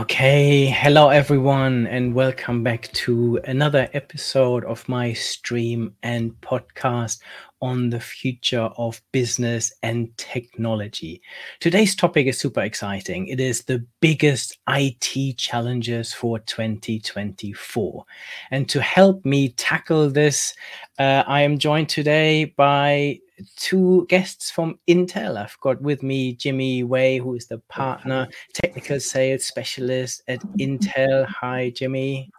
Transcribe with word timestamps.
Okay, 0.00 0.64
hello 0.64 1.10
everyone, 1.10 1.86
and 1.86 2.14
welcome 2.14 2.62
back 2.62 2.90
to 2.92 3.38
another 3.44 3.86
episode 3.92 4.64
of 4.64 4.88
my 4.88 5.12
stream 5.12 5.94
and 6.02 6.32
podcast 6.40 7.20
on 7.60 7.90
the 7.90 8.00
future 8.00 8.70
of 8.78 9.02
business 9.12 9.74
and 9.82 10.16
technology. 10.16 11.20
Today's 11.60 11.94
topic 11.94 12.28
is 12.28 12.38
super 12.38 12.62
exciting. 12.62 13.26
It 13.26 13.40
is 13.40 13.64
the 13.64 13.84
biggest 14.00 14.58
IT 14.70 15.36
challenges 15.36 16.14
for 16.14 16.38
2024. 16.38 18.04
And 18.52 18.70
to 18.70 18.80
help 18.80 19.22
me 19.26 19.50
tackle 19.50 20.08
this, 20.08 20.54
uh, 20.98 21.24
I 21.26 21.42
am 21.42 21.58
joined 21.58 21.90
today 21.90 22.46
by 22.56 23.18
two 23.56 24.06
guests 24.08 24.50
from 24.50 24.78
Intel. 24.88 25.36
I've 25.36 25.58
got 25.60 25.80
with 25.80 26.02
me 26.02 26.34
Jimmy 26.34 26.82
Wai, 26.82 27.18
who 27.18 27.34
is 27.34 27.46
the 27.46 27.58
partner 27.68 28.28
technical 28.54 29.00
sales 29.00 29.44
specialist 29.44 30.22
at 30.28 30.40
Intel. 30.58 31.26
Hi, 31.26 31.70
Jimmy. 31.70 32.30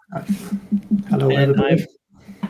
Hello, 1.10 1.30
and 1.30 1.40
everybody. 1.40 1.74
I've, 1.74 1.88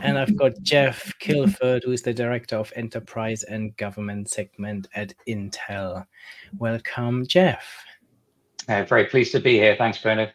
and 0.02 0.18
I've 0.18 0.36
got 0.36 0.60
Jeff 0.62 1.12
Kilford, 1.20 1.84
who 1.84 1.92
is 1.92 2.02
the 2.02 2.14
director 2.14 2.56
of 2.56 2.72
enterprise 2.76 3.42
and 3.44 3.76
government 3.76 4.30
segment 4.30 4.88
at 4.94 5.14
Intel. 5.28 6.06
Welcome, 6.58 7.26
Jeff. 7.26 7.84
Uh, 8.68 8.84
very 8.84 9.06
pleased 9.06 9.32
to 9.32 9.40
be 9.40 9.54
here. 9.54 9.76
Thanks, 9.76 9.98
Bernard. 9.98 10.32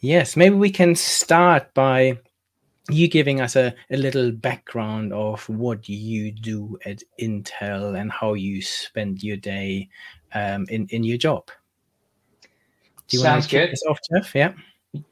Yes, 0.00 0.36
maybe 0.36 0.54
we 0.54 0.70
can 0.70 0.94
start 0.94 1.72
by 1.72 2.18
you 2.90 3.08
giving 3.08 3.40
us 3.40 3.56
a, 3.56 3.74
a 3.90 3.96
little 3.96 4.30
background 4.30 5.12
of 5.12 5.48
what 5.48 5.88
you 5.88 6.30
do 6.30 6.78
at 6.84 7.02
Intel 7.20 7.98
and 7.98 8.12
how 8.12 8.34
you 8.34 8.60
spend 8.60 9.22
your 9.22 9.36
day 9.36 9.88
um, 10.34 10.66
in, 10.68 10.86
in 10.88 11.02
your 11.02 11.16
job. 11.16 11.46
Do 13.08 13.16
you 13.16 13.22
Sounds 13.22 13.44
want 13.44 13.50
to 13.50 13.58
good. 13.58 13.72
this 13.72 13.82
off, 13.88 13.98
Jeff? 14.12 14.34
Yeah. 14.34 14.52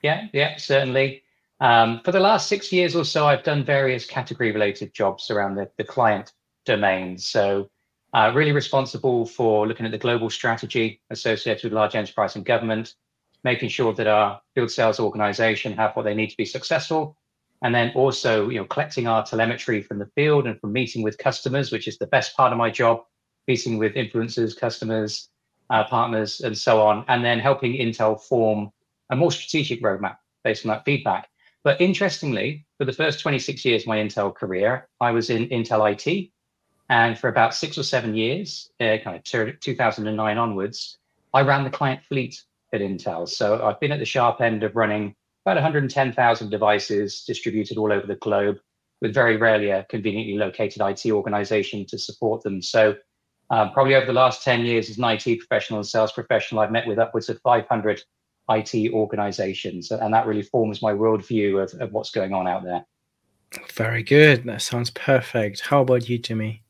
Yeah, 0.03 0.29
yeah, 0.33 0.57
certainly. 0.57 1.23
Um, 1.61 2.01
for 2.05 2.13
the 2.13 2.21
last 2.21 2.49
six 2.49 2.73
years 2.73 2.95
or 2.95 3.05
so, 3.05 3.27
I've 3.27 3.43
done 3.43 3.65
various 3.65 4.05
category 4.07 4.53
related 4.53 4.93
jobs 4.93 5.31
around 5.31 5.55
the, 5.55 5.71
the 5.77 5.85
client 5.85 6.33
domain. 6.65 7.19
So, 7.19 7.71
uh, 8.15 8.33
really 8.35 8.53
responsible 8.53 9.25
for 9.25 9.67
looking 9.67 9.87
at 9.87 9.93
the 9.93 9.99
global 9.99 10.29
strategy 10.29 11.01
associated 11.11 11.65
with 11.65 11.73
large 11.73 11.95
enterprise 11.95 12.37
and 12.37 12.45
government, 12.45 12.95
making 13.43 13.71
sure 13.71 13.95
that 13.95 14.07
our 14.07 14.41
field 14.55 14.71
sales 14.71 15.01
organization 15.01 15.73
have 15.73 15.97
what 15.97 16.03
they 16.03 16.15
need 16.15 16.29
to 16.29 16.37
be 16.37 16.45
successful, 16.45 17.17
and 17.63 17.75
then 17.75 17.93
also 17.95 18.49
you 18.49 18.59
know 18.59 18.65
collecting 18.67 19.07
our 19.07 19.25
telemetry 19.25 19.83
from 19.83 19.99
the 19.99 20.11
field 20.15 20.47
and 20.47 20.61
from 20.61 20.73
meeting 20.73 21.03
with 21.03 21.17
customers 21.19 21.73
which 21.73 21.89
is 21.89 21.99
the 21.99 22.07
best 22.07 22.37
part 22.37 22.53
of 22.53 22.59
my 22.59 22.71
job 22.71 23.03
meeting 23.49 23.79
with 23.79 23.95
influencers 23.95 24.59
customers 24.59 25.29
uh, 25.71 25.85
partners 25.85 26.41
and 26.41 26.57
so 26.57 26.81
on 26.83 27.05
and 27.09 27.25
then 27.25 27.39
helping 27.39 27.73
intel 27.73 28.21
form 28.21 28.71
a 29.11 29.17
more 29.17 29.33
strategic 29.33 29.83
roadmap 29.83 30.17
based 30.45 30.65
on 30.65 30.71
that 30.71 30.85
feedback. 30.85 31.29
But 31.65 31.81
interestingly 31.81 32.67
for 32.79 32.85
the 32.85 32.93
first 32.93 33.21
26 33.21 33.65
years 33.65 33.83
of 33.83 33.89
my 33.89 33.99
intel 33.99 34.35
career 34.35 34.89
i 35.01 35.13
was 35.13 35.31
in 35.31 35.49
intel 35.49 35.83
it 35.91 36.31
and 36.89 37.17
for 37.17 37.29
about 37.29 37.55
six 37.55 37.79
or 37.79 37.85
seven 37.85 38.15
years 38.15 38.71
uh, 38.81 38.97
kind 39.05 39.17
of 39.17 39.61
2009 39.61 40.39
onwards 40.39 40.99
i 41.33 41.41
ran 41.41 41.63
the 41.63 41.71
client 41.71 42.03
fleet 42.05 42.43
at 42.73 42.81
intel. 42.81 43.29
So 43.29 43.65
i've 43.65 43.79
been 43.79 43.93
at 43.93 44.01
the 44.01 44.05
sharp 44.05 44.41
end 44.41 44.65
of 44.65 44.75
running 44.75 45.15
about 45.45 45.57
110,000 45.57 46.51
devices 46.51 47.25
distributed 47.25 47.79
all 47.79 47.93
over 47.93 48.07
the 48.07 48.17
globe, 48.17 48.59
with 49.01 49.13
very 49.13 49.37
rarely 49.37 49.71
a 49.71 49.85
conveniently 49.91 50.37
located 50.37 50.81
IT 50.81 51.11
organization 51.11 51.85
to 51.87 51.99
support 51.99 52.43
them. 52.43 52.63
So, 52.63 52.97
um, 53.51 53.73
probably 53.73 53.95
over 53.97 54.07
the 54.07 54.13
last 54.13 54.45
10 54.45 54.65
years 54.65 54.89
as 54.89 54.99
an 54.99 55.05
IT 55.05 55.39
professional 55.39 55.81
and 55.81 55.87
sales 55.87 56.13
professional, 56.13 56.61
I've 56.61 56.71
met 56.71 56.87
with 56.87 56.99
upwards 56.99 57.29
of 57.29 57.41
500 57.43 58.03
IT 58.51 58.93
organizations. 58.93 59.91
And 59.91 60.15
that 60.15 60.27
really 60.27 60.43
forms 60.43 60.83
my 60.83 60.93
worldview 60.93 61.63
of, 61.63 61.81
of 61.81 61.93
what's 61.93 62.11
going 62.11 62.33
on 62.33 62.47
out 62.47 62.65
there. 62.65 62.85
Very 63.73 64.03
good. 64.03 64.45
That 64.45 64.63
sounds 64.63 64.91
perfect. 64.91 65.61
How 65.61 65.83
about 65.83 66.09
you, 66.09 66.19
Jimmy? 66.19 66.63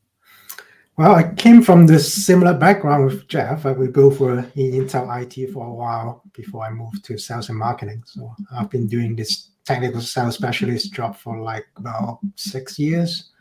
Well, 0.95 1.15
I 1.15 1.33
came 1.33 1.63
from 1.63 1.87
this 1.87 2.25
similar 2.25 2.53
background 2.53 3.05
with 3.05 3.27
Jeff. 3.27 3.65
We 3.65 3.87
both 3.87 4.19
were 4.19 4.45
in 4.55 4.71
Intel 4.73 5.09
IT 5.23 5.51
for 5.51 5.65
a 5.65 5.73
while 5.73 6.21
before 6.33 6.65
I 6.65 6.69
moved 6.69 7.03
to 7.05 7.17
sales 7.17 7.49
and 7.49 7.57
marketing. 7.57 8.03
So 8.05 8.35
I've 8.55 8.69
been 8.69 8.87
doing 8.87 9.15
this 9.15 9.49
technical 9.65 10.01
sales 10.01 10.35
specialist 10.35 10.93
job 10.93 11.17
for 11.17 11.39
like 11.39 11.65
about 11.77 12.19
six 12.35 12.77
years. 12.77 13.31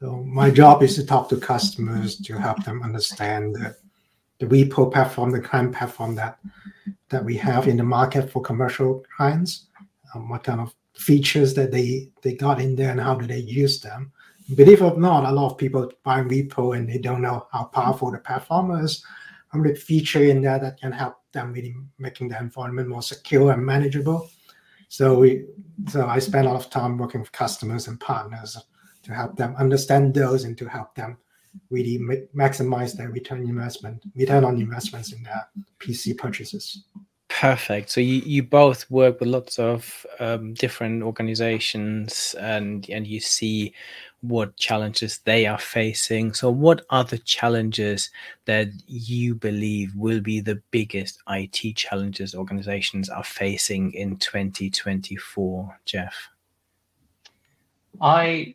So 0.00 0.16
my 0.16 0.50
job 0.50 0.82
is 0.82 0.96
to 0.96 1.06
talk 1.06 1.30
to 1.30 1.38
customers 1.38 2.16
to 2.20 2.38
help 2.38 2.62
them 2.64 2.82
understand 2.82 3.54
the, 3.54 3.74
the 4.38 4.46
vPro 4.46 4.92
platform, 4.92 5.30
the 5.30 5.40
client 5.40 5.74
platform 5.74 6.14
that 6.16 6.38
that 7.08 7.24
we 7.24 7.36
have 7.36 7.68
in 7.68 7.76
the 7.76 7.84
market 7.84 8.30
for 8.30 8.42
commercial 8.42 9.04
clients, 9.16 9.66
um, 10.14 10.28
what 10.28 10.44
kind 10.44 10.60
of 10.60 10.74
features 10.94 11.54
that 11.54 11.70
they 11.70 12.10
they 12.20 12.34
got 12.34 12.60
in 12.60 12.76
there 12.76 12.90
and 12.90 13.00
how 13.00 13.14
do 13.14 13.26
they 13.26 13.38
use 13.38 13.80
them 13.80 14.12
believe 14.54 14.80
it 14.80 14.84
or 14.84 14.98
not, 14.98 15.24
a 15.24 15.32
lot 15.32 15.52
of 15.52 15.58
people 15.58 15.90
buy 16.02 16.22
vPro 16.22 16.76
and 16.76 16.88
they 16.88 16.98
don't 16.98 17.22
know 17.22 17.46
how 17.52 17.64
powerful 17.64 18.10
the 18.10 18.18
platform 18.18 18.84
is. 18.84 19.04
I'm 19.52 19.62
the 19.62 19.74
feature 19.74 20.24
in 20.24 20.42
there 20.42 20.58
that 20.58 20.80
can 20.80 20.92
help 20.92 21.16
them 21.32 21.52
really 21.52 21.74
making 21.98 22.28
the 22.28 22.38
environment 22.38 22.88
more 22.88 23.02
secure 23.02 23.52
and 23.52 23.64
manageable. 23.64 24.30
So 24.88 25.18
we, 25.18 25.46
so 25.88 26.06
I 26.06 26.18
spend 26.18 26.46
a 26.46 26.50
lot 26.50 26.62
of 26.62 26.70
time 26.70 26.98
working 26.98 27.20
with 27.20 27.32
customers 27.32 27.88
and 27.88 27.98
partners 27.98 28.58
to 29.02 29.14
help 29.14 29.36
them 29.36 29.54
understand 29.56 30.14
those 30.14 30.44
and 30.44 30.56
to 30.58 30.68
help 30.68 30.94
them 30.94 31.18
really 31.70 31.98
maximize 32.34 32.94
their 32.94 33.10
return 33.10 33.42
investment, 33.48 34.02
return 34.14 34.44
on 34.44 34.60
investments 34.60 35.12
in 35.12 35.22
their 35.22 35.48
PC 35.78 36.16
purchases. 36.16 36.84
Perfect. 37.40 37.90
So 37.90 38.00
you, 38.00 38.22
you 38.24 38.42
both 38.42 38.90
work 38.90 39.18
with 39.18 39.28
lots 39.28 39.58
of 39.58 40.06
um, 40.20 40.54
different 40.54 41.02
organizations 41.02 42.34
and 42.38 42.88
and 42.90 43.06
you 43.06 43.20
see 43.20 43.74
what 44.20 44.56
challenges 44.56 45.18
they 45.18 45.46
are 45.46 45.58
facing. 45.58 46.34
So, 46.34 46.50
what 46.50 46.84
are 46.90 47.04
the 47.04 47.18
challenges 47.18 48.10
that 48.44 48.68
you 48.86 49.34
believe 49.34 49.94
will 49.96 50.20
be 50.20 50.40
the 50.40 50.62
biggest 50.70 51.20
IT 51.28 51.76
challenges 51.76 52.34
organizations 52.34 53.08
are 53.08 53.24
facing 53.24 53.92
in 53.94 54.18
2024, 54.18 55.80
Jeff? 55.84 56.14
I 58.00 58.54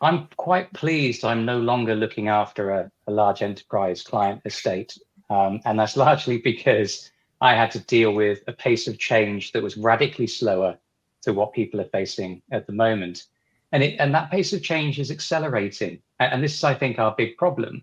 I'm 0.00 0.28
quite 0.36 0.72
pleased. 0.72 1.24
I'm 1.24 1.44
no 1.44 1.58
longer 1.58 1.94
looking 1.94 2.28
after 2.28 2.70
a, 2.70 2.90
a 3.06 3.12
large 3.12 3.42
enterprise 3.42 4.02
client 4.02 4.40
estate, 4.44 4.98
um, 5.28 5.60
and 5.66 5.78
that's 5.78 5.96
largely 5.98 6.38
because 6.38 7.10
I 7.40 7.54
had 7.54 7.70
to 7.72 7.80
deal 7.80 8.12
with 8.12 8.40
a 8.46 8.52
pace 8.52 8.88
of 8.88 8.98
change 8.98 9.52
that 9.52 9.62
was 9.62 9.76
radically 9.76 10.26
slower 10.26 10.78
to 11.22 11.32
what 11.32 11.52
people 11.52 11.80
are 11.80 11.88
facing 11.92 12.42
at 12.50 12.66
the 12.66 12.72
moment 12.72 13.24
and 13.72 13.82
it 13.82 13.96
and 13.98 14.14
that 14.14 14.30
pace 14.30 14.52
of 14.52 14.62
change 14.62 14.98
is 14.98 15.10
accelerating. 15.10 16.00
And 16.18 16.42
this 16.42 16.54
is, 16.54 16.64
I 16.64 16.74
think, 16.74 16.98
our 16.98 17.14
big 17.16 17.36
problem. 17.36 17.82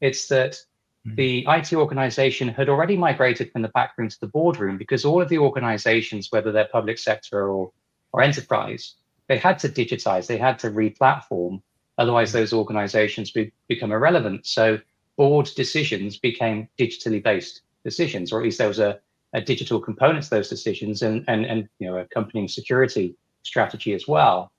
It's 0.00 0.28
that 0.28 0.52
mm-hmm. 0.52 1.14
the 1.14 1.46
IT 1.48 1.72
organization 1.72 2.48
had 2.48 2.68
already 2.68 2.96
migrated 2.96 3.50
from 3.52 3.62
the 3.62 3.68
backroom 3.68 4.08
to 4.08 4.20
the 4.20 4.26
boardroom 4.26 4.76
because 4.76 5.04
all 5.04 5.22
of 5.22 5.28
the 5.28 5.38
organizations, 5.38 6.28
whether 6.30 6.52
they're 6.52 6.68
public 6.70 6.98
sector 6.98 7.48
or 7.48 7.72
or 8.12 8.22
enterprise, 8.22 8.96
they 9.28 9.38
had 9.38 9.58
to 9.60 9.68
digitize, 9.68 10.26
they 10.26 10.36
had 10.36 10.58
to 10.58 10.70
re-platform. 10.70 11.62
Otherwise, 11.96 12.32
those 12.32 12.52
organizations 12.52 13.30
be, 13.30 13.52
become 13.68 13.92
irrelevant. 13.92 14.46
So 14.46 14.80
board 15.16 15.48
decisions 15.54 16.18
became 16.18 16.68
digitally 16.78 17.22
based 17.22 17.62
decisions, 17.84 18.32
or 18.32 18.40
at 18.40 18.44
least 18.44 18.58
there 18.58 18.68
was 18.68 18.78
a, 18.78 18.98
a 19.32 19.40
digital 19.40 19.80
component 19.80 20.24
to 20.24 20.30
those 20.30 20.48
decisions 20.48 21.02
and, 21.02 21.24
and, 21.28 21.44
and 21.46 21.68
you 21.78 21.86
know 21.86 21.96
accompanying 21.96 22.48
security 22.48 23.16
strategy 23.42 23.94
as 23.94 24.06
well. 24.06 24.50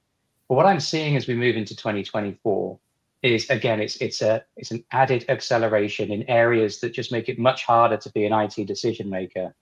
But 0.48 0.56
what 0.56 0.66
I'm 0.66 0.80
seeing 0.80 1.16
as 1.16 1.28
we 1.28 1.36
move 1.36 1.56
into 1.56 1.76
2024 1.76 2.80
is 3.24 3.50
again, 3.50 3.80
it's 3.80 3.98
it's 3.98 4.22
a 4.22 4.44
it's 4.58 4.72
an 4.72 4.84
added 4.92 5.26
acceleration 5.30 6.12
in 6.12 6.28
areas 6.30 6.80
that 6.80 6.94
just 6.94 7.12
make 7.12 7.30
it 7.30 7.38
much 7.38 7.64
harder 7.66 7.98
to 7.98 8.12
be 8.12 8.26
an 8.26 8.34
IT 8.34 8.66
decision 8.66 9.10
maker. 9.10 9.54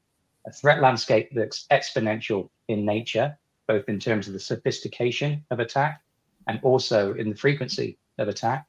A 0.46 0.52
threat 0.52 0.82
landscape 0.82 1.30
that's 1.34 1.68
exponential 1.70 2.50
in 2.70 2.86
nature, 2.86 3.38
both 3.68 3.90
in 3.90 4.00
terms 4.00 4.28
of 4.28 4.34
the 4.34 4.40
sophistication 4.40 5.44
of 5.52 5.60
attack 5.60 6.02
and 6.48 6.60
also 6.64 7.14
in 7.14 7.30
the 7.30 7.36
frequency 7.36 7.98
of 8.18 8.30
attack. 8.30 8.66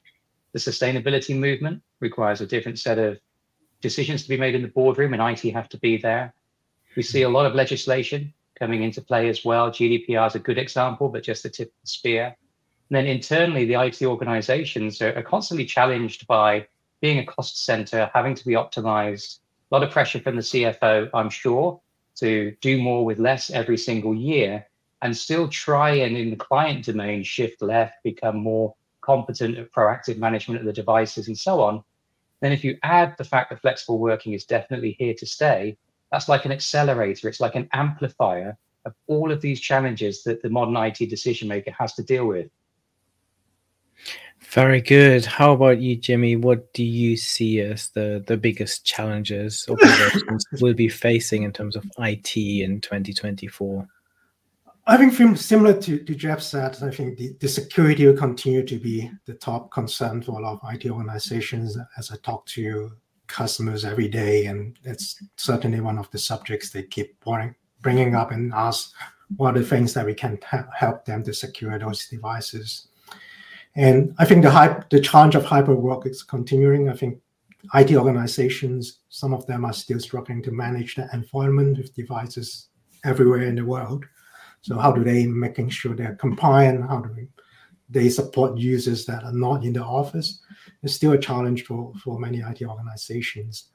The 0.52 0.58
sustainability 0.58 1.38
movement 1.38 1.82
requires 2.00 2.40
a 2.40 2.46
different 2.46 2.78
set 2.80 2.98
of 2.98 3.18
decisions 3.80 4.22
to 4.22 4.28
be 4.28 4.36
made 4.36 4.54
in 4.54 4.62
the 4.62 4.68
boardroom, 4.68 5.14
and 5.14 5.22
IT 5.22 5.50
have 5.52 5.68
to 5.70 5.78
be 5.78 5.96
there. 5.96 6.34
We 6.96 7.02
see 7.02 7.22
a 7.22 7.28
lot 7.28 7.46
of 7.46 7.54
legislation 7.54 8.32
coming 8.58 8.82
into 8.82 9.00
play 9.00 9.28
as 9.28 9.44
well. 9.44 9.70
GDPR 9.70 10.26
is 10.26 10.34
a 10.34 10.38
good 10.38 10.58
example, 10.58 11.08
but 11.08 11.22
just 11.22 11.42
the 11.42 11.48
tip 11.48 11.68
of 11.68 11.80
the 11.82 11.88
spear. 11.88 12.24
And 12.24 12.96
then 12.96 13.06
internally, 13.06 13.64
the 13.64 13.80
IT 13.80 14.02
organizations 14.02 15.00
are, 15.00 15.16
are 15.16 15.22
constantly 15.22 15.64
challenged 15.64 16.26
by 16.26 16.66
being 17.00 17.18
a 17.18 17.24
cost 17.24 17.64
center, 17.64 18.10
having 18.12 18.34
to 18.34 18.44
be 18.44 18.52
optimized. 18.52 19.38
A 19.70 19.74
lot 19.74 19.82
of 19.82 19.90
pressure 19.90 20.20
from 20.20 20.36
the 20.36 20.42
CFO, 20.42 21.08
I'm 21.14 21.30
sure, 21.30 21.80
to 22.16 22.54
do 22.60 22.82
more 22.82 23.04
with 23.04 23.18
less 23.18 23.50
every 23.50 23.78
single 23.78 24.14
year 24.14 24.66
and 25.02 25.16
still 25.16 25.48
try 25.48 25.92
and 25.92 26.16
in 26.16 26.30
the 26.30 26.36
client 26.36 26.84
domain 26.84 27.22
shift 27.22 27.62
left, 27.62 27.94
become 28.02 28.36
more 28.36 28.74
competent 29.00 29.56
at 29.56 29.72
proactive 29.72 30.18
management 30.18 30.60
of 30.60 30.66
the 30.66 30.72
devices 30.72 31.28
and 31.28 31.38
so 31.38 31.62
on. 31.62 31.82
Then 32.40 32.52
if 32.52 32.64
you 32.64 32.78
add 32.82 33.14
the 33.18 33.24
fact 33.24 33.50
that 33.50 33.60
flexible 33.60 33.98
working 33.98 34.32
is 34.32 34.44
definitely 34.44 34.96
here 34.98 35.14
to 35.14 35.26
stay, 35.26 35.76
That's 36.10 36.28
like 36.28 36.44
an 36.44 36.50
accelerator. 36.50 37.28
It's 37.28 37.38
like 37.38 37.54
an 37.54 37.68
amplifier 37.72 38.58
of 38.84 38.94
all 39.06 39.30
of 39.30 39.40
these 39.40 39.60
challenges 39.60 40.24
that 40.24 40.42
the 40.42 40.50
modern 40.50 40.76
IT 40.76 41.08
decision 41.08 41.46
maker 41.46 41.70
has 41.78 41.94
to 41.94 42.02
deal 42.02 42.26
with. 42.26 42.50
Very 44.40 44.80
good. 44.80 45.24
How 45.24 45.52
about 45.52 45.80
you, 45.80 45.94
Jimmy? 45.94 46.34
What 46.34 46.72
do 46.72 46.82
you 46.82 47.16
see 47.16 47.60
as 47.60 47.90
the, 47.90 48.24
the 48.26 48.36
biggest 48.36 48.84
challenges 48.84 49.66
organizations 49.70 50.44
will 50.60 50.74
be 50.74 50.88
facing 50.88 51.44
in 51.44 51.52
terms 51.52 51.76
of 51.76 51.84
IT 51.98 52.36
in 52.36 52.80
2024? 52.80 53.86
I 54.86 54.96
think 54.96 55.36
similar 55.36 55.78
to, 55.82 55.98
to 55.98 56.14
Jeff 56.14 56.40
said, 56.40 56.76
I 56.82 56.90
think 56.90 57.18
the, 57.18 57.36
the 57.40 57.48
security 57.48 58.06
will 58.06 58.16
continue 58.16 58.64
to 58.64 58.78
be 58.78 59.10
the 59.26 59.34
top 59.34 59.70
concern 59.70 60.22
for 60.22 60.38
a 60.38 60.42
lot 60.42 60.60
of 60.62 60.74
IT 60.74 60.90
organizations 60.90 61.76
as 61.98 62.10
I 62.10 62.16
talk 62.22 62.46
to 62.46 62.90
customers 63.26 63.84
every 63.84 64.08
day. 64.08 64.46
And 64.46 64.78
it's 64.84 65.22
certainly 65.36 65.80
one 65.80 65.98
of 65.98 66.10
the 66.10 66.18
subjects 66.18 66.70
they 66.70 66.82
keep 66.82 67.22
bringing 67.82 68.14
up 68.14 68.32
and 68.32 68.52
ask 68.52 68.92
what 69.36 69.56
are 69.56 69.60
the 69.60 69.66
things 69.66 69.94
that 69.94 70.06
we 70.06 70.14
can 70.14 70.38
help 70.74 71.04
them 71.04 71.22
to 71.24 71.32
secure 71.32 71.78
those 71.78 72.08
devices. 72.08 72.88
And 73.76 74.14
I 74.18 74.24
think 74.24 74.42
the 74.42 74.50
hype, 74.50 74.90
the 74.90 75.00
challenge 75.00 75.36
of 75.36 75.44
hyper 75.44 75.74
work 75.74 76.06
is 76.06 76.22
continuing. 76.22 76.88
I 76.88 76.94
think 76.94 77.20
IT 77.74 77.94
organizations, 77.94 79.00
some 79.08 79.32
of 79.32 79.46
them 79.46 79.64
are 79.64 79.72
still 79.72 80.00
struggling 80.00 80.42
to 80.42 80.50
manage 80.50 80.96
the 80.96 81.08
environment 81.12 81.78
with 81.78 81.94
devices 81.94 82.68
everywhere 83.04 83.42
in 83.42 83.54
the 83.54 83.64
world. 83.64 84.04
So 84.62 84.78
how 84.78 84.92
do 84.92 85.02
they 85.02 85.26
making 85.26 85.70
sure 85.70 85.94
they're 85.94 86.16
compliant? 86.16 86.88
How 86.88 87.00
do 87.00 87.26
they 87.88 88.08
support 88.08 88.58
users 88.58 89.06
that 89.06 89.24
are 89.24 89.32
not 89.32 89.64
in 89.64 89.72
the 89.72 89.82
office? 89.82 90.40
It's 90.82 90.94
still 90.94 91.12
a 91.12 91.18
challenge 91.18 91.64
for, 91.64 91.92
for 92.02 92.18
many 92.18 92.38
IT 92.40 92.62
organizations. 92.62 93.70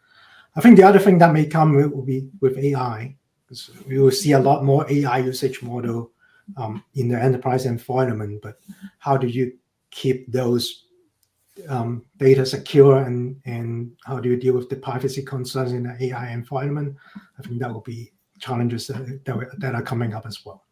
I 0.56 0.62
think 0.62 0.78
the 0.78 0.84
other 0.84 1.00
thing 1.00 1.18
that 1.20 1.34
may 1.34 1.46
come 1.46 1.76
will 1.76 2.02
be 2.02 2.30
with 2.40 2.58
AI. 2.58 3.16
We 3.88 4.00
will 4.00 4.12
see 4.12 4.32
a 4.32 4.40
lot 4.40 4.64
more 4.64 4.90
AI 4.90 5.20
usage 5.20 5.62
model 5.62 6.12
um, 6.58 6.84
in 6.94 7.10
the 7.10 7.22
enterprise 7.22 7.66
environment, 7.66 8.42
but 8.42 8.60
how 9.00 9.18
do 9.18 9.28
you 9.28 9.58
keep 9.92 10.32
those 10.32 10.86
um, 11.70 12.06
data 12.18 12.46
secure 12.46 13.04
and, 13.04 13.40
and 13.46 13.92
how 14.06 14.20
do 14.20 14.30
you 14.30 14.38
deal 14.38 14.54
with 14.54 14.70
the 14.70 14.76
privacy 14.76 15.24
concerns 15.24 15.72
in 15.72 15.84
the 15.84 16.06
AI 16.06 16.32
environment? 16.32 16.96
I 17.40 17.44
think 17.44 17.60
that 17.60 17.72
will 17.72 17.82
be 17.82 18.12
challenges 18.46 18.88
that, 18.88 19.26
that, 19.60 19.76
are 19.76 19.82
coming 19.82 20.14
up 20.14 20.26
as 20.26 20.46
well. 20.46 20.64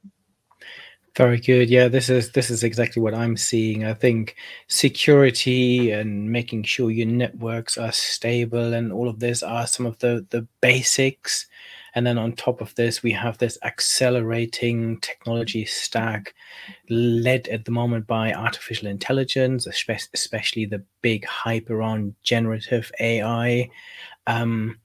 Very 1.15 1.39
good. 1.39 1.69
Yeah, 1.69 1.89
this 1.89 2.09
is 2.09 2.31
this 2.31 2.49
is 2.49 2.63
exactly 2.63 2.99
what 2.99 3.13
I'm 3.13 3.37
seeing. 3.37 3.85
I 3.85 3.93
think 3.93 4.35
security 4.67 5.91
and 5.91 6.31
making 6.31 6.63
sure 6.63 6.89
your 6.89 7.07
networks 7.07 7.77
are 7.77 7.91
stable 7.91 8.73
and 8.73 8.91
all 8.91 9.07
of 9.07 9.19
this 9.19 9.43
are 9.43 9.67
some 9.67 9.85
of 9.85 9.99
the 9.99 10.25
the 10.31 10.47
basics 10.59 11.47
and 11.95 12.07
then 12.07 12.17
on 12.17 12.33
top 12.33 12.59
of 12.59 12.73
this, 12.75 13.03
we 13.03 13.11
have 13.11 13.37
this 13.37 13.57
accelerating 13.63 14.99
technology 15.01 15.65
stack 15.65 16.33
led 16.89 17.47
at 17.49 17.65
the 17.65 17.71
moment 17.71 18.07
by 18.07 18.33
artificial 18.33 18.87
intelligence, 18.87 19.67
especially 19.67 20.65
the 20.65 20.83
big 21.01 21.25
hype 21.25 21.69
around 21.69 22.15
generative 22.23 22.91
AI. 22.99 23.69
Um, 24.25 24.79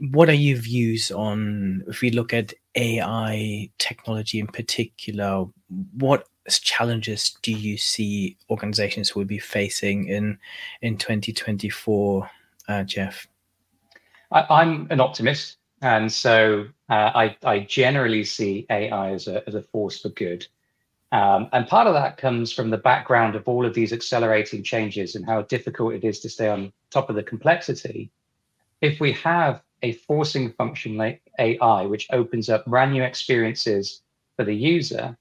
what 0.00 0.28
are 0.28 0.34
your 0.34 0.58
views 0.58 1.10
on 1.10 1.84
if 1.86 2.00
we 2.00 2.10
look 2.10 2.32
at 2.32 2.54
AI 2.74 3.70
technology 3.78 4.40
in 4.40 4.46
particular? 4.46 5.44
What 5.98 6.26
challenges 6.48 7.36
do 7.42 7.52
you 7.52 7.76
see 7.76 8.36
organizations 8.50 9.14
will 9.14 9.24
be 9.24 9.38
facing 9.38 10.08
in 10.08 10.38
in 10.80 10.96
2024, 10.96 12.30
uh, 12.68 12.82
Jeff? 12.84 13.26
I, 14.32 14.62
am 14.62 14.86
an 14.90 15.00
optimist. 15.00 15.58
And 15.82 16.10
so 16.10 16.66
uh, 16.88 17.10
I, 17.14 17.36
I, 17.44 17.58
generally 17.60 18.24
see 18.24 18.66
AI 18.70 19.12
as 19.12 19.26
a, 19.26 19.46
as 19.48 19.56
a 19.56 19.62
force 19.62 20.00
for 20.00 20.10
good. 20.10 20.46
Um, 21.10 21.48
and 21.52 21.66
part 21.66 21.88
of 21.88 21.94
that 21.94 22.16
comes 22.16 22.52
from 22.52 22.70
the 22.70 22.78
background 22.78 23.34
of 23.34 23.46
all 23.46 23.66
of 23.66 23.74
these 23.74 23.92
accelerating 23.92 24.62
changes 24.62 25.16
and 25.16 25.26
how 25.26 25.42
difficult 25.42 25.94
it 25.94 26.04
is 26.04 26.20
to 26.20 26.30
stay 26.30 26.48
on 26.48 26.72
top 26.90 27.10
of 27.10 27.16
the 27.16 27.22
complexity. 27.22 28.10
If 28.80 29.00
we 29.00 29.12
have 29.12 29.60
a 29.82 29.92
forcing 29.92 30.52
function 30.52 30.96
like 30.96 31.22
AI, 31.38 31.86
which 31.86 32.06
opens 32.12 32.48
up 32.48 32.64
brand 32.66 32.92
new 32.92 33.02
experiences 33.02 34.02
for 34.36 34.44
the 34.44 34.54
user 34.54 35.16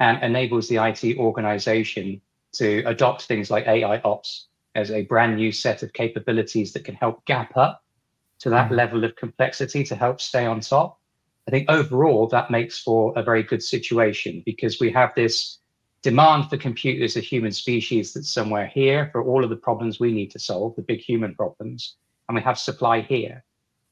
and 0.00 0.22
enables 0.22 0.68
the 0.68 0.76
IT 0.76 1.16
organization 1.18 2.20
to 2.52 2.82
adopt 2.86 3.22
things 3.22 3.50
like 3.50 3.66
AI 3.66 3.98
ops 4.00 4.48
as 4.74 4.90
a 4.90 5.02
brand 5.02 5.36
new 5.36 5.52
set 5.52 5.82
of 5.82 5.92
capabilities 5.92 6.72
that 6.72 6.84
can 6.84 6.94
help 6.94 7.24
gap 7.26 7.56
up 7.56 7.82
to 8.40 8.50
that 8.50 8.66
mm-hmm. 8.66 8.74
level 8.74 9.04
of 9.04 9.16
complexity 9.16 9.84
to 9.84 9.94
help 9.94 10.20
stay 10.20 10.46
on 10.46 10.60
top. 10.60 10.98
I 11.46 11.50
think 11.50 11.70
overall 11.70 12.26
that 12.28 12.50
makes 12.50 12.80
for 12.80 13.12
a 13.16 13.22
very 13.22 13.42
good 13.42 13.62
situation 13.62 14.42
because 14.46 14.80
we 14.80 14.90
have 14.92 15.14
this 15.14 15.58
demand 16.02 16.50
for 16.50 16.56
compute 16.56 17.02
as 17.02 17.16
a 17.16 17.20
human 17.20 17.52
species 17.52 18.12
that's 18.12 18.30
somewhere 18.30 18.66
here 18.66 19.08
for 19.12 19.24
all 19.24 19.44
of 19.44 19.50
the 19.50 19.56
problems 19.56 20.00
we 20.00 20.12
need 20.12 20.30
to 20.30 20.38
solve, 20.38 20.76
the 20.76 20.82
big 20.82 21.00
human 21.00 21.34
problems, 21.34 21.96
and 22.28 22.36
we 22.36 22.42
have 22.42 22.58
supply 22.58 23.00
here. 23.00 23.44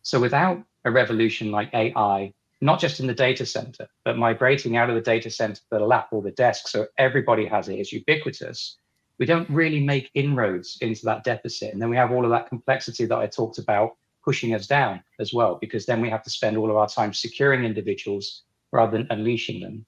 So 0.02 0.20
without 0.20 0.62
a 0.84 0.90
revolution 0.90 1.50
like 1.50 1.72
AI, 1.72 2.32
not 2.60 2.80
just 2.80 3.00
in 3.00 3.06
the 3.06 3.14
data 3.14 3.44
center, 3.44 3.88
but 4.04 4.18
migrating 4.18 4.76
out 4.76 4.88
of 4.88 4.94
the 4.94 5.00
data 5.00 5.30
center 5.30 5.54
to 5.54 5.62
the 5.70 5.80
lap 5.80 6.08
or 6.12 6.22
the 6.22 6.30
desk 6.30 6.68
so 6.68 6.86
everybody 6.98 7.46
has 7.46 7.68
it, 7.68 7.74
it, 7.74 7.80
is 7.80 7.92
ubiquitous, 7.92 8.78
we 9.18 9.26
don't 9.26 9.48
really 9.50 9.80
make 9.80 10.10
inroads 10.14 10.78
into 10.80 11.04
that 11.04 11.24
deficit. 11.24 11.72
And 11.72 11.80
then 11.80 11.90
we 11.90 11.96
have 11.96 12.12
all 12.12 12.24
of 12.24 12.30
that 12.30 12.48
complexity 12.48 13.04
that 13.06 13.18
I 13.18 13.26
talked 13.26 13.58
about 13.58 13.96
pushing 14.24 14.54
us 14.54 14.66
down 14.66 15.02
as 15.18 15.32
well, 15.32 15.58
because 15.60 15.86
then 15.86 16.00
we 16.00 16.10
have 16.10 16.22
to 16.22 16.30
spend 16.30 16.56
all 16.56 16.70
of 16.70 16.76
our 16.76 16.88
time 16.88 17.12
securing 17.12 17.64
individuals 17.64 18.42
rather 18.70 18.96
than 18.96 19.06
unleashing 19.10 19.60
them. 19.60 19.84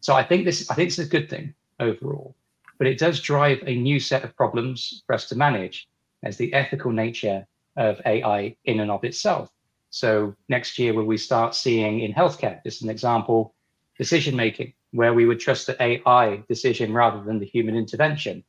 So 0.00 0.14
I 0.14 0.22
think 0.22 0.44
this 0.44 0.70
I 0.70 0.74
think 0.74 0.88
this 0.88 0.98
is 0.98 1.06
a 1.06 1.10
good 1.10 1.28
thing 1.30 1.54
overall, 1.80 2.36
but 2.78 2.86
it 2.86 2.98
does 2.98 3.20
drive 3.20 3.62
a 3.66 3.74
new 3.74 3.98
set 3.98 4.24
of 4.24 4.36
problems 4.36 5.02
for 5.06 5.14
us 5.14 5.28
to 5.28 5.36
manage 5.36 5.88
as 6.22 6.36
the 6.36 6.52
ethical 6.52 6.92
nature 6.92 7.46
of 7.76 8.00
AI 8.06 8.56
in 8.64 8.80
and 8.80 8.90
of 8.90 9.04
itself. 9.04 9.50
So 9.90 10.34
next 10.48 10.78
year, 10.78 10.92
will 10.92 11.04
we 11.04 11.16
start 11.16 11.54
seeing 11.54 12.00
in 12.00 12.12
healthcare, 12.12 12.62
just 12.64 12.82
an 12.82 12.90
example, 12.90 13.54
decision 13.98 14.34
making, 14.34 14.72
where 14.92 15.14
we 15.14 15.26
would 15.26 15.40
trust 15.40 15.66
the 15.66 15.80
AI 15.82 16.42
decision 16.48 16.92
rather 16.92 17.22
than 17.22 17.38
the 17.38 17.46
human 17.46 17.76
intervention. 17.76 18.44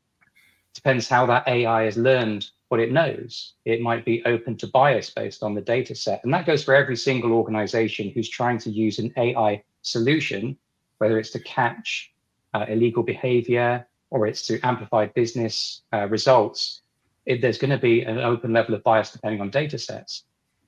Depends 0.74 1.08
how 1.08 1.26
that 1.28 1.48
AI 1.48 1.84
has 1.84 1.98
learned 1.98 2.48
what 2.70 2.80
it 2.80 2.92
knows. 2.92 3.54
It 3.66 3.82
might 3.82 4.06
be 4.06 4.24
open 4.26 4.58
to 4.58 4.68
bias 4.68 5.10
based 5.10 5.44
on 5.44 5.54
the 5.54 5.62
data 5.62 5.96
set. 5.96 6.24
And 6.24 6.34
that 6.34 6.46
goes 6.46 6.64
for 6.64 6.76
every 6.76 6.98
single 6.98 7.32
organization 7.32 8.10
who's 8.10 8.30
trying 8.30 8.58
to 8.60 8.72
use 8.72 9.00
an 9.00 9.14
AI 9.18 9.64
solution, 9.82 10.58
whether 10.98 11.20
it's 11.20 11.32
to 11.32 11.40
catch 11.40 12.12
uh, 12.54 12.66
illegal 12.68 13.04
behavior 13.04 13.88
or 14.10 14.28
it's 14.28 14.46
to 14.48 14.60
amplify 14.66 15.08
business 15.08 15.82
uh, 15.94 16.08
results. 16.10 16.82
It, 17.26 17.42
there's 17.42 17.58
going 17.58 17.72
to 17.72 17.78
be 17.78 18.02
an 18.02 18.20
open 18.20 18.54
level 18.54 18.76
of 18.76 18.84
bias 18.84 19.12
depending 19.12 19.42
on 19.42 19.50
data 19.50 19.78
sets. 19.78 20.24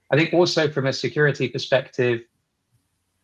I 0.09 0.17
think 0.17 0.33
also 0.33 0.69
from 0.69 0.87
a 0.87 0.93
security 0.93 1.49
perspective, 1.49 2.21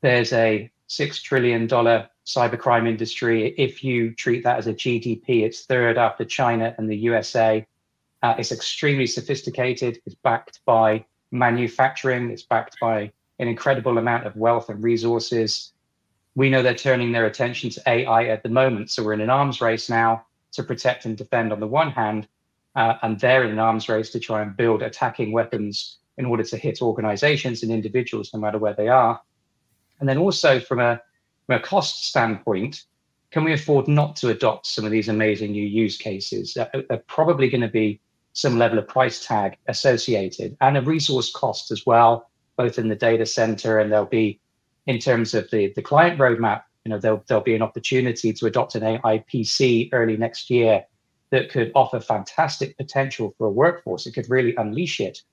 there's 0.02 0.34
a 0.34 0.70
$6 0.90 1.22
trillion 1.22 1.68
cybercrime 1.68 2.88
industry. 2.88 3.56
If 3.58 3.84
you 3.84 4.13
treat 4.13 4.44
that 4.44 4.58
as 4.58 4.68
a 4.68 4.74
GDP, 4.74 5.44
it's 5.44 5.66
third 5.66 5.98
after 5.98 6.25
China 6.25 6.75
and 6.78 6.90
the 6.90 6.98
USA. 6.98 7.66
Uh, 8.22 8.36
it's 8.38 8.52
extremely 8.52 9.08
sophisticated. 9.08 10.00
It's 10.06 10.16
backed 10.16 10.60
by 10.66 11.06
manufacturing. 11.32 12.30
It's 12.32 12.44
backed 12.44 12.78
by 12.80 13.12
an 13.40 13.48
incredible 13.48 13.98
amount 13.98 14.25
of 14.25 14.36
wealth 14.36 14.70
and 14.70 14.84
resources. 14.84 15.74
We 16.36 16.50
know 16.50 16.62
they're 16.62 16.75
turning 16.75 17.12
their 17.12 17.25
attention 17.25 17.70
to 17.72 17.82
AI 17.88 18.25
at 18.25 18.44
the 18.44 18.50
moment. 18.50 18.92
So 18.92 19.04
we're 19.04 19.13
in 19.13 19.22
an 19.22 19.30
arms 19.30 19.62
race 19.62 19.90
now 19.90 20.25
to 20.54 20.63
protect 20.63 21.06
and 21.06 21.18
defend 21.18 21.52
on 21.52 21.60
the 21.60 21.68
one 21.68 21.92
hand, 21.92 22.28
uh, 22.75 22.96
and 23.01 23.20
they're 23.20 23.44
in 23.44 23.51
an 23.51 23.60
arms 23.60 23.88
race 23.89 24.10
to 24.12 24.20
try 24.20 24.42
and 24.42 24.58
build 24.58 24.82
attacking 24.82 25.32
weapons 25.32 25.98
in 26.18 26.25
order 26.25 26.44
to 26.44 26.58
hit 26.58 26.82
organizations 26.82 27.63
and 27.63 27.72
individuals, 27.72 28.32
no 28.34 28.39
matter 28.39 28.58
where 28.58 28.74
they 28.74 28.88
are. 28.88 29.20
And 30.00 30.08
then 30.08 30.18
also 30.18 30.60
from 30.60 30.80
a, 30.80 31.01
from 31.46 31.56
a 31.56 31.60
cost 31.60 32.06
standpoint, 32.08 32.84
can 33.32 33.44
we 33.44 33.53
afford 33.53 33.88
not 33.88 34.15
to 34.18 34.30
adopt 34.30 34.68
some 34.68 34.86
of 34.86 34.92
these 34.92 35.10
amazing 35.10 35.51
new 35.51 35.65
use 35.65 35.98
cases? 35.98 36.56
Uh, 36.56 36.68
they're 36.88 37.03
probably 37.08 37.50
going 37.50 37.62
to 37.62 37.68
be 37.68 38.00
some 38.34 38.58
level 38.58 38.80
of 38.80 38.88
price 38.88 39.25
tag 39.25 39.58
associated 39.68 40.58
and 40.62 40.77
a 40.77 40.82
resource 40.82 41.32
cost 41.32 41.72
as 41.72 41.86
well, 41.86 42.30
both 42.58 42.77
in 42.77 42.89
the 42.89 42.96
data 42.96 43.25
center 43.25 43.80
and 43.80 43.92
there'll 43.92 44.06
be 44.06 44.39
in 44.86 45.00
terms 45.00 45.34
of 45.34 45.50
the, 45.51 45.72
the 45.75 45.82
client 45.82 46.20
roadmap, 46.20 46.63
you 46.84 46.89
know, 46.89 47.00
there'll, 47.00 47.24
there'll 47.27 47.44
be 47.44 47.56
an 47.56 47.62
opportunity 47.62 48.34
to 48.34 48.46
adopt 48.46 48.75
an 48.75 48.84
AI 48.84 49.24
PC 49.32 49.89
early 49.94 50.18
next 50.18 50.50
year 50.50 50.84
that 51.34 51.50
could 51.50 51.72
offer 51.74 52.00
fantastic 52.00 52.78
potential 52.78 53.34
for 53.40 53.48
a 53.48 53.52
workforce. 53.52 54.06
It 54.06 54.13
could 54.13 54.30
really 54.30 54.56
unleash 54.56 55.00
it. 55.00 55.24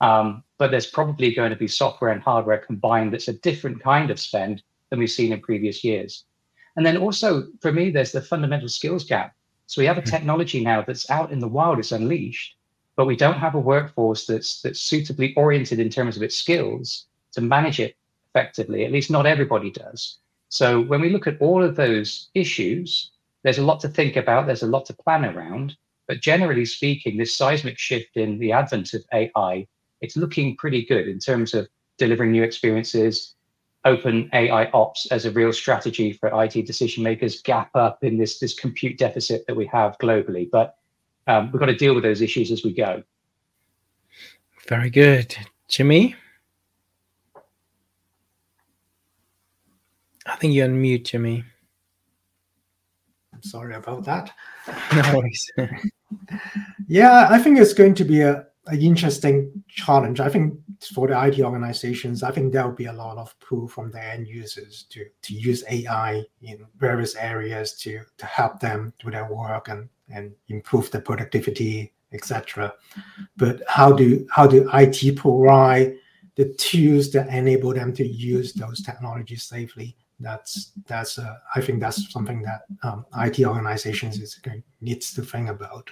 Um, 0.00 0.44
but 0.58 0.70
there's 0.70 0.86
probably 0.86 1.34
going 1.34 1.50
to 1.50 1.56
be 1.56 1.66
software 1.66 2.12
and 2.12 2.22
hardware 2.22 2.58
combined 2.58 3.12
that's 3.12 3.26
a 3.26 3.32
different 3.32 3.82
kind 3.82 4.12
of 4.12 4.20
spend 4.20 4.62
than 4.88 5.00
we've 5.00 5.10
seen 5.10 5.32
in 5.32 5.40
previous 5.40 5.82
years. 5.82 6.24
And 6.76 6.86
then 6.86 6.96
also 6.96 7.48
for 7.60 7.72
me, 7.72 7.90
there's 7.90 8.12
the 8.12 8.22
fundamental 8.22 8.68
skills 8.68 9.02
gap. 9.02 9.34
So 9.66 9.82
we 9.82 9.86
have 9.86 9.98
a 9.98 10.02
hmm. 10.02 10.10
technology 10.10 10.62
now 10.62 10.82
that's 10.82 11.10
out 11.10 11.32
in 11.32 11.40
the 11.40 11.48
wild, 11.48 11.80
it's 11.80 11.90
unleashed, 11.90 12.54
but 12.94 13.06
we 13.06 13.16
don't 13.16 13.40
have 13.40 13.56
a 13.56 13.66
workforce 13.72 14.26
that's 14.26 14.62
that's 14.62 14.78
suitably 14.78 15.34
oriented 15.34 15.80
in 15.80 15.90
terms 15.90 16.16
of 16.16 16.22
its 16.22 16.36
skills 16.36 17.06
to 17.32 17.40
manage 17.40 17.80
it 17.80 17.96
effectively. 18.28 18.84
At 18.84 18.92
least 18.92 19.10
not 19.10 19.26
everybody 19.26 19.72
does. 19.72 20.18
So 20.48 20.80
when 20.80 21.00
we 21.00 21.10
look 21.10 21.26
at 21.26 21.40
all 21.40 21.60
of 21.60 21.74
those 21.74 22.30
issues, 22.34 23.10
there's 23.42 23.58
a 23.58 23.64
lot 23.64 23.80
to 23.80 23.88
think 23.88 24.16
about, 24.16 24.46
there's 24.46 24.62
a 24.62 24.66
lot 24.66 24.86
to 24.86 24.94
plan 24.94 25.24
around. 25.24 25.76
But 26.06 26.20
generally 26.20 26.64
speaking, 26.64 27.16
this 27.16 27.36
seismic 27.36 27.78
shift 27.78 28.16
in 28.16 28.38
the 28.38 28.52
advent 28.52 28.94
of 28.94 29.04
AI, 29.12 29.66
it's 30.00 30.16
looking 30.16 30.56
pretty 30.56 30.84
good 30.84 31.06
in 31.06 31.18
terms 31.18 31.54
of 31.54 31.68
delivering 31.98 32.32
new 32.32 32.42
experiences, 32.42 33.34
open 33.84 34.28
AI 34.32 34.66
ops 34.72 35.06
as 35.10 35.24
a 35.24 35.30
real 35.30 35.52
strategy 35.52 36.12
for 36.12 36.42
IT 36.42 36.66
decision 36.66 37.02
makers, 37.02 37.40
gap 37.42 37.70
up 37.74 38.02
in 38.02 38.18
this, 38.18 38.38
this 38.38 38.54
compute 38.54 38.98
deficit 38.98 39.44
that 39.46 39.54
we 39.54 39.66
have 39.66 39.96
globally. 39.98 40.48
But 40.50 40.76
um, 41.26 41.50
we've 41.52 41.60
got 41.60 41.66
to 41.66 41.76
deal 41.76 41.94
with 41.94 42.02
those 42.02 42.22
issues 42.22 42.50
as 42.50 42.64
we 42.64 42.74
go. 42.74 43.02
Very 44.68 44.90
good. 44.90 45.36
Jimmy? 45.68 46.16
I 50.26 50.36
think 50.36 50.54
you're 50.54 50.66
on 50.66 50.80
mute, 50.80 51.04
Jimmy. 51.04 51.44
Sorry 53.42 53.74
about 53.74 54.04
that. 54.04 54.32
No 54.94 55.16
worries. 55.16 55.50
yeah, 56.88 57.28
I 57.30 57.38
think 57.38 57.58
it's 57.58 57.74
going 57.74 57.94
to 57.94 58.04
be 58.04 58.20
a, 58.20 58.46
an 58.66 58.80
interesting 58.80 59.64
challenge. 59.68 60.20
I 60.20 60.28
think 60.28 60.54
for 60.94 61.08
the 61.08 61.24
IT 61.26 61.40
organizations, 61.40 62.22
I 62.22 62.30
think 62.30 62.52
there 62.52 62.66
will 62.66 62.74
be 62.74 62.86
a 62.86 62.92
lot 62.92 63.18
of 63.18 63.38
pull 63.40 63.68
from 63.68 63.90
the 63.90 64.02
end 64.02 64.26
users 64.26 64.84
to, 64.90 65.06
to 65.22 65.34
use 65.34 65.64
AI 65.70 66.24
in 66.42 66.66
various 66.78 67.16
areas 67.16 67.74
to, 67.78 68.00
to 68.18 68.26
help 68.26 68.60
them 68.60 68.92
do 68.98 69.10
their 69.10 69.32
work 69.32 69.68
and, 69.68 69.88
and 70.08 70.32
improve 70.48 70.90
the 70.90 71.00
productivity, 71.00 71.92
etc. 72.12 72.74
But 73.36 73.62
how 73.68 73.92
do 73.92 74.26
how 74.30 74.46
do 74.46 74.68
IT 74.72 75.16
provide 75.16 75.96
the 76.36 76.52
tools 76.54 77.10
that 77.12 77.28
enable 77.28 77.72
them 77.74 77.92
to 77.94 78.06
use 78.06 78.52
those 78.52 78.82
technologies 78.82 79.44
safely? 79.44 79.96
That's 80.20 80.72
that's 80.86 81.18
uh, 81.18 81.36
I 81.54 81.60
think 81.60 81.80
that's 81.80 82.12
something 82.12 82.42
that 82.42 82.62
um, 82.82 83.06
IT 83.16 83.40
organizations 83.44 84.20
is 84.20 84.38
needs 84.80 85.14
to 85.14 85.22
think 85.22 85.48
about. 85.48 85.90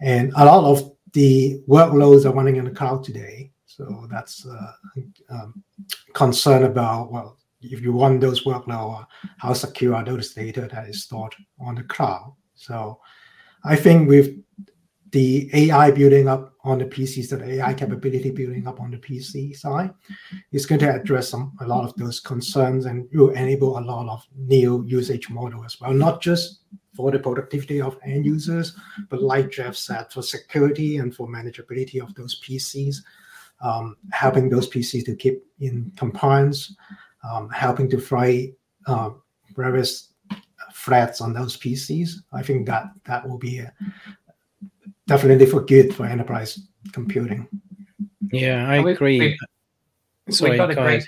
And 0.00 0.32
a 0.36 0.44
lot 0.46 0.64
of 0.64 0.92
the 1.12 1.60
workloads 1.68 2.24
are 2.24 2.34
running 2.34 2.56
in 2.56 2.64
the 2.64 2.70
cloud 2.70 3.04
today, 3.04 3.50
so 3.66 4.06
that's 4.10 4.46
uh, 4.46 4.72
um, 5.30 5.62
concern 6.14 6.64
about 6.64 7.12
well, 7.12 7.38
if 7.60 7.80
you 7.80 7.92
run 7.92 8.18
those 8.18 8.44
workloads, 8.44 9.06
how 9.38 9.52
secure 9.52 9.94
are 9.94 10.04
those 10.04 10.32
data 10.32 10.68
that 10.72 10.88
is 10.88 11.04
stored 11.04 11.34
on 11.60 11.74
the 11.74 11.84
cloud? 11.84 12.34
So 12.54 13.00
I 13.64 13.76
think 13.76 14.08
with 14.08 14.36
the 15.14 15.48
AI 15.54 15.92
building 15.92 16.26
up 16.26 16.54
on 16.64 16.78
the 16.78 16.86
PC, 16.86 17.24
so 17.24 17.36
the 17.36 17.60
AI 17.60 17.72
capability 17.72 18.32
building 18.32 18.66
up 18.66 18.80
on 18.80 18.90
the 18.90 18.96
PC 18.96 19.56
side 19.56 19.94
is 20.50 20.66
going 20.66 20.80
to 20.80 20.92
address 20.92 21.28
some 21.28 21.52
a 21.60 21.66
lot 21.66 21.84
of 21.84 21.94
those 21.94 22.18
concerns 22.18 22.86
and 22.86 23.08
will 23.12 23.30
enable 23.30 23.78
a 23.78 23.80
lot 23.80 24.08
of 24.08 24.26
new 24.36 24.84
usage 24.88 25.30
model 25.30 25.64
as 25.64 25.80
well, 25.80 25.92
not 25.92 26.20
just 26.20 26.62
for 26.96 27.12
the 27.12 27.18
productivity 27.20 27.80
of 27.80 27.96
end 28.04 28.26
users, 28.26 28.76
but 29.08 29.22
like 29.22 29.52
Jeff 29.52 29.76
said, 29.76 30.10
for 30.10 30.20
security 30.20 30.96
and 30.96 31.14
for 31.14 31.28
manageability 31.28 32.02
of 32.02 32.12
those 32.16 32.40
PCs, 32.40 32.96
um, 33.60 33.96
helping 34.10 34.48
those 34.48 34.68
PCs 34.68 35.04
to 35.04 35.14
keep 35.14 35.44
in 35.60 35.92
compliance, 35.94 36.74
um, 37.22 37.48
helping 37.50 37.88
to 37.88 38.00
fight 38.00 38.54
uh, 38.88 39.10
various 39.54 40.08
threats 40.74 41.20
on 41.20 41.32
those 41.32 41.56
PCs. 41.56 42.14
I 42.32 42.42
think 42.42 42.66
that 42.66 42.86
that 43.06 43.28
will 43.28 43.38
be 43.38 43.60
a, 43.60 43.72
definitely 45.06 45.46
for 45.46 45.60
good 45.60 45.94
for 45.94 46.06
enterprise 46.06 46.60
computing. 46.92 47.48
Yeah, 48.32 48.68
I 48.68 48.80
we, 48.80 48.92
agree. 48.92 49.38
We, 50.26 50.32
sorry, 50.32 50.52
we 50.52 50.56
got 50.56 50.70
a 50.70 50.74
great. 50.74 51.04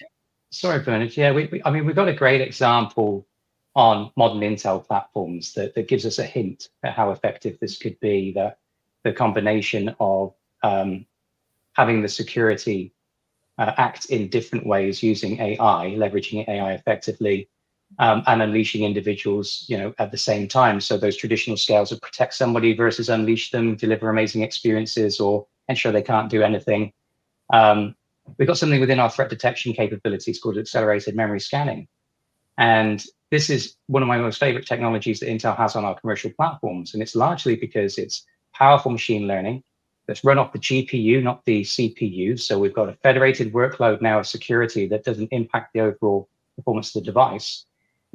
Sorry, 0.50 0.82
Bernard. 0.82 1.16
Yeah, 1.16 1.32
we, 1.32 1.46
we, 1.46 1.62
I 1.64 1.70
mean, 1.70 1.84
we've 1.84 1.96
got 1.96 2.08
a 2.08 2.14
great 2.14 2.40
example 2.40 3.26
on 3.74 4.10
modern 4.16 4.40
Intel 4.40 4.84
platforms 4.84 5.52
that, 5.54 5.74
that 5.74 5.88
gives 5.88 6.06
us 6.06 6.18
a 6.18 6.24
hint 6.24 6.68
at 6.82 6.94
how 6.94 7.10
effective 7.10 7.58
this 7.60 7.78
could 7.78 7.98
be. 8.00 8.32
That 8.32 8.58
the 9.04 9.12
combination 9.12 9.94
of 10.00 10.34
um, 10.62 11.06
having 11.74 12.02
the 12.02 12.08
security 12.08 12.92
uh, 13.58 13.72
act 13.76 14.06
in 14.06 14.28
different 14.28 14.66
ways 14.66 15.02
using 15.02 15.40
AI, 15.40 15.94
leveraging 15.96 16.48
AI 16.48 16.72
effectively, 16.72 17.48
um, 17.98 18.22
and 18.26 18.42
unleashing 18.42 18.84
individuals, 18.84 19.64
you 19.68 19.76
know, 19.76 19.94
at 19.98 20.10
the 20.10 20.18
same 20.18 20.48
time. 20.48 20.80
So 20.80 20.96
those 20.96 21.16
traditional 21.16 21.56
scales 21.56 21.92
of 21.92 22.00
protect 22.00 22.34
somebody 22.34 22.74
versus 22.74 23.08
unleash 23.08 23.50
them, 23.50 23.76
deliver 23.76 24.10
amazing 24.10 24.42
experiences, 24.42 25.20
or 25.20 25.46
ensure 25.68 25.92
they 25.92 26.02
can't 26.02 26.30
do 26.30 26.42
anything. 26.42 26.92
Um, 27.52 27.94
we've 28.38 28.48
got 28.48 28.58
something 28.58 28.80
within 28.80 29.00
our 29.00 29.10
threat 29.10 29.30
detection 29.30 29.72
capabilities 29.72 30.38
called 30.38 30.58
accelerated 30.58 31.16
memory 31.16 31.40
scanning, 31.40 31.88
and 32.58 33.04
this 33.30 33.50
is 33.50 33.76
one 33.86 34.02
of 34.02 34.08
my 34.08 34.18
most 34.18 34.38
favorite 34.38 34.66
technologies 34.66 35.20
that 35.20 35.28
Intel 35.28 35.56
has 35.56 35.74
on 35.76 35.84
our 35.84 35.98
commercial 35.98 36.30
platforms, 36.30 36.94
and 36.94 37.02
it's 37.02 37.16
largely 37.16 37.56
because 37.56 37.98
it's 37.98 38.24
powerful 38.54 38.90
machine 38.90 39.26
learning 39.26 39.62
that's 40.06 40.24
run 40.24 40.38
off 40.38 40.52
the 40.52 40.58
GPU, 40.58 41.22
not 41.22 41.44
the 41.44 41.62
CPU. 41.62 42.38
So 42.38 42.58
we've 42.58 42.72
got 42.72 42.88
a 42.88 42.94
federated 42.94 43.52
workload 43.52 44.00
now 44.00 44.20
of 44.20 44.26
security 44.26 44.86
that 44.88 45.04
doesn't 45.04 45.28
impact 45.32 45.72
the 45.74 45.80
overall 45.80 46.28
performance 46.56 46.94
of 46.94 47.02
the 47.02 47.06
device. 47.06 47.65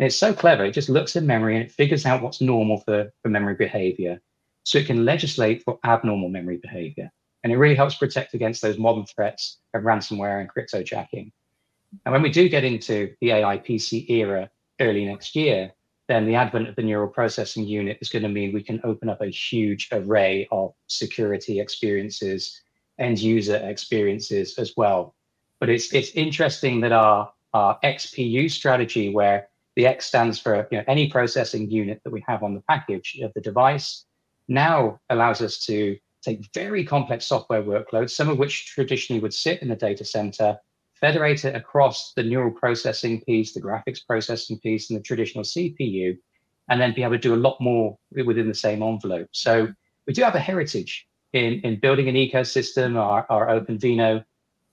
And 0.02 0.08
it's 0.08 0.18
so 0.18 0.34
clever. 0.34 0.66
It 0.66 0.72
just 0.72 0.90
looks 0.90 1.16
in 1.16 1.28
memory 1.28 1.56
and 1.56 1.64
it 1.64 1.72
figures 1.72 2.08
out 2.08 2.24
what's 2.24 2.42
normal 2.42 2.80
for, 2.80 3.14
for 3.22 3.30
memory 3.30 3.54
behavior. 3.54 4.20
So 4.64 4.80
it 4.80 4.88
can 4.88 5.06
legislate 5.06 5.62
for 5.62 5.78
abnormal 5.84 6.30
memory 6.30 6.58
behavior. 6.58 7.12
And 7.44 7.54
it 7.54 7.58
really 7.58 7.76
helps 7.76 7.94
protect 7.94 8.34
against 8.34 8.64
those 8.64 8.80
modern 8.80 9.06
threats 9.06 9.60
of 9.76 9.84
ransomware 9.84 10.42
and 10.42 10.50
crypto 10.50 10.82
cryptojacking. 10.82 11.32
And 12.04 12.14
when 12.14 12.24
we 12.24 12.32
do 12.32 12.50
get 12.50 12.64
into 12.64 13.14
the 13.22 13.32
AI 13.32 13.60
PC 13.60 14.10
era 14.10 14.50
early 14.80 15.06
next 15.06 15.36
year, 15.36 15.72
then 16.08 16.26
the 16.26 16.34
advent 16.34 16.68
of 16.68 16.76
the 16.76 16.82
neural 16.82 17.08
processing 17.08 17.68
unit 17.68 18.00
is 18.02 18.10
going 18.10 18.24
to 18.24 18.30
mean 18.30 18.54
we 18.54 18.64
can 18.64 18.82
open 18.84 19.08
up 19.08 19.22
a 19.22 19.28
huge 19.28 19.88
array 19.92 20.48
of 20.52 20.74
security 20.88 21.60
experiences, 21.60 22.60
end 22.98 23.20
user 23.20 23.58
experiences 23.58 24.58
as 24.58 24.74
well. 24.76 25.14
But 25.60 25.70
it's 25.70 25.94
it's 25.94 26.10
interesting 26.16 26.82
that 26.82 26.92
our, 26.92 27.32
our 27.54 27.78
XPU 27.84 28.50
strategy, 28.50 29.14
where 29.14 29.48
the 29.82 29.88
X 29.88 30.06
stands 30.06 30.38
for 30.38 30.68
you 30.70 30.78
know, 30.78 30.84
any 30.88 31.10
processing 31.10 31.72
unit 31.72 32.02
that 32.04 32.12
we 32.12 32.24
have 32.28 32.44
on 32.44 32.54
the 32.54 32.62
package 32.70 33.20
of 33.24 33.34
the 33.34 33.42
device, 33.42 34.06
now 34.48 35.00
allows 35.10 35.42
us 35.42 35.58
to 35.66 35.98
take 36.22 36.48
very 36.54 36.86
complex 36.86 37.26
software 37.26 37.64
workloads, 37.64 38.12
some 38.12 38.30
of 38.30 38.38
which 38.38 38.68
traditionally 38.68 39.20
would 39.20 39.34
sit 39.34 39.60
in 39.64 39.70
the 39.70 39.76
data 39.76 40.06
center, 40.06 40.56
federate 41.00 41.46
it 41.46 41.56
across 41.56 42.14
the 42.14 42.22
neural 42.22 42.52
processing 42.52 43.22
piece, 43.22 43.56
the 43.56 43.60
graphics 43.60 44.06
processing 44.06 44.60
piece, 44.60 44.92
and 44.92 45.00
the 45.00 45.04
traditional 45.04 45.44
CPU, 45.44 46.16
and 46.70 46.80
then 46.80 46.94
be 46.94 47.02
able 47.02 47.14
to 47.14 47.18
do 47.18 47.34
a 47.34 47.46
lot 47.48 47.60
more 47.60 47.98
within 48.24 48.48
the 48.48 48.54
same 48.54 48.84
envelope. 48.84 49.30
So 49.32 49.68
we 50.06 50.14
do 50.14 50.22
have 50.22 50.36
a 50.36 50.40
heritage 50.40 51.08
in, 51.34 51.54
in 51.62 51.80
building 51.80 52.08
an 52.08 52.14
ecosystem, 52.14 52.98
our, 53.00 53.26
our 53.32 53.48
OpenVINO 53.48 54.24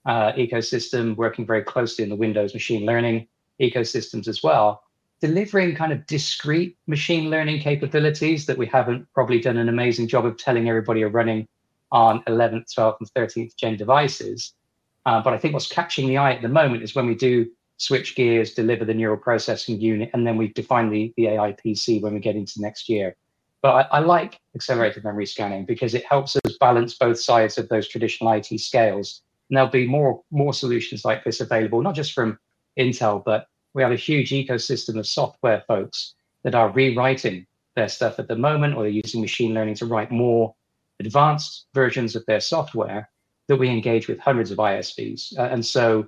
uh, 0.05 0.31
ecosystem, 0.33 1.15
working 1.15 1.47
very 1.47 1.63
closely 1.63 2.03
in 2.03 2.11
the 2.11 2.15
Windows 2.15 2.53
machine 2.53 2.85
learning 2.85 3.27
ecosystems 3.59 4.27
as 4.27 4.43
well 4.43 4.83
delivering 5.21 5.75
kind 5.75 5.91
of 5.91 6.05
discrete 6.07 6.77
machine 6.87 7.29
learning 7.29 7.61
capabilities 7.61 8.45
that 8.45 8.57
we 8.57 8.65
haven't 8.65 9.05
probably 9.13 9.39
done 9.39 9.57
an 9.57 9.69
amazing 9.69 10.07
job 10.07 10.25
of 10.25 10.37
telling 10.37 10.69
everybody 10.69 11.03
are 11.03 11.09
running 11.09 11.47
on 11.91 12.23
11th, 12.23 12.73
12th, 12.73 12.97
and 12.99 13.09
13th 13.13 13.55
gen 13.55 13.75
devices. 13.75 14.53
Uh, 15.05 15.21
but 15.21 15.33
I 15.33 15.37
think 15.37 15.53
what's 15.53 15.67
catching 15.67 16.07
the 16.07 16.17
eye 16.17 16.33
at 16.33 16.41
the 16.41 16.47
moment 16.47 16.83
is 16.83 16.95
when 16.95 17.07
we 17.07 17.15
do 17.15 17.47
switch 17.77 18.15
gears, 18.15 18.53
deliver 18.53 18.85
the 18.85 18.93
neural 18.93 19.17
processing 19.17 19.79
unit, 19.79 20.09
and 20.13 20.27
then 20.27 20.37
we 20.37 20.49
define 20.49 20.89
the, 20.89 21.13
the 21.17 21.27
AI 21.27 21.53
PC 21.53 22.01
when 22.01 22.13
we 22.13 22.19
get 22.19 22.35
into 22.35 22.61
next 22.61 22.89
year. 22.89 23.15
But 23.61 23.89
I, 23.91 23.97
I 23.97 23.99
like 23.99 24.39
accelerated 24.55 25.03
memory 25.03 25.25
scanning 25.25 25.65
because 25.65 25.93
it 25.93 26.05
helps 26.05 26.35
us 26.35 26.57
balance 26.59 26.95
both 26.95 27.19
sides 27.19 27.57
of 27.57 27.67
those 27.69 27.87
traditional 27.87 28.31
IT 28.31 28.47
scales. 28.59 29.21
And 29.49 29.57
there'll 29.57 29.69
be 29.69 29.87
more 29.87 30.21
more 30.31 30.53
solutions 30.53 31.03
like 31.03 31.23
this 31.23 31.41
available, 31.41 31.81
not 31.81 31.95
just 31.95 32.13
from 32.13 32.37
Intel, 32.77 33.23
but 33.25 33.47
we 33.73 33.83
have 33.83 33.91
a 33.91 33.95
huge 33.95 34.31
ecosystem 34.31 34.97
of 34.97 35.07
software 35.07 35.63
folks 35.67 36.15
that 36.43 36.55
are 36.55 36.69
rewriting 36.71 37.45
their 37.75 37.87
stuff 37.87 38.19
at 38.19 38.27
the 38.27 38.35
moment, 38.35 38.75
or 38.75 38.83
they're 38.83 38.91
using 38.91 39.21
machine 39.21 39.53
learning 39.53 39.75
to 39.75 39.85
write 39.85 40.11
more 40.11 40.55
advanced 40.99 41.67
versions 41.73 42.15
of 42.15 42.25
their 42.25 42.39
software 42.39 43.09
that 43.47 43.57
we 43.57 43.69
engage 43.69 44.07
with 44.07 44.19
hundreds 44.19 44.51
of 44.51 44.57
ISVs. 44.57 45.37
Uh, 45.37 45.43
and 45.43 45.65
so 45.65 46.07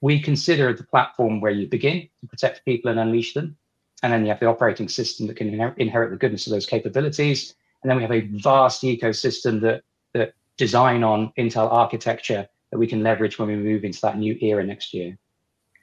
we 0.00 0.20
consider 0.20 0.72
the 0.72 0.84
platform 0.84 1.40
where 1.40 1.52
you 1.52 1.66
begin 1.66 2.08
to 2.20 2.26
protect 2.26 2.64
people 2.64 2.90
and 2.90 3.00
unleash 3.00 3.34
them. 3.34 3.56
And 4.02 4.12
then 4.12 4.22
you 4.22 4.28
have 4.28 4.40
the 4.40 4.46
operating 4.46 4.88
system 4.88 5.26
that 5.28 5.36
can 5.36 5.50
inher- 5.50 5.78
inherit 5.78 6.10
the 6.10 6.16
goodness 6.16 6.46
of 6.46 6.52
those 6.52 6.66
capabilities. 6.66 7.54
And 7.82 7.90
then 7.90 7.96
we 7.96 8.02
have 8.02 8.12
a 8.12 8.28
vast 8.42 8.82
ecosystem 8.82 9.60
that, 9.62 9.82
that 10.12 10.34
design 10.56 11.02
on 11.02 11.32
Intel 11.38 11.70
architecture 11.70 12.48
that 12.70 12.78
we 12.78 12.86
can 12.86 13.02
leverage 13.02 13.38
when 13.38 13.48
we 13.48 13.56
move 13.56 13.84
into 13.84 14.00
that 14.02 14.18
new 14.18 14.36
era 14.40 14.64
next 14.64 14.92
year. 14.92 15.16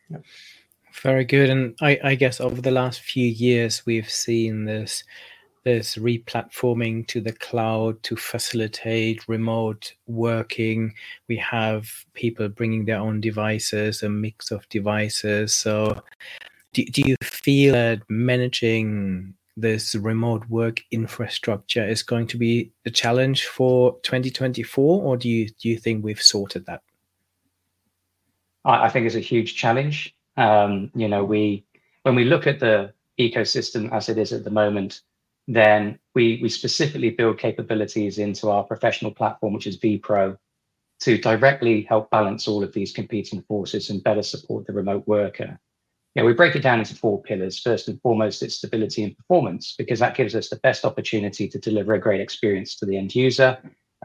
Yep. 0.09 0.23
Very 0.93 1.25
good. 1.25 1.49
And 1.49 1.75
I, 1.81 1.99
I 2.03 2.15
guess 2.15 2.41
over 2.41 2.61
the 2.61 2.71
last 2.71 3.01
few 3.01 3.27
years, 3.27 3.85
we've 3.85 4.09
seen 4.09 4.65
this 4.65 5.03
there's 5.63 5.95
replatforming 5.95 7.05
to 7.07 7.19
the 7.21 7.33
cloud 7.33 8.01
to 8.03 8.15
facilitate 8.15 9.27
remote 9.27 9.93
working. 10.07 10.93
We 11.27 11.37
have 11.37 11.89
people 12.13 12.47
bringing 12.49 12.85
their 12.85 12.99
own 12.99 13.19
devices, 13.19 14.01
a 14.01 14.09
mix 14.09 14.51
of 14.51 14.67
devices. 14.69 15.53
So, 15.53 16.01
do, 16.73 16.85
do 16.85 17.01
you 17.05 17.15
feel 17.21 17.73
that 17.73 18.01
managing 18.09 19.33
this 19.57 19.95
remote 19.95 20.47
work 20.49 20.81
infrastructure 20.91 21.85
is 21.85 22.03
going 22.03 22.27
to 22.27 22.37
be 22.37 22.71
a 22.85 22.89
challenge 22.89 23.45
for 23.45 23.99
2024, 24.03 25.03
or 25.03 25.17
do 25.17 25.27
you 25.27 25.49
do 25.49 25.69
you 25.69 25.77
think 25.77 26.03
we've 26.03 26.21
sorted 26.21 26.65
that? 26.67 26.81
I, 28.63 28.85
I 28.85 28.89
think 28.89 29.05
it's 29.05 29.15
a 29.15 29.19
huge 29.19 29.55
challenge. 29.55 30.15
Um, 30.39 30.89
you 30.95 31.09
know, 31.09 31.23
we 31.23 31.65
when 32.03 32.15
we 32.15 32.23
look 32.23 32.47
at 32.47 32.59
the 32.59 32.93
ecosystem 33.19 33.91
as 33.91 34.07
it 34.07 34.17
is 34.17 34.31
at 34.31 34.45
the 34.45 34.49
moment, 34.49 35.01
then 35.47 35.99
we, 36.15 36.39
we 36.41 36.47
specifically 36.47 37.09
build 37.09 37.37
capabilities 37.37 38.17
into 38.17 38.49
our 38.49 38.63
professional 38.63 39.11
platform, 39.11 39.53
which 39.53 39.67
is 39.67 39.77
vPro, 39.77 40.37
to 41.01 41.17
directly 41.17 41.81
help 41.83 42.09
balance 42.09 42.47
all 42.47 42.63
of 42.63 42.71
these 42.71 42.93
competing 42.93 43.41
forces 43.43 43.89
and 43.89 44.03
better 44.03 44.23
support 44.23 44.65
the 44.65 44.71
remote 44.73 45.05
worker. 45.07 45.59
Yeah, 46.15 46.23
we 46.23 46.33
break 46.33 46.55
it 46.55 46.63
down 46.63 46.79
into 46.79 46.95
four 46.95 47.21
pillars. 47.21 47.59
First 47.59 47.89
and 47.89 48.01
foremost, 48.01 48.41
it's 48.41 48.55
stability 48.55 49.03
and 49.03 49.17
performance, 49.17 49.75
because 49.77 49.99
that 49.99 50.15
gives 50.15 50.35
us 50.35 50.49
the 50.49 50.55
best 50.57 50.85
opportunity 50.85 51.49
to 51.49 51.59
deliver 51.59 51.93
a 51.93 51.99
great 51.99 52.21
experience 52.21 52.75
to 52.77 52.85
the 52.85 52.97
end 52.97 53.13
user. 53.13 53.57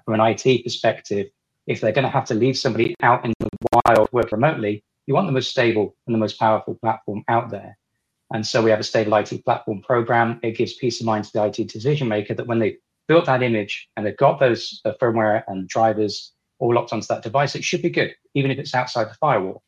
From 0.05 0.21
an 0.21 0.21
IT 0.21 0.65
perspective, 0.65 1.29
if 1.69 1.81
they're 1.81 1.93
going 1.93 2.05
to 2.05 2.11
have 2.11 2.27
to 2.27 2.35
leave 2.35 2.59
somebody 2.59 2.95
out 3.03 3.25
in 3.25 3.33
the 3.39 3.49
wild 3.87 4.09
work 4.13 4.33
remotely, 4.33 4.83
you 5.07 5.15
want 5.15 5.27
the 5.27 5.33
most 5.33 5.51
stable 5.51 5.97
and 6.07 6.15
the 6.15 6.19
most 6.19 6.39
powerful 6.39 6.75
platform 6.75 7.25
out 7.29 7.51
there. 7.51 7.77
And 8.33 8.47
so 8.47 8.63
we 8.63 8.71
have 8.71 8.81
a 8.81 8.85
stable 8.85 9.15
IT 9.15 9.45
platform 9.45 9.83
program. 9.83 10.41
It 10.43 10.57
gives 10.57 10.75
peace 10.75 11.01
of 11.01 11.07
mind 11.07 11.25
to 11.25 11.33
the 11.33 11.45
IT 11.45 11.69
decision 11.69 12.09
maker 12.09 12.35
that 12.35 12.47
when 12.47 12.59
they 12.59 12.79
built 13.07 13.27
that 13.27 13.43
image 13.43 13.89
and 13.97 14.05
they've 14.05 14.17
got 14.17 14.41
those 14.41 14.81
uh, 14.85 14.93
firmware 15.01 15.45
and 15.47 15.69
drivers 15.69 16.33
all 16.59 16.75
locked 16.75 16.93
onto 16.93 17.07
that 17.09 17.23
device, 17.23 17.55
it 17.55 17.65
should 17.65 17.83
be 17.83 17.91
good, 17.91 18.15
even 18.35 18.51
if 18.51 18.59
it's 18.59 18.75
outside 18.75 19.11
the 19.11 19.15
firewall. 19.15 19.63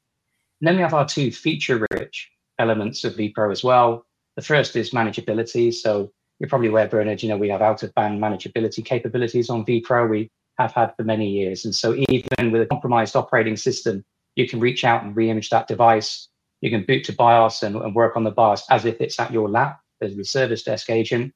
And 0.61 0.69
then 0.69 0.77
we 0.77 0.83
have 0.83 0.95
our 0.95 1.07
two 1.07 1.31
feature 1.31 1.87
rich 1.93 2.31
elements 2.59 3.05
of 3.05 3.15
vPro 3.15 3.53
as 3.53 3.63
well. 3.63 4.07
The 4.37 4.43
first 4.43 4.75
is 4.75 4.91
manageability. 4.91 5.73
So 5.75 6.11
you're 6.39 6.49
probably 6.49 6.69
aware, 6.69 6.89
Bernard, 6.89 7.23
you 7.23 7.29
know, 7.29 7.37
we 7.37 7.51
have 7.51 7.63
out 7.63 7.83
of 7.83 7.95
band 7.95 8.21
manageability 8.21 8.85
capabilities 8.85 9.51
on 9.51 9.65
vPro. 9.65 10.09
We 10.09 10.31
have 10.59 10.73
had 10.73 10.95
for 10.97 11.05
many 11.05 11.29
years. 11.29 11.65
And 11.65 11.75
so 11.75 11.95
even 12.09 12.53
with 12.53 12.63
a 12.63 12.67
compromised 12.67 13.17
operating 13.17 13.57
system, 13.57 14.05
you 14.37 14.49
can 14.49 14.61
reach 14.61 14.85
out 14.85 15.03
and 15.03 15.17
re-image 15.17 15.51
that 15.51 15.67
device 15.67 16.29
you 16.61 16.71
can 16.71 16.85
boot 16.85 17.05
to 17.05 17.13
BIOS 17.13 17.63
and, 17.63 17.77
and 17.77 17.95
work 17.95 18.17
on 18.17 18.25
the 18.25 18.31
BIOS 18.31 18.65
as 18.71 18.85
if 18.85 19.01
it's 19.01 19.19
at 19.21 19.33
your 19.33 19.49
lap. 19.49 19.81
There's 20.01 20.17
the 20.17 20.25
service 20.25 20.63
desk 20.63 20.91
agent. 20.91 21.33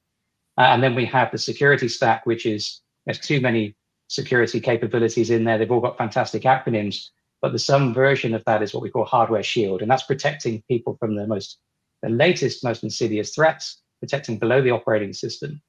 Uh, 0.58 0.62
and 0.62 0.82
then 0.82 0.94
we 0.94 1.04
have 1.06 1.30
the 1.30 1.38
security 1.38 1.88
stack, 1.88 2.26
which 2.26 2.46
is 2.46 2.80
there's 3.06 3.18
too 3.18 3.40
many 3.40 3.76
security 4.08 4.60
capabilities 4.60 5.30
in 5.30 5.44
there. 5.44 5.58
They've 5.58 5.70
all 5.70 5.80
got 5.80 5.98
fantastic 5.98 6.42
acronyms, 6.42 7.08
but 7.40 7.52
the 7.52 7.58
some 7.58 7.94
version 7.94 8.34
of 8.34 8.44
that 8.46 8.62
is 8.62 8.74
what 8.74 8.82
we 8.82 8.90
call 8.90 9.04
hardware 9.04 9.42
shield, 9.42 9.82
and 9.82 9.90
that's 9.90 10.02
protecting 10.02 10.62
people 10.68 10.96
from 10.98 11.14
the 11.14 11.26
most 11.26 11.58
the 12.02 12.08
latest, 12.08 12.64
most 12.64 12.82
insidious 12.82 13.34
threats, 13.34 13.82
protecting 14.00 14.38
below 14.38 14.62
the 14.62 14.70
operating 14.70 15.12
system. 15.12 15.60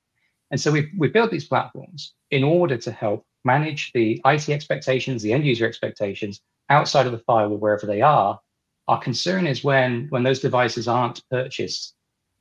And 0.50 0.60
so 0.60 0.72
we 0.72 0.92
we 0.98 1.08
built 1.08 1.32
these 1.32 1.48
platforms 1.48 2.14
in 2.32 2.44
order 2.44 2.78
to 2.78 2.92
help 2.92 3.26
manage 3.46 3.92
the 3.94 4.22
IT 4.26 4.50
expectations, 4.50 5.22
the 5.22 5.34
end 5.34 5.46
user 5.46 5.68
expectations 5.68 6.42
outside 6.72 7.06
of 7.06 7.12
the 7.12 7.20
firewall, 7.20 7.58
wherever 7.58 7.86
they 7.86 8.02
are, 8.02 8.40
our 8.88 9.00
concern 9.00 9.46
is 9.46 9.64
when 9.64 10.08
when 10.10 10.24
those 10.24 10.40
devices 10.40 10.88
aren't 10.88 11.28
purchased, 11.30 11.96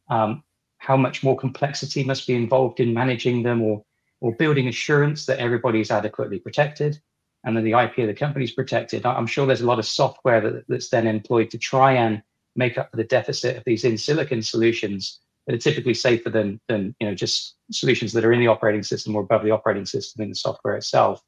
um, 0.09 0.43
how 0.79 0.97
much 0.97 1.23
more 1.23 1.37
complexity 1.37 2.03
must 2.05 2.27
be 2.27 2.35
involved 2.35 2.81
in 2.81 2.95
managing 2.95 3.43
them 3.43 3.61
or 3.63 3.85
or 4.21 4.35
building 4.37 4.69
assurance 4.69 5.27
that 5.27 5.39
everybody 5.39 5.81
is 5.81 5.91
adequately 5.91 6.39
protected 6.39 7.01
and 7.45 7.57
then 7.57 7.65
the 7.65 7.73
IP 7.73 7.99
of 7.99 8.07
the 8.07 8.15
company 8.15 8.45
is 8.45 8.53
protected. 8.53 9.07
I'm 9.07 9.27
sure 9.27 9.47
there's 9.47 9.63
a 9.63 9.67
lot 9.67 9.79
of 9.79 9.87
software 9.87 10.41
that, 10.43 10.65
that's 10.69 10.91
then 10.91 11.07
employed 11.07 11.50
to 11.50 11.59
try 11.59 11.93
and 11.93 12.23
make 12.54 12.76
up 12.76 12.91
for 12.91 12.97
the 12.97 13.04
deficit 13.04 13.57
of 13.57 13.65
these 13.65 13.85
in 13.85 13.97
silicon 13.97 14.43
solutions 14.43 15.21
that 15.47 15.54
are 15.54 15.59
typically 15.59 15.95
safer 15.95 16.28
than 16.31 16.61
than 16.69 16.95
you 17.00 17.07
know 17.07 17.15
just 17.15 17.57
solutions 17.71 18.13
that 18.13 18.25
are 18.25 18.33
in 18.33 18.41
the 18.41 18.47
operating 18.47 18.83
system 18.83 19.17
or 19.17 19.23
above 19.23 19.43
the 19.43 19.50
operating 19.50 19.87
system 19.87 20.23
in 20.23 20.28
the 20.28 20.35
software 20.35 20.76
itself. 20.76 21.23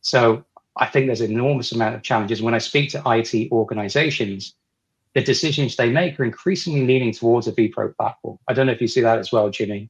So 0.00 0.44
I 0.76 0.86
think 0.86 1.06
there's 1.06 1.20
an 1.20 1.30
enormous 1.30 1.72
amount 1.72 1.94
of 1.94 2.02
challenges. 2.02 2.42
When 2.42 2.54
I 2.54 2.58
speak 2.58 2.90
to 2.90 3.02
IT 3.06 3.52
organizations, 3.52 4.54
the 5.14 5.22
decisions 5.22 5.76
they 5.76 5.90
make 5.90 6.18
are 6.18 6.24
increasingly 6.24 6.84
leaning 6.84 7.12
towards 7.12 7.46
a 7.46 7.52
vPro 7.52 7.94
platform. 7.96 8.38
I 8.48 8.54
don't 8.54 8.66
know 8.66 8.72
if 8.72 8.80
you 8.80 8.88
see 8.88 9.00
that 9.02 9.18
as 9.18 9.30
well, 9.30 9.48
Jimmy. 9.50 9.88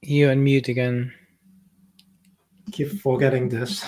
You 0.00 0.28
unmute 0.28 0.68
again. 0.68 1.12
Keep 2.72 3.00
forgetting 3.00 3.48
this. 3.48 3.84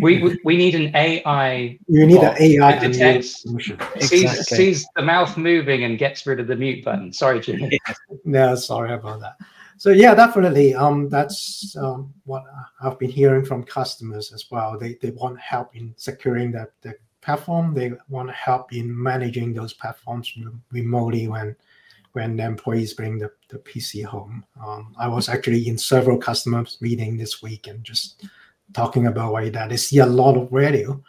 We 0.00 0.22
we, 0.22 0.40
we 0.44 0.56
need 0.56 0.74
an 0.74 0.94
AI. 0.96 1.78
You 1.86 2.06
need 2.06 2.22
an 2.22 2.36
AI 2.38 2.78
that 2.78 2.92
detects, 2.92 3.44
sees, 4.00 4.48
sees 4.48 4.86
the 4.96 5.02
mouth 5.02 5.36
moving 5.36 5.84
and 5.84 5.98
gets 5.98 6.26
rid 6.26 6.40
of 6.40 6.46
the 6.46 6.56
mute 6.56 6.84
button. 6.84 7.12
Sorry, 7.12 7.40
Jimmy. 7.40 7.78
no, 8.24 8.54
sorry 8.54 8.92
about 8.92 9.20
that 9.20 9.36
so 9.80 9.88
yeah, 9.88 10.14
definitely. 10.14 10.74
Um, 10.74 11.08
that's 11.08 11.74
um, 11.74 12.12
what 12.26 12.44
I've 12.82 12.98
been 12.98 13.08
hearing 13.10 13.46
from 13.46 13.64
customers 13.64 14.30
as 14.30 14.44
well. 14.50 14.78
They 14.78 14.98
they 15.00 15.08
want 15.12 15.40
help 15.40 15.74
in 15.74 15.94
securing 15.96 16.52
the, 16.52 16.68
the 16.82 16.96
platform. 17.22 17.72
They 17.72 17.92
want 18.10 18.30
help 18.30 18.74
in 18.74 19.02
managing 19.02 19.54
those 19.54 19.72
platforms 19.72 20.34
remotely 20.70 21.28
when 21.28 21.56
when 22.12 22.36
the 22.36 22.44
employees 22.44 22.92
bring 22.92 23.16
the, 23.16 23.30
the 23.48 23.58
PC 23.60 24.04
home. 24.04 24.44
Um, 24.62 24.94
I 24.98 25.08
was 25.08 25.30
actually 25.30 25.66
in 25.66 25.78
several 25.78 26.18
customers 26.18 26.76
meeting 26.82 27.16
this 27.16 27.40
week 27.40 27.66
and 27.66 27.82
just 27.82 28.26
talking 28.74 29.06
about 29.06 29.32
why 29.32 29.48
that 29.48 29.70
they 29.70 29.78
see 29.78 30.00
a 30.00 30.06
lot 30.06 30.36
of 30.36 30.50
value 30.50 31.02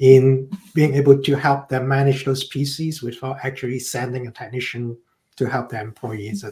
in 0.00 0.50
being 0.74 0.94
able 0.94 1.22
to 1.22 1.36
help 1.36 1.68
them 1.68 1.86
manage 1.86 2.24
those 2.24 2.50
PCs 2.50 3.00
without 3.00 3.36
actually 3.44 3.78
sending 3.78 4.26
a 4.26 4.32
technician 4.32 4.96
to 5.36 5.48
help 5.48 5.68
their 5.68 5.84
employees 5.84 6.44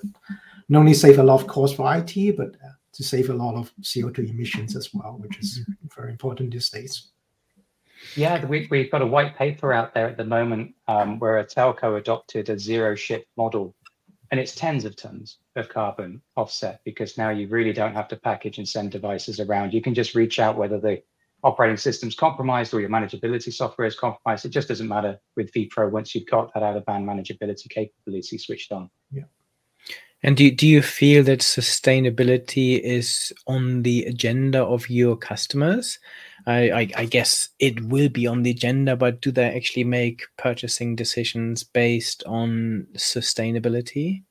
not 0.69 0.81
only 0.81 0.95
save 0.95 1.19
a 1.19 1.23
lot 1.23 1.41
of 1.41 1.47
cost 1.47 1.77
for 1.77 1.95
IT, 1.97 2.37
but 2.37 2.49
uh, 2.65 2.73
to 2.93 3.03
save 3.05 3.31
a 3.31 3.35
lot 3.35 3.55
of 3.55 3.73
CO2 3.83 4.31
emissions 4.31 4.75
as 4.75 4.93
well, 4.93 5.17
which 5.19 5.39
is 5.39 5.61
mm-hmm. 5.61 5.73
very 5.95 6.11
important 6.11 6.53
these 6.53 6.71
days. 6.71 7.09
Yeah, 8.15 8.45
we, 8.45 8.67
we've 8.71 8.91
got 8.91 9.03
a 9.03 9.07
white 9.07 9.37
paper 9.37 9.73
out 9.73 9.95
there 9.95 10.09
at 10.09 10.17
the 10.17 10.25
moment 10.25 10.75
um, 10.89 11.19
where 11.19 11.39
a 11.39 11.45
telco 11.45 11.99
adopted 11.99 12.49
a 12.49 12.59
zero 12.59 12.95
ship 12.95 13.27
model, 13.37 13.75
and 14.31 14.41
it's 14.41 14.55
tens 14.55 14.85
of 14.85 14.97
tons 14.97 15.39
of 15.57 15.69
carbon 15.69 16.23
offset 16.37 16.81
because 16.85 17.17
now 17.17 17.31
you 17.31 17.49
really 17.49 17.73
don't 17.73 17.95
have 17.95 18.09
to 18.09 18.17
package 18.17 18.59
and 18.59 18.69
send 18.69 18.91
devices 18.91 19.41
around. 19.41 19.73
You 19.73 19.83
can 19.83 19.95
just 19.95 20.15
reach 20.15 20.39
out 20.39 20.57
whether 20.57 20.79
the 20.81 21.03
operating 21.43 21.77
system's 21.77 22.15
compromised 22.15 22.75
or 22.75 22.81
your 22.81 22.91
manageability 22.91 23.53
software 23.53 23.87
is 23.87 23.97
compromised. 23.97 24.45
It 24.45 24.51
just 24.51 24.69
doesn't 24.69 24.89
matter 24.89 25.19
with 25.37 25.53
vPro 25.53 25.91
once 25.91 26.15
you've 26.15 26.27
got 26.27 26.53
that 26.55 26.63
out 26.63 26.77
of 26.77 26.85
band 26.87 27.07
manageability 27.07 27.71
capability 27.71 28.39
switched 28.39 28.73
on. 28.73 28.91
And 30.27 30.37
do, 30.37 30.51
do 30.51 30.67
you 30.67 30.83
feel 30.83 31.23
that 31.23 31.39
sustainability 31.39 32.81
is 32.81 33.33
on 33.47 33.83
the 33.83 34.05
agenda 34.07 34.61
of 34.61 34.91
your 34.91 35.17
customers? 35.17 36.01
I, 36.49 36.71
I, 36.71 36.91
I, 36.97 37.05
guess 37.05 37.51
it 37.61 37.81
will 37.85 38.09
be 38.09 38.27
on 38.27 38.43
the 38.43 38.51
agenda, 38.51 38.97
but 38.97 39.21
do 39.21 39.31
they 39.31 39.45
actually 39.45 39.85
make 39.85 40.25
purchasing 40.37 40.97
decisions 40.97 41.63
based 41.63 42.25
on 42.27 42.89
sustainability? 42.95 44.25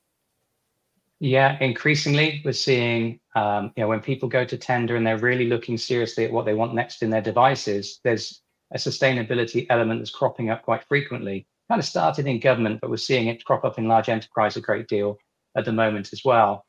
Yeah, 1.20 1.58
increasingly 1.62 2.42
we're 2.44 2.52
seeing, 2.52 3.22
um, 3.38 3.72
you 3.78 3.84
know, 3.84 3.88
when 3.88 4.02
people 4.02 4.28
go 4.28 4.44
to 4.44 4.58
tender 4.58 4.98
and 4.98 5.08
they're 5.08 5.18
really 5.18 5.48
looking 5.48 5.78
seriously 5.78 6.26
at 6.26 6.32
what 6.32 6.46
they 6.46 6.54
want 6.54 6.74
next 6.74 7.04
in 7.04 7.10
their 7.10 7.22
devices, 7.22 8.02
there's 8.04 8.42
a 8.74 8.78
sustainability 8.78 9.66
element 9.70 10.02
that's 10.02 10.12
cropping 10.12 10.50
up 10.50 10.64
quite 10.64 10.84
frequently. 10.90 11.48
Kind 11.70 11.80
of 11.80 11.86
started 11.86 12.28
in 12.28 12.42
government, 12.42 12.82
but 12.82 12.90
we're 12.90 12.98
seeing 12.98 13.28
it 13.28 13.46
crop 13.46 13.64
up 13.64 13.78
in 13.78 13.88
large 13.88 14.10
enterprise 14.10 14.58
a 14.58 14.62
great 14.62 14.90
deal 14.90 15.18
at 15.56 15.66
the 15.66 15.72
moment 15.72 16.14
as 16.14 16.22
well. 16.24 16.66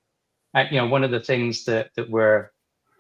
Uh, 0.55 0.65
you 0.71 0.79
know, 0.79 0.87
one 0.87 1.05
of 1.05 1.11
the 1.11 1.21
things 1.21 1.65
that 1.65 1.91
that 1.97 2.09
we're 2.09 2.51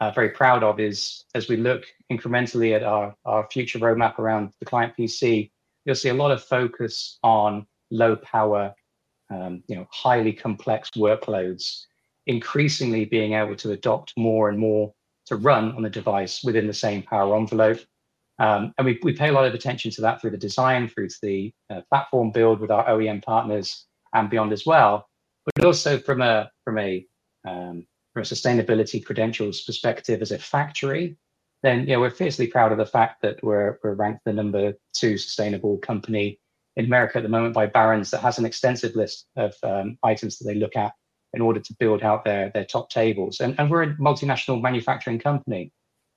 uh, 0.00 0.10
very 0.10 0.30
proud 0.30 0.62
of 0.62 0.78
is 0.78 1.24
as 1.34 1.48
we 1.48 1.56
look 1.56 1.84
incrementally 2.12 2.74
at 2.74 2.82
our 2.82 3.14
our 3.24 3.48
future 3.50 3.78
roadmap 3.78 4.18
around 4.18 4.52
the 4.60 4.66
client 4.66 4.92
PC, 4.98 5.50
you'll 5.84 5.94
see 5.94 6.10
a 6.10 6.14
lot 6.14 6.30
of 6.30 6.42
focus 6.42 7.18
on 7.22 7.66
low 7.90 8.16
power, 8.16 8.74
um, 9.30 9.62
you 9.68 9.76
know, 9.76 9.86
highly 9.90 10.32
complex 10.32 10.90
workloads, 10.96 11.84
increasingly 12.26 13.04
being 13.04 13.32
able 13.32 13.56
to 13.56 13.72
adopt 13.72 14.12
more 14.16 14.48
and 14.48 14.58
more 14.58 14.92
to 15.26 15.36
run 15.36 15.72
on 15.72 15.82
the 15.82 15.90
device 15.90 16.42
within 16.44 16.66
the 16.66 16.74
same 16.74 17.02
power 17.02 17.36
envelope. 17.36 17.80
Um, 18.38 18.74
and 18.76 18.84
we, 18.84 18.98
we 19.02 19.14
pay 19.14 19.28
a 19.28 19.32
lot 19.32 19.46
of 19.46 19.54
attention 19.54 19.90
to 19.92 20.02
that 20.02 20.20
through 20.20 20.30
the 20.30 20.36
design, 20.36 20.88
through 20.88 21.08
to 21.08 21.16
the 21.22 21.54
uh, 21.70 21.80
platform 21.88 22.32
build 22.32 22.60
with 22.60 22.70
our 22.70 22.86
OEM 22.86 23.24
partners 23.24 23.86
and 24.12 24.28
beyond 24.28 24.52
as 24.52 24.66
well 24.66 25.08
but 25.54 25.64
also 25.64 25.98
from 25.98 26.22
a 26.22 26.50
from 26.64 26.78
a 26.78 27.06
um, 27.46 27.86
from 28.12 28.22
a 28.22 28.26
sustainability 28.26 29.04
credentials 29.04 29.62
perspective 29.62 30.22
as 30.22 30.32
a 30.32 30.38
factory, 30.38 31.16
then 31.62 31.86
yeah, 31.86 31.96
we're 31.96 32.10
fiercely 32.10 32.46
proud 32.46 32.72
of 32.72 32.78
the 32.78 32.86
fact 32.86 33.22
that 33.22 33.42
we're 33.42 33.78
we're 33.82 33.94
ranked 33.94 34.24
the 34.24 34.32
number 34.32 34.74
two 34.94 35.16
sustainable 35.16 35.78
company 35.78 36.40
in 36.76 36.84
America 36.84 37.18
at 37.18 37.22
the 37.22 37.28
moment 37.28 37.54
by 37.54 37.66
Barron's 37.66 38.10
that 38.10 38.20
has 38.20 38.38
an 38.38 38.44
extensive 38.44 38.94
list 38.94 39.26
of 39.36 39.54
um, 39.62 39.98
items 40.02 40.38
that 40.38 40.44
they 40.44 40.54
look 40.54 40.76
at 40.76 40.92
in 41.32 41.40
order 41.40 41.60
to 41.60 41.74
build 41.78 42.02
out 42.02 42.24
their, 42.24 42.50
their 42.50 42.64
top 42.64 42.90
tables. 42.90 43.40
And, 43.40 43.54
and 43.58 43.70
we're 43.70 43.82
a 43.82 43.94
multinational 43.96 44.60
manufacturing 44.60 45.18
company. 45.18 45.72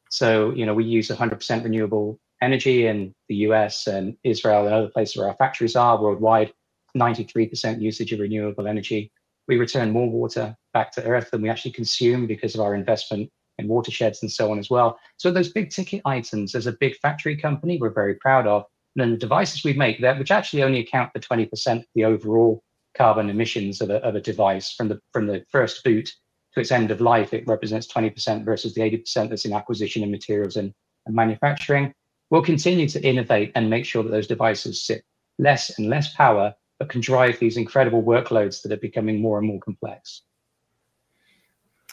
So, 0.10 0.52
you 0.52 0.66
know, 0.66 0.74
we 0.74 0.86
use 0.86 1.10
100% 1.10 1.64
renewable 1.64 2.20
energy 2.42 2.88
in 2.88 3.14
the 3.28 3.36
US 3.36 3.88
and 3.88 4.16
Israel 4.24 4.66
and 4.66 4.74
other 4.74 4.90
places 4.90 5.18
where 5.18 5.28
our 5.28 5.36
factories 5.36 5.76
are 5.76 6.02
worldwide, 6.02 6.54
93% 6.98 7.82
usage 7.82 8.14
of 8.14 8.20
renewable 8.20 8.68
energy. 8.68 9.12
We 9.50 9.58
return 9.58 9.92
more 9.92 10.10
water 10.10 10.56
back 10.74 10.92
to 10.94 11.04
earth 11.04 11.32
than 11.32 11.42
we 11.42 11.50
actually 11.50 11.72
consume 11.72 12.28
because 12.28 12.56
of 12.56 12.62
our 12.62 12.76
investment 12.76 13.30
in 13.58 13.68
watersheds 13.68 14.22
and 14.22 14.32
so 14.32 14.52
on 14.52 14.60
as 14.60 14.70
well. 14.70 14.98
So 15.18 15.32
those 15.32 15.52
big 15.52 15.72
ticket 15.72 16.02
items 16.06 16.56
as 16.56 16.68
a 16.68 16.78
big 16.80 16.96
factory 16.98 17.36
company, 17.36 17.78
we're 17.78 17.90
very 17.90 18.16
proud 18.16 18.48
of. 18.48 18.64
And 18.96 19.02
then 19.02 19.12
the 19.12 19.18
devices 19.18 19.64
we 19.64 19.74
make 19.74 20.02
that, 20.02 20.18
which 20.18 20.32
actually 20.32 20.64
only 20.64 20.80
account 20.80 21.12
for 21.14 21.20
20% 21.20 21.80
of 21.80 21.86
the 21.96 22.06
overall 22.06 22.64
carbon 22.96 23.30
emissions 23.30 23.82
of 23.82 23.90
a, 23.90 23.98
of 23.98 24.16
a 24.16 24.22
device 24.22 24.74
from 24.74 24.88
the 24.88 25.00
from 25.14 25.28
the 25.28 25.44
first 25.52 25.84
boot 25.84 26.10
to 26.54 26.60
its 26.60 26.72
end 26.72 26.92
of 26.92 27.02
life, 27.02 27.34
it 27.34 27.48
represents 27.48 27.88
20% 27.88 28.46
versus 28.46 28.74
the 28.74 28.82
80% 28.82 29.30
that's 29.30 29.46
in 29.46 29.54
acquisition 29.54 30.04
and 30.04 30.12
materials 30.12 30.58
and, 30.58 30.74
and 31.06 31.16
manufacturing. 31.16 31.94
We'll 32.30 32.42
continue 32.44 32.88
to 32.90 33.04
innovate 33.04 33.52
and 33.56 33.70
make 33.70 33.86
sure 33.86 34.04
that 34.04 34.10
those 34.10 34.28
devices 34.28 34.86
sit 34.86 35.04
less 35.40 35.78
and 35.78 35.90
less 35.90 36.14
power, 36.14 36.54
but 36.80 36.90
can 36.90 37.02
drive 37.02 37.38
these 37.40 37.58
incredible 37.58 38.02
workloads 38.02 38.62
that 38.64 38.72
are 38.72 38.78
becoming 38.78 39.22
more 39.22 39.38
and 39.38 39.46
more 39.46 39.60
complex. 39.60 40.24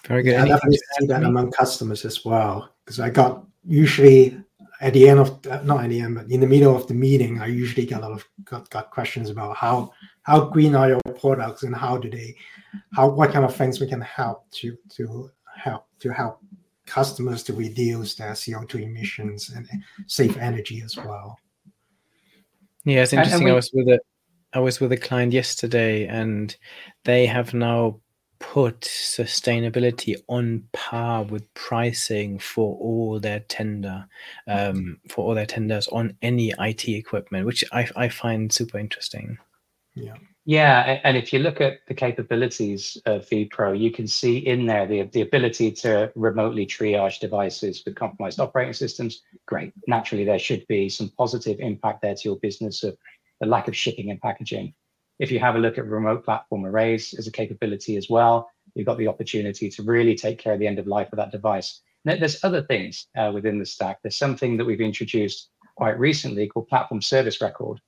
Very 0.06 0.22
good. 0.22 0.36
I 0.36 0.46
definitely 0.46 0.78
see 0.98 1.06
that 1.06 1.24
among 1.24 1.50
customers 1.50 2.04
as 2.04 2.24
well, 2.24 2.70
because 2.84 3.00
I 3.00 3.10
got 3.10 3.44
usually 3.66 4.40
at 4.80 4.92
the 4.92 5.08
end 5.08 5.18
of 5.18 5.44
not 5.64 5.82
at 5.82 5.90
the 5.90 6.00
end, 6.00 6.14
but 6.14 6.30
in 6.30 6.40
the 6.40 6.46
middle 6.46 6.76
of 6.76 6.86
the 6.86 6.94
meeting, 6.94 7.40
I 7.40 7.46
usually 7.46 7.86
get 7.86 7.98
a 7.98 8.02
lot 8.02 8.12
of 8.12 8.24
got, 8.44 8.70
got 8.70 8.90
questions 8.90 9.30
about 9.30 9.56
how 9.56 9.92
how 10.22 10.44
green 10.44 10.76
are 10.76 10.88
your 10.88 11.00
products 11.18 11.64
and 11.64 11.74
how 11.74 11.98
do 11.98 12.08
they 12.08 12.36
how 12.94 13.08
what 13.08 13.32
kind 13.32 13.44
of 13.44 13.54
things 13.56 13.80
we 13.80 13.88
can 13.88 14.00
help 14.00 14.48
to 14.52 14.76
to 14.90 15.30
help 15.56 15.86
to 15.98 16.12
help 16.12 16.40
customers 16.84 17.42
to 17.42 17.52
reduce 17.52 18.14
their 18.14 18.32
CO2 18.32 18.82
emissions 18.82 19.50
and 19.50 19.68
save 20.06 20.36
energy 20.36 20.82
as 20.84 20.96
well. 20.96 21.36
Yeah, 22.84 23.02
it's 23.02 23.12
interesting. 23.12 23.44
We, 23.44 23.50
I 23.50 23.54
was 23.54 23.70
with 23.72 23.88
a 23.88 23.98
I 24.56 24.58
was 24.58 24.80
with 24.80 24.90
a 24.90 24.96
client 24.96 25.34
yesterday 25.34 26.06
and 26.06 26.56
they 27.04 27.26
have 27.26 27.52
now 27.52 28.00
put 28.38 28.80
sustainability 28.80 30.16
on 30.28 30.64
par 30.72 31.24
with 31.24 31.52
pricing 31.52 32.38
for 32.38 32.74
all 32.78 33.20
their 33.20 33.40
tender 33.40 34.06
um, 34.48 34.98
for 35.10 35.26
all 35.26 35.34
their 35.34 35.44
tenders 35.44 35.88
on 35.88 36.16
any 36.22 36.54
IT 36.58 36.88
equipment, 36.88 37.44
which 37.44 37.64
I, 37.70 37.86
I 37.96 38.08
find 38.08 38.50
super 38.50 38.78
interesting. 38.78 39.36
Yeah. 39.94 40.14
Yeah, 40.48 41.00
and 41.02 41.16
if 41.16 41.32
you 41.32 41.40
look 41.40 41.60
at 41.60 41.78
the 41.88 41.94
capabilities 41.94 42.96
of 43.04 43.28
vPro, 43.28 43.76
you 43.76 43.90
can 43.90 44.06
see 44.06 44.38
in 44.38 44.64
there 44.64 44.86
the, 44.86 45.02
the 45.02 45.22
ability 45.22 45.72
to 45.72 46.12
remotely 46.14 46.64
triage 46.64 47.18
devices 47.18 47.82
with 47.84 47.96
compromised 47.96 48.38
operating 48.38 48.72
systems. 48.72 49.22
Great. 49.46 49.72
Naturally, 49.88 50.24
there 50.24 50.38
should 50.38 50.64
be 50.68 50.88
some 50.88 51.10
positive 51.18 51.58
impact 51.58 52.02
there 52.02 52.14
to 52.14 52.28
your 52.28 52.36
business 52.36 52.84
of 52.84 52.96
the 53.40 53.46
lack 53.46 53.68
of 53.68 53.76
shipping 53.76 54.10
and 54.10 54.20
packaging. 54.20 54.74
If 55.18 55.30
you 55.30 55.38
have 55.38 55.56
a 55.56 55.58
look 55.58 55.78
at 55.78 55.86
remote 55.86 56.24
platform 56.24 56.64
erase 56.64 57.18
as 57.18 57.26
a 57.26 57.32
capability 57.32 57.96
as 57.96 58.08
well, 58.10 58.50
you've 58.74 58.86
got 58.86 58.98
the 58.98 59.08
opportunity 59.08 59.70
to 59.70 59.82
really 59.82 60.14
take 60.14 60.38
care 60.38 60.52
of 60.52 60.58
the 60.58 60.66
end 60.66 60.78
of 60.78 60.86
life 60.86 61.08
of 61.12 61.16
that 61.16 61.32
device. 61.32 61.80
there's 62.04 62.44
other 62.44 62.62
things 62.62 63.06
uh, 63.16 63.30
within 63.32 63.58
the 63.58 63.66
stack. 63.66 63.98
There's 64.02 64.18
something 64.18 64.56
that 64.56 64.64
we've 64.64 64.80
introduced 64.80 65.50
quite 65.76 65.98
recently 65.98 66.48
called 66.48 66.68
Platform 66.68 67.00
Service 67.02 67.40
Record 67.40 67.80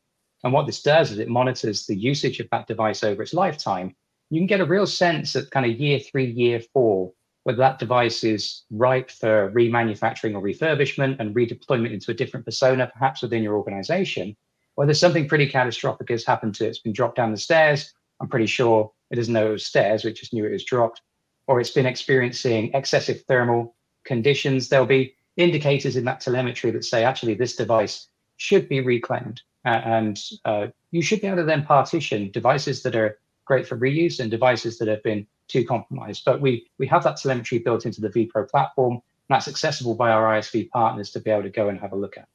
and 0.45 0.53
what 0.53 0.67
this 0.67 0.83
does 0.83 1.11
is 1.11 1.19
it 1.19 1.29
monitors 1.29 1.87
the 1.87 1.97
usage 1.97 2.41
of 2.41 2.49
that 2.51 2.67
device 2.67 3.03
over 3.03 3.23
its 3.23 3.35
lifetime. 3.35 3.95
You 4.31 4.41
can 4.41 4.47
get 4.47 4.61
a 4.61 4.65
real 4.65 4.87
sense 4.87 5.35
at 5.35 5.51
kind 5.51 5.67
of 5.67 5.79
year 5.79 5.99
three, 5.99 6.31
year 6.31 6.61
four, 6.73 7.13
whether 7.45 7.59
that 7.59 7.79
device 7.79 8.23
is 8.25 8.65
ripe 8.71 9.11
for 9.11 9.51
remanufacturing 9.53 10.35
or 10.35 10.43
refurbishment 10.43 11.19
and 11.19 11.35
redeployment 11.35 11.93
into 11.93 12.11
a 12.11 12.15
different 12.15 12.47
persona, 12.47 12.91
perhaps 12.93 13.23
within 13.23 13.43
your 13.43 13.57
organization, 13.57 14.37
or 14.79 14.87
there's 14.87 15.01
something 15.01 15.27
pretty 15.27 15.49
catastrophic 15.49 16.09
has 16.09 16.25
happened 16.25 16.55
to 16.55 16.65
it. 16.65 16.69
It's 16.69 16.79
been 16.79 16.93
dropped 16.93 17.17
down 17.17 17.33
the 17.33 17.37
stairs. 17.37 17.93
I'm 18.21 18.29
pretty 18.29 18.47
sure 18.47 18.93
it 19.11 19.17
doesn't 19.17 19.35
know 19.35 19.49
it 19.49 19.53
was 19.53 19.67
stairs, 19.67 20.05
we 20.05 20.13
just 20.13 20.33
knew 20.33 20.47
it 20.47 20.53
was 20.53 20.65
dropped, 20.65 21.03
or 21.49 21.61
it's 21.61 21.73
been 21.73 21.85
experiencing 21.85 22.71
excessive 22.75 23.23
thermal 23.23 23.75
conditions. 24.05 24.69
There'll 24.69 24.87
be 24.87 25.17
indicators 25.37 25.97
in 25.97 26.05
that 26.05 26.21
telemetry 26.21 26.71
that 26.71 26.85
say, 26.85 27.03
actually, 27.03 27.35
this 27.35 27.57
device 27.57 28.07
should 28.37 28.69
be 28.69 28.81
reclaimed 28.81 29.43
and 29.65 30.17
uh, 30.45 30.69
you 30.93 31.03
should 31.03 31.21
be 31.21 31.27
able 31.27 31.39
to 31.39 31.43
then 31.43 31.65
partition 31.65 32.31
devices 32.31 32.85
that 32.85 32.95
are 32.95 33.19
great 33.47 33.67
for 33.67 33.77
reuse 33.77 34.21
and 34.21 34.31
devices 34.31 34.79
that 34.79 34.87
have 34.87 35.03
been 35.03 35.27
too 35.49 35.65
compromised. 35.65 36.25
But 36.25 36.41
we 36.41 36.69
we 36.79 36.87
have 36.87 37.03
that 37.03 37.17
telemetry 37.17 37.59
built 37.59 37.85
into 37.85 38.01
the 38.01 38.11
vPro 38.11 38.49
platform, 38.49 38.93
and 38.93 39.03
that's 39.29 39.49
accessible 39.49 39.97
by 39.97 40.13
our 40.13 40.39
ISV 40.39 40.71
partners 40.71 41.11
to 41.11 41.21
be 41.21 41.31
able 41.31 41.43
to 41.43 41.51
go 41.51 41.69
and 41.69 41.81
have 41.81 41.93
a 41.93 41.97
look 41.97 42.17
at. 42.17 42.29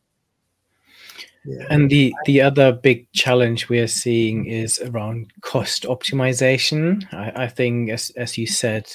Yeah. 1.46 1.66
And 1.70 1.90
the 1.90 2.14
the 2.26 2.42
other 2.42 2.72
big 2.72 3.12
challenge 3.12 3.68
we 3.68 3.80
are 3.80 3.88
seeing 3.88 4.46
is 4.46 4.80
around 4.80 5.34
cost 5.42 5.84
optimization. 5.84 7.04
I, 7.14 7.44
I 7.44 7.48
think, 7.48 7.90
as 7.90 8.12
as 8.12 8.38
you 8.38 8.48
said 8.48 8.90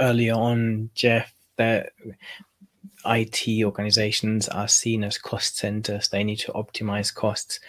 earlier 0.00 0.32
on, 0.34 0.88
Jeff, 0.94 1.32
that 1.56 1.92
IT 3.04 3.64
organizations 3.64 4.48
are 4.48 4.68
seen 4.68 5.04
as 5.04 5.18
cost 5.18 5.58
centers. 5.58 6.08
They 6.08 6.24
need 6.24 6.38
to 6.40 6.52
optimize 6.52 7.14
costs. 7.14 7.60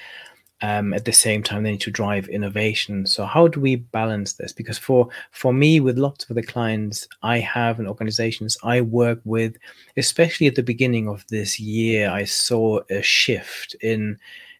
Um, 0.61 0.93
at 0.93 1.05
the 1.05 1.13
same 1.13 1.41
time, 1.41 1.63
they 1.63 1.71
need 1.71 1.81
to 1.81 1.91
drive 1.91 2.27
innovation. 2.27 3.05
So, 3.05 3.25
how 3.25 3.47
do 3.47 3.61
we 3.61 3.77
balance 3.77 4.33
this? 4.33 4.51
Because 4.51 4.77
for 4.77 5.07
for 5.31 5.53
me, 5.53 5.79
with 5.79 5.97
lots 5.97 6.29
of 6.29 6.35
the 6.35 6.43
clients 6.43 7.07
I 7.23 7.39
have 7.39 7.79
and 7.79 7.87
organizations 7.87 8.57
I 8.63 8.81
work 8.81 9.21
with, 9.23 9.55
especially 9.95 10.47
at 10.47 10.55
the 10.55 10.63
beginning 10.63 11.07
of 11.07 11.25
this 11.27 11.59
year, 11.59 12.09
I 12.09 12.25
saw 12.25 12.81
a 12.89 13.01
shift 13.01 13.75
in 13.81 14.19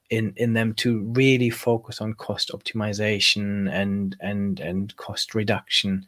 in 0.10 0.34
in 0.38 0.54
them 0.54 0.74
to 0.76 1.02
really 1.14 1.50
focus 1.50 2.02
on 2.02 2.14
cost 2.14 2.52
optimization 2.54 3.70
and 3.72 4.16
and 4.22 4.60
and 4.60 4.96
cost 4.96 5.36
reduction 5.36 6.06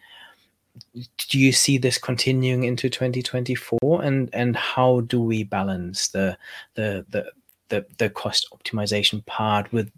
do 1.29 1.39
you 1.39 1.51
see 1.51 1.77
this 1.77 1.97
continuing 1.97 2.63
into 2.63 2.89
2024 2.89 3.77
and 4.03 4.29
and 4.33 4.55
how 4.55 5.01
do 5.01 5.21
we 5.21 5.43
balance 5.43 6.09
the 6.09 6.37
the 6.75 7.05
the 7.09 7.29
the, 7.71 7.85
the 7.97 8.09
cost 8.09 8.47
optimization 8.53 9.25
part 9.25 9.71
with 9.73 9.91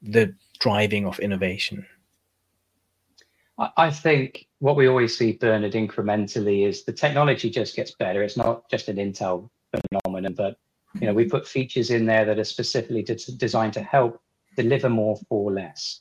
the 0.00 0.34
driving 0.58 1.06
of 1.06 1.18
innovation? 1.18 1.86
I 3.76 3.90
think 3.90 4.46
what 4.58 4.76
we 4.76 4.86
always 4.86 5.16
see 5.16 5.32
bernard 5.32 5.72
incrementally 5.72 6.66
is 6.66 6.84
the 6.84 6.92
technology 6.92 7.48
just 7.50 7.74
gets 7.74 7.92
better. 7.92 8.22
It's 8.22 8.36
not 8.36 8.68
just 8.70 8.88
an 8.88 8.96
intel 8.96 9.48
phenomenon 9.70 10.34
but 10.34 10.58
you 11.00 11.06
know 11.06 11.14
we 11.14 11.24
put 11.24 11.48
features 11.48 11.90
in 11.90 12.06
there 12.06 12.24
that 12.24 12.38
are 12.38 12.44
specifically 12.44 13.02
designed 13.02 13.72
to 13.74 13.82
help 13.82 14.20
deliver 14.56 14.88
more 14.88 15.18
for 15.28 15.52
less. 15.52 16.00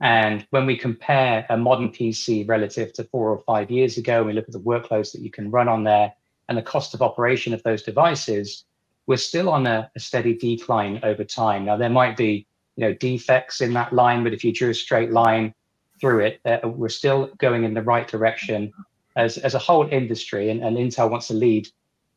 And 0.00 0.46
when 0.50 0.66
we 0.66 0.76
compare 0.76 1.46
a 1.50 1.56
modern 1.56 1.90
PC 1.90 2.48
relative 2.48 2.92
to 2.94 3.04
four 3.04 3.30
or 3.30 3.38
five 3.38 3.70
years 3.70 3.98
ago, 3.98 4.24
we 4.24 4.32
look 4.32 4.46
at 4.48 4.52
the 4.52 4.60
workloads 4.60 5.12
that 5.12 5.22
you 5.22 5.30
can 5.30 5.50
run 5.50 5.68
on 5.68 5.84
there 5.84 6.12
and 6.48 6.58
the 6.58 6.62
cost 6.62 6.94
of 6.94 7.02
operation 7.02 7.52
of 7.52 7.62
those 7.62 7.82
devices, 7.82 8.64
we're 9.06 9.16
still 9.16 9.48
on 9.48 9.66
a, 9.66 9.90
a 9.96 10.00
steady 10.00 10.34
decline 10.34 11.00
over 11.02 11.24
time. 11.24 11.64
Now, 11.64 11.76
there 11.76 11.90
might 11.90 12.16
be 12.16 12.46
you 12.76 12.86
know 12.86 12.94
defects 12.94 13.60
in 13.60 13.72
that 13.74 13.92
line, 13.92 14.24
but 14.24 14.32
if 14.32 14.44
you 14.44 14.52
drew 14.52 14.70
a 14.70 14.74
straight 14.74 15.10
line 15.10 15.54
through 16.00 16.20
it, 16.20 16.40
uh, 16.44 16.68
we're 16.68 16.88
still 16.88 17.30
going 17.38 17.64
in 17.64 17.74
the 17.74 17.82
right 17.82 18.08
direction 18.08 18.72
as, 19.16 19.38
as 19.38 19.54
a 19.54 19.58
whole 19.58 19.88
industry, 19.90 20.50
and, 20.50 20.62
and 20.62 20.76
Intel 20.76 21.10
wants 21.10 21.28
to 21.28 21.34
lead 21.34 21.68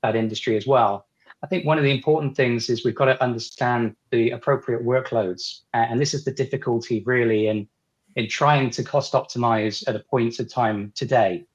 that 0.02 0.16
industry 0.16 0.56
as 0.58 0.66
well. 0.66 1.06
I 1.44 1.48
think 1.48 1.66
one 1.66 1.78
of 1.78 1.84
the 1.84 1.92
important 1.92 2.36
things 2.36 2.70
is 2.70 2.84
we've 2.84 2.96
got 2.96 3.06
to 3.06 3.22
understand 3.22 3.96
the 4.10 4.32
appropriate 4.32 4.84
workloads. 4.84 5.62
And 5.74 6.00
this 6.00 6.14
is 6.14 6.24
the 6.26 6.32
difficulty 6.32 7.04
really 7.06 7.48
in, 7.48 7.68
in 8.16 8.28
trying 8.30 8.70
to 8.72 8.84
cost 8.84 9.14
optimize 9.14 9.88
at 9.88 9.96
a 9.96 10.00
point 10.00 10.40
of 10.40 10.52
time 10.52 10.92
today. 10.96 11.46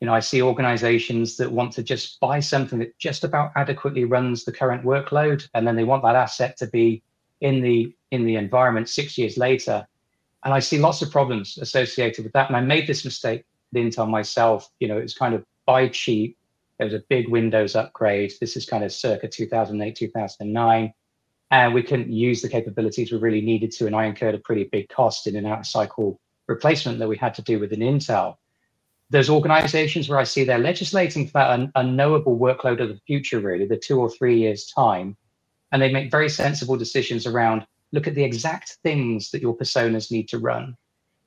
You 0.00 0.06
know, 0.06 0.14
I 0.14 0.20
see 0.20 0.42
organizations 0.42 1.36
that 1.38 1.50
want 1.50 1.72
to 1.72 1.82
just 1.82 2.20
buy 2.20 2.40
something 2.40 2.78
that 2.80 2.98
just 2.98 3.24
about 3.24 3.52
adequately 3.56 4.04
runs 4.04 4.44
the 4.44 4.52
current 4.52 4.84
workload, 4.84 5.48
and 5.54 5.66
then 5.66 5.76
they 5.76 5.84
want 5.84 6.02
that 6.02 6.16
asset 6.16 6.56
to 6.58 6.66
be 6.66 7.02
in 7.40 7.60
the 7.62 7.94
in 8.10 8.24
the 8.24 8.36
environment 8.36 8.88
six 8.88 9.16
years 9.16 9.36
later. 9.36 9.86
And 10.44 10.54
I 10.54 10.60
see 10.60 10.78
lots 10.78 11.02
of 11.02 11.10
problems 11.10 11.58
associated 11.58 12.24
with 12.24 12.32
that. 12.34 12.48
And 12.48 12.56
I 12.56 12.60
made 12.60 12.86
this 12.86 13.04
mistake 13.04 13.44
with 13.72 13.82
Intel 13.82 14.08
myself. 14.08 14.70
You 14.78 14.88
know, 14.88 14.98
it 14.98 15.02
was 15.02 15.14
kind 15.14 15.34
of 15.34 15.44
buy 15.66 15.88
cheap, 15.88 16.38
there 16.78 16.86
was 16.86 16.94
a 16.94 17.02
big 17.08 17.28
Windows 17.28 17.74
upgrade. 17.74 18.32
This 18.40 18.56
is 18.56 18.66
kind 18.66 18.84
of 18.84 18.92
circa 18.92 19.28
2008, 19.28 19.96
2009. 19.96 20.92
And 21.50 21.74
we 21.74 21.82
couldn't 21.82 22.12
use 22.12 22.42
the 22.42 22.48
capabilities 22.48 23.12
we 23.12 23.18
really 23.18 23.40
needed 23.40 23.70
to. 23.72 23.86
And 23.86 23.94
I 23.94 24.04
incurred 24.04 24.34
a 24.34 24.38
pretty 24.38 24.64
big 24.64 24.88
cost 24.88 25.26
in 25.26 25.36
an 25.36 25.46
out 25.46 25.64
cycle 25.64 26.20
replacement 26.48 26.98
that 26.98 27.08
we 27.08 27.16
had 27.16 27.34
to 27.34 27.42
do 27.42 27.58
with 27.58 27.72
an 27.72 27.80
Intel. 27.80 28.36
There's 29.10 29.30
organizations 29.30 30.08
where 30.08 30.18
I 30.18 30.24
see 30.24 30.42
they're 30.42 30.58
legislating 30.58 31.26
for 31.26 31.34
that 31.34 31.50
un- 31.50 31.72
unknowable 31.76 32.38
workload 32.38 32.80
of 32.80 32.88
the 32.88 33.00
future, 33.06 33.38
really, 33.38 33.66
the 33.66 33.76
two 33.76 34.00
or 34.00 34.10
three 34.10 34.38
years' 34.38 34.66
time. 34.66 35.16
And 35.70 35.80
they 35.80 35.92
make 35.92 36.10
very 36.10 36.28
sensible 36.28 36.76
decisions 36.76 37.26
around 37.26 37.66
look 37.92 38.06
at 38.06 38.14
the 38.14 38.24
exact 38.24 38.78
things 38.82 39.30
that 39.30 39.42
your 39.42 39.56
personas 39.56 40.10
need 40.10 40.28
to 40.28 40.38
run, 40.38 40.76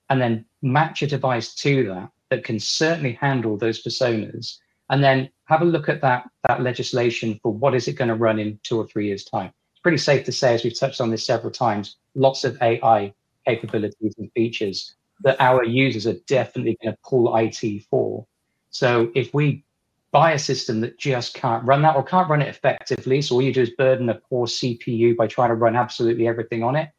and 0.10 0.22
then 0.22 0.46
match 0.62 1.02
a 1.02 1.08
device 1.08 1.56
to 1.56 1.88
that 1.88 2.10
that 2.30 2.44
can 2.44 2.60
certainly 2.60 3.14
handle 3.14 3.58
those 3.58 3.82
personas, 3.82 4.58
and 4.90 5.04
then 5.04 5.30
have 5.46 5.62
a 5.62 5.66
look 5.66 5.90
at 5.90 6.02
that 6.02 6.30
that 6.48 6.62
legislation 6.62 7.40
for 7.42 7.54
what 7.54 7.74
is 7.74 7.88
it 7.88 7.94
going 7.94 8.10
to 8.10 8.16
run 8.16 8.40
in 8.40 8.60
two 8.64 8.78
or 8.78 8.86
three 8.88 9.08
years 9.08 9.24
time. 9.24 9.52
It's 9.72 9.82
pretty 9.82 9.98
safe 9.98 10.26
to 10.26 10.32
say, 10.32 10.54
as 10.54 10.64
we've 10.64 10.78
touched 10.78 11.02
on 11.02 11.10
this 11.10 11.26
several 11.26 11.52
times, 11.52 11.96
lots 12.14 12.44
of 12.44 12.62
AI 12.62 13.14
capabilities 13.48 14.14
and 14.18 14.32
features 14.34 14.96
that 15.22 15.40
our 15.40 15.64
users 15.64 16.08
are 16.08 16.18
definitely 16.28 16.78
going 16.82 16.94
to 16.94 17.00
pull 17.04 17.36
IT 17.36 17.84
for. 17.90 18.26
So 18.70 19.12
if 19.16 19.34
we 19.34 19.64
buy 20.12 20.32
a 20.32 20.40
system 20.40 20.82
that 20.82 20.98
just 20.98 21.34
can't 21.34 21.64
run 21.64 21.82
that 21.84 21.96
or 21.96 22.04
can't 22.04 22.30
run 22.30 22.42
it 22.42 22.48
effectively, 22.48 23.22
so 23.22 23.36
all 23.36 23.42
you 23.42 23.54
do 23.54 23.62
is 23.62 23.72
burden 23.72 24.10
a 24.10 24.16
poor 24.16 24.48
CPU 24.48 25.16
by 25.16 25.28
trying 25.28 25.50
to 25.50 25.56
run 25.56 25.76
absolutely 25.76 26.28
everything 26.28 26.64
on 26.64 26.76
it, 26.76 26.90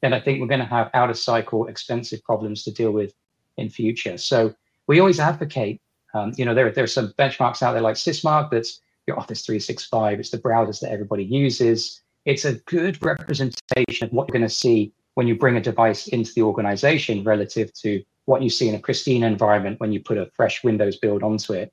then 0.00 0.12
I 0.12 0.20
think 0.20 0.40
we're 0.40 0.48
going 0.48 0.60
to 0.60 0.66
have 0.66 0.90
out 0.94 1.10
of 1.10 1.18
cycle 1.18 1.66
expensive 1.68 2.22
problems 2.24 2.64
to 2.64 2.72
deal 2.72 2.90
with 2.90 3.14
in 3.56 3.70
future. 3.70 4.18
So 4.18 4.54
we 4.86 5.00
always 5.00 5.20
advocate, 5.20 5.80
um, 6.14 6.32
you 6.36 6.44
know, 6.44 6.54
there, 6.54 6.70
there 6.70 6.84
are 6.84 6.88
some 6.88 7.12
benchmarks 7.18 7.62
out 7.62 7.72
there 7.72 7.82
like 7.82 7.96
Sysmark 7.96 8.50
that's 8.50 8.80
your 9.06 9.18
Office 9.18 9.44
365, 9.44 10.20
it's 10.20 10.30
the 10.30 10.38
browsers 10.38 10.80
that 10.80 10.92
everybody 10.92 11.24
uses. 11.24 12.02
It's 12.24 12.44
a 12.44 12.54
good 12.66 13.04
representation 13.04 14.06
of 14.06 14.12
what 14.12 14.28
you're 14.28 14.38
going 14.38 14.48
to 14.48 14.54
see 14.54 14.92
when 15.14 15.26
you 15.26 15.36
bring 15.36 15.56
a 15.56 15.60
device 15.60 16.08
into 16.08 16.32
the 16.34 16.42
organization 16.42 17.24
relative 17.24 17.72
to 17.74 18.02
what 18.24 18.42
you 18.42 18.50
see 18.50 18.68
in 18.68 18.74
a 18.74 18.78
pristine 18.78 19.22
environment 19.22 19.80
when 19.80 19.92
you 19.92 20.00
put 20.00 20.18
a 20.18 20.30
fresh 20.34 20.62
Windows 20.62 20.96
build 20.96 21.22
onto 21.22 21.52
it. 21.52 21.72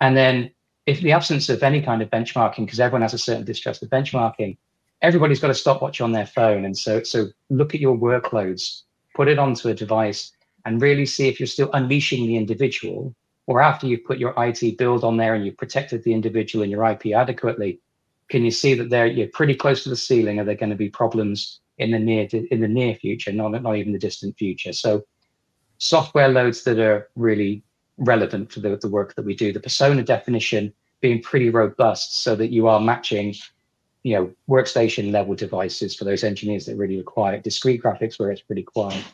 And 0.00 0.16
then, 0.16 0.50
if 0.86 1.00
the 1.00 1.12
absence 1.12 1.48
of 1.48 1.62
any 1.62 1.80
kind 1.82 2.02
of 2.02 2.10
benchmarking, 2.10 2.64
because 2.64 2.80
everyone 2.80 3.02
has 3.02 3.14
a 3.14 3.18
certain 3.18 3.44
distrust 3.44 3.82
of 3.82 3.90
benchmarking, 3.90 4.56
everybody's 5.02 5.40
got 5.40 5.50
a 5.50 5.54
stopwatch 5.54 6.00
on 6.00 6.12
their 6.12 6.26
phone. 6.26 6.64
And 6.64 6.76
so, 6.76 7.02
so 7.02 7.28
look 7.48 7.74
at 7.74 7.80
your 7.80 7.96
workloads, 7.96 8.82
put 9.14 9.28
it 9.28 9.38
onto 9.38 9.68
a 9.68 9.74
device, 9.74 10.32
and 10.64 10.82
really 10.82 11.06
see 11.06 11.28
if 11.28 11.38
you're 11.38 11.46
still 11.46 11.70
unleashing 11.72 12.26
the 12.26 12.36
individual, 12.36 13.14
or 13.46 13.60
after 13.60 13.86
you've 13.86 14.04
put 14.04 14.18
your 14.18 14.34
IT 14.36 14.78
build 14.78 15.04
on 15.04 15.16
there 15.16 15.34
and 15.34 15.44
you've 15.44 15.56
protected 15.56 16.02
the 16.02 16.12
individual 16.12 16.62
and 16.62 16.72
your 16.72 16.84
IP 16.84 17.06
adequately, 17.14 17.80
can 18.28 18.44
you 18.44 18.50
see 18.50 18.74
that 18.74 18.90
they're 18.90 19.06
you're 19.06 19.28
pretty 19.28 19.54
close 19.54 19.82
to 19.82 19.88
the 19.88 19.96
ceiling? 19.96 20.38
Are 20.38 20.44
there 20.44 20.54
going 20.54 20.70
to 20.70 20.76
be 20.76 20.88
problems 20.88 21.59
in 21.80 21.90
the 21.90 21.98
near 21.98 22.28
in 22.50 22.60
the 22.60 22.68
near 22.68 22.94
future, 22.94 23.32
not 23.32 23.50
not 23.62 23.76
even 23.76 23.92
the 23.92 23.98
distant 23.98 24.36
future. 24.38 24.72
So 24.72 25.04
software 25.78 26.28
loads 26.28 26.62
that 26.64 26.78
are 26.78 27.08
really 27.16 27.62
relevant 27.96 28.52
for 28.52 28.60
the, 28.60 28.76
the 28.76 28.88
work 28.88 29.14
that 29.14 29.24
we 29.24 29.34
do. 29.34 29.52
The 29.52 29.60
persona 29.60 30.02
definition 30.02 30.72
being 31.00 31.22
pretty 31.22 31.50
robust 31.50 32.22
so 32.22 32.36
that 32.36 32.52
you 32.52 32.68
are 32.68 32.80
matching 32.80 33.34
you 34.02 34.14
know 34.14 34.30
workstation 34.48 35.10
level 35.12 35.34
devices 35.34 35.94
for 35.94 36.04
those 36.04 36.24
engineers 36.24 36.66
that 36.66 36.76
really 36.76 36.96
require 36.96 37.38
discrete 37.38 37.82
graphics 37.82 38.18
where 38.18 38.30
it's 38.30 38.40
pretty 38.40 38.62
quiet 38.62 39.04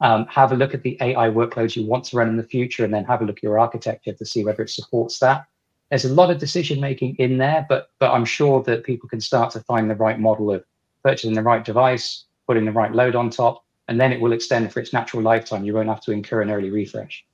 um, 0.00 0.26
have 0.26 0.50
a 0.50 0.56
look 0.56 0.74
at 0.74 0.82
the 0.82 0.96
ai 1.00 1.28
workloads 1.28 1.76
you 1.76 1.86
want 1.86 2.04
to 2.04 2.16
run 2.16 2.28
in 2.28 2.36
the 2.36 2.42
future 2.42 2.84
and 2.84 2.92
then 2.92 3.04
have 3.04 3.22
a 3.22 3.24
look 3.24 3.38
at 3.38 3.42
your 3.42 3.58
architecture 3.58 4.12
to 4.12 4.26
see 4.26 4.44
whether 4.44 4.62
it 4.62 4.70
supports 4.70 5.20
that 5.20 5.46
there's 5.88 6.04
a 6.04 6.12
lot 6.12 6.30
of 6.30 6.38
decision 6.38 6.80
making 6.80 7.14
in 7.16 7.38
there 7.38 7.64
but 7.68 7.90
but 8.00 8.10
i'm 8.10 8.24
sure 8.24 8.60
that 8.62 8.82
people 8.82 9.08
can 9.08 9.20
start 9.20 9.52
to 9.52 9.60
find 9.60 9.88
the 9.88 9.94
right 9.94 10.18
model 10.18 10.52
of 10.52 10.64
purchasing 11.04 11.34
the 11.34 11.42
right 11.42 11.64
device, 11.64 12.24
putting 12.46 12.64
the 12.64 12.72
right 12.72 12.92
load 12.92 13.14
on 13.14 13.30
top, 13.30 13.64
and 13.88 14.00
then 14.00 14.12
it 14.12 14.20
will 14.20 14.32
extend 14.32 14.72
for 14.72 14.80
its 14.80 14.92
natural 14.92 15.22
lifetime. 15.22 15.64
You 15.64 15.74
won't 15.74 15.88
have 15.88 16.00
to 16.02 16.12
incur 16.12 16.42
an 16.42 16.50
early 16.50 16.70
refresh. 16.70 17.24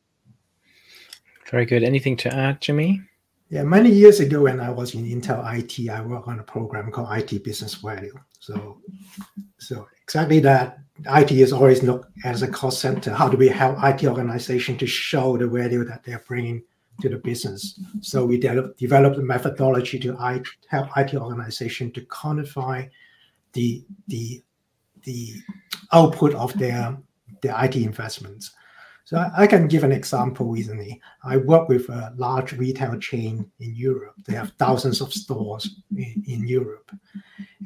Very 1.50 1.64
good. 1.64 1.82
Anything 1.82 2.16
to 2.18 2.34
add, 2.34 2.60
Jimmy? 2.60 3.00
Yeah, 3.48 3.64
many 3.64 3.90
years 3.90 4.20
ago 4.20 4.42
when 4.42 4.60
I 4.60 4.70
was 4.70 4.94
in 4.94 5.04
Intel 5.04 5.42
IT, 5.58 5.90
I 5.90 6.00
worked 6.02 6.28
on 6.28 6.38
a 6.38 6.44
program 6.44 6.90
called 6.92 7.08
IT 7.16 7.42
Business 7.42 7.74
Value. 7.74 8.16
So, 8.38 8.80
so 9.58 9.88
exactly 10.02 10.40
that. 10.40 10.78
IT 11.06 11.32
is 11.32 11.52
always 11.52 11.82
looked 11.82 12.10
as 12.24 12.42
a 12.42 12.48
cost 12.48 12.80
center. 12.80 13.12
How 13.12 13.28
do 13.28 13.36
we 13.36 13.48
help 13.48 13.78
IT 13.82 14.04
organization 14.04 14.76
to 14.78 14.86
show 14.86 15.36
the 15.36 15.48
value 15.48 15.84
that 15.84 16.04
they're 16.04 16.22
bringing 16.28 16.62
to 17.00 17.08
the 17.08 17.16
business? 17.16 17.80
So 18.02 18.24
we 18.24 18.38
de- 18.38 18.72
developed 18.76 19.18
a 19.18 19.22
methodology 19.22 19.98
to 20.00 20.14
help 20.68 20.88
IT 20.96 21.14
organization 21.14 21.90
to 21.92 22.02
quantify 22.02 22.88
the 23.52 23.84
the 24.08 24.42
the 25.04 25.34
output 25.92 26.34
of 26.34 26.52
their 26.58 26.96
their 27.42 27.64
IT 27.64 27.76
investments. 27.76 28.52
So 29.04 29.16
I, 29.16 29.42
I, 29.42 29.46
can 29.46 29.66
give 29.66 29.82
an 29.82 29.92
example 29.92 30.46
recently. 30.46 31.00
I 31.24 31.36
work 31.38 31.68
with 31.68 31.88
a 31.88 32.14
large 32.16 32.52
retail 32.52 32.96
chain 32.98 33.50
in 33.58 33.74
Europe. 33.74 34.14
They 34.24 34.34
have 34.34 34.52
thousands 34.58 35.00
of 35.00 35.12
stores 35.12 35.80
in, 35.96 36.22
in 36.28 36.46
Europe. 36.46 36.92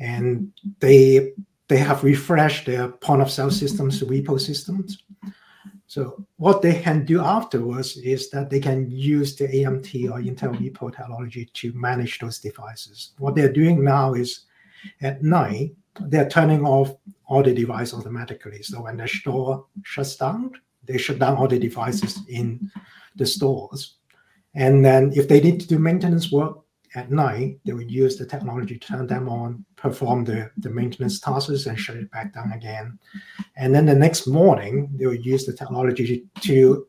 And 0.01 0.53
they 0.81 1.33
they 1.69 1.79
have 1.79 2.05
refreshed 2.05 2.67
their 2.67 2.89
point 2.89 3.23
of 3.23 3.31
sale 3.31 3.51
systems 3.51 4.01
vPro 4.01 4.41
systems. 4.41 5.03
So 5.87 6.25
what 6.37 6.63
they 6.63 6.81
can 6.81 7.05
do 7.05 7.21
afterwards 7.21 7.97
is 7.99 8.31
that 8.31 8.51
they 8.51 8.61
can 8.61 8.91
use 8.91 9.37
the 9.37 9.47
AMT 9.47 10.11
or 10.11 10.21
Intel 10.21 10.57
vPro 10.57 10.95
technology 10.95 11.49
to 11.53 11.73
manage 11.75 12.19
those 12.19 12.39
devices. 12.39 13.13
What 13.19 13.35
they're 13.35 13.53
doing 13.53 13.85
now 13.85 14.15
is 14.15 14.47
at 15.01 15.23
night, 15.23 15.73
they're 16.01 16.29
turning 16.29 16.65
off 16.65 16.95
all 17.27 17.43
the 17.43 17.55
devices 17.55 17.95
automatically. 17.95 18.63
So 18.63 18.83
when 18.83 18.97
the 18.97 19.09
store 19.09 19.67
shuts 19.83 20.17
down, 20.17 20.53
they 20.85 20.99
shut 20.99 21.19
down 21.19 21.37
all 21.37 21.49
the 21.49 21.59
devices 21.59 22.21
in 22.29 22.71
the 23.17 23.27
stores. 23.27 23.97
And 24.55 24.85
then 24.85 25.13
if 25.15 25.29
they 25.29 25.41
need 25.41 25.61
to 25.61 25.67
do 25.67 25.79
maintenance 25.79 26.31
work 26.31 26.59
at 26.95 27.11
night, 27.11 27.59
they 27.65 27.73
would 27.73 27.91
use 27.91 28.17
the 28.17 28.27
technology 28.27 28.79
to 28.79 28.87
turn 28.87 29.07
them 29.07 29.29
on, 29.29 29.65
perform 29.77 30.25
the, 30.25 30.51
the 30.59 30.71
maintenance 30.71 31.19
tasks, 31.19 31.67
and 31.67 31.79
shut 31.79 31.97
it 31.97 32.11
back 32.11 32.33
down 32.35 32.53
again. 32.53 32.99
And 33.57 33.75
then 33.75 33.87
the 33.87 33.95
next 33.95 34.27
morning, 34.27 34.91
they 34.97 35.07
would 35.07 35.27
use 35.27 35.45
the 35.45 35.53
technology 35.53 36.25
to 36.43 36.87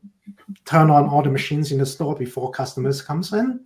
turn 0.65 0.89
on 0.89 1.09
all 1.09 1.23
the 1.23 1.31
machines 1.31 1.71
in 1.71 1.79
the 1.79 1.85
store 1.85 2.15
before 2.15 2.51
customers 2.51 3.01
comes 3.01 3.33
in 3.33 3.65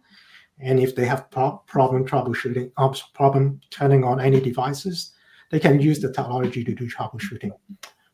and 0.60 0.80
if 0.80 0.96
they 0.96 1.06
have 1.06 1.30
pro- 1.32 1.62
problem 1.68 2.06
troubleshooting, 2.06 2.72
uh, 2.78 2.94
problem 3.14 3.62
turning 3.70 4.04
on 4.04 4.20
any 4.20 4.40
devices, 4.42 5.14
they 5.52 5.60
can 5.60 5.80
use 5.80 6.00
the 6.00 6.12
technology 6.12 6.64
to 6.64 6.76
do 6.76 6.88
troubleshooting. 6.90 7.52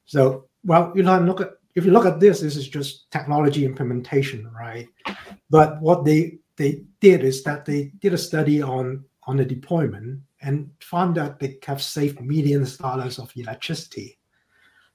So, 0.06 0.46
well, 0.64 0.92
you 0.96 1.04
know, 1.04 1.20
look 1.20 1.42
at 1.42 1.52
if 1.76 1.84
you 1.86 1.92
look 1.92 2.06
at 2.06 2.20
this, 2.20 2.40
this 2.40 2.56
is 2.56 2.70
just 2.70 3.12
technology 3.12 3.66
implementation, 3.66 4.50
right? 4.58 4.88
But 5.50 5.82
what 5.82 6.06
they 6.06 6.40
they 6.56 6.84
did 7.02 7.24
is 7.24 7.44
that 7.44 7.66
they 7.66 7.92
did 8.00 8.14
a 8.14 8.18
study 8.18 8.62
on 8.62 9.04
on 9.24 9.38
the 9.38 9.46
deployment 9.46 10.22
and 10.42 10.70
found 10.80 11.16
that 11.16 11.40
they 11.40 11.58
have 11.66 11.82
saved 11.82 12.22
millions 12.22 12.76
of 12.76 12.80
dollars 12.80 13.20
of 13.20 13.32
electricity. 13.36 14.18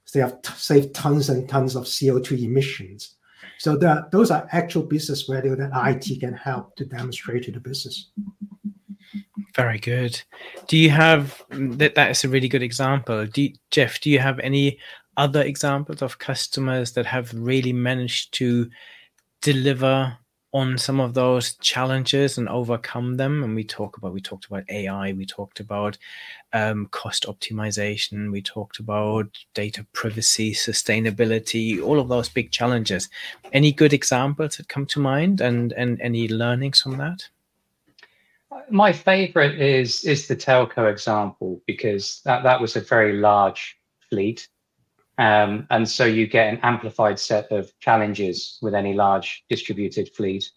So 0.05 0.19
they 0.19 0.23
have 0.23 0.41
t- 0.41 0.53
saved 0.55 0.95
tons 0.95 1.29
and 1.29 1.47
tons 1.47 1.75
of 1.75 1.83
CO2 1.83 2.43
emissions 2.43 3.15
so 3.61 3.77
that 3.77 4.09
those 4.09 4.31
are 4.31 4.47
actual 4.53 4.81
business 4.81 5.21
value 5.21 5.55
that 5.55 5.69
IT 5.71 6.19
can 6.19 6.33
help 6.33 6.75
to 6.75 6.83
demonstrate 6.83 7.43
to 7.43 7.51
the 7.51 7.59
business. 7.59 8.09
Very 9.55 9.77
good. 9.77 10.19
Do 10.67 10.77
you 10.77 10.89
have 10.89 11.43
that? 11.51 11.93
That 11.93 12.09
is 12.09 12.23
a 12.23 12.29
really 12.29 12.47
good 12.47 12.63
example. 12.63 13.27
Do 13.27 13.43
you, 13.43 13.53
Jeff? 13.69 14.01
Do 14.01 14.09
you 14.09 14.17
have 14.17 14.39
any 14.39 14.79
other 15.15 15.43
examples 15.43 16.01
of 16.01 16.17
customers 16.17 16.93
that 16.93 17.05
have 17.05 17.31
really 17.35 17.71
managed 17.71 18.33
to 18.35 18.67
deliver 19.43 20.17
on 20.53 20.77
some 20.77 20.99
of 20.99 21.13
those 21.13 21.53
challenges 21.55 22.37
and 22.37 22.49
overcome 22.49 23.15
them. 23.15 23.43
And 23.43 23.55
we 23.55 23.63
talk 23.63 23.97
about 23.97 24.13
we 24.13 24.21
talked 24.21 24.45
about 24.45 24.69
ai 24.69 25.13
we 25.13 25.25
talked 25.25 25.59
about 25.59 25.97
um, 26.53 26.87
cost 26.91 27.25
optimization 27.25 28.31
we 28.31 28.41
talked 28.41 28.79
about 28.79 29.27
data 29.53 29.85
privacy 29.93 30.53
sustainability 30.53 31.81
all 31.81 31.99
of 31.99 32.09
those 32.09 32.29
big 32.29 32.51
challenges. 32.51 33.09
Any 33.53 33.71
good 33.71 33.93
examples 33.93 34.57
that 34.57 34.67
come 34.67 34.85
to 34.87 34.99
mind 34.99 35.41
and 35.41 35.71
and 35.73 36.01
any 36.01 36.27
learnings 36.27 36.81
from 36.81 36.97
that? 36.97 37.27
My 38.69 38.91
favorite 38.91 39.59
is 39.59 40.03
is 40.03 40.27
the 40.27 40.35
telco 40.35 40.91
example 40.91 41.61
because 41.65 42.21
that, 42.25 42.43
that 42.43 42.59
was 42.59 42.75
a 42.75 42.81
very 42.81 43.13
large 43.13 43.77
fleet 44.09 44.49
um, 45.17 45.67
and 45.69 45.87
so 45.87 46.05
you 46.05 46.27
get 46.27 46.53
an 46.53 46.59
amplified 46.63 47.19
set 47.19 47.51
of 47.51 47.71
challenges 47.79 48.57
with 48.61 48.73
any 48.73 48.93
large 48.93 49.43
distributed 49.49 50.09
fleet. 50.15 50.49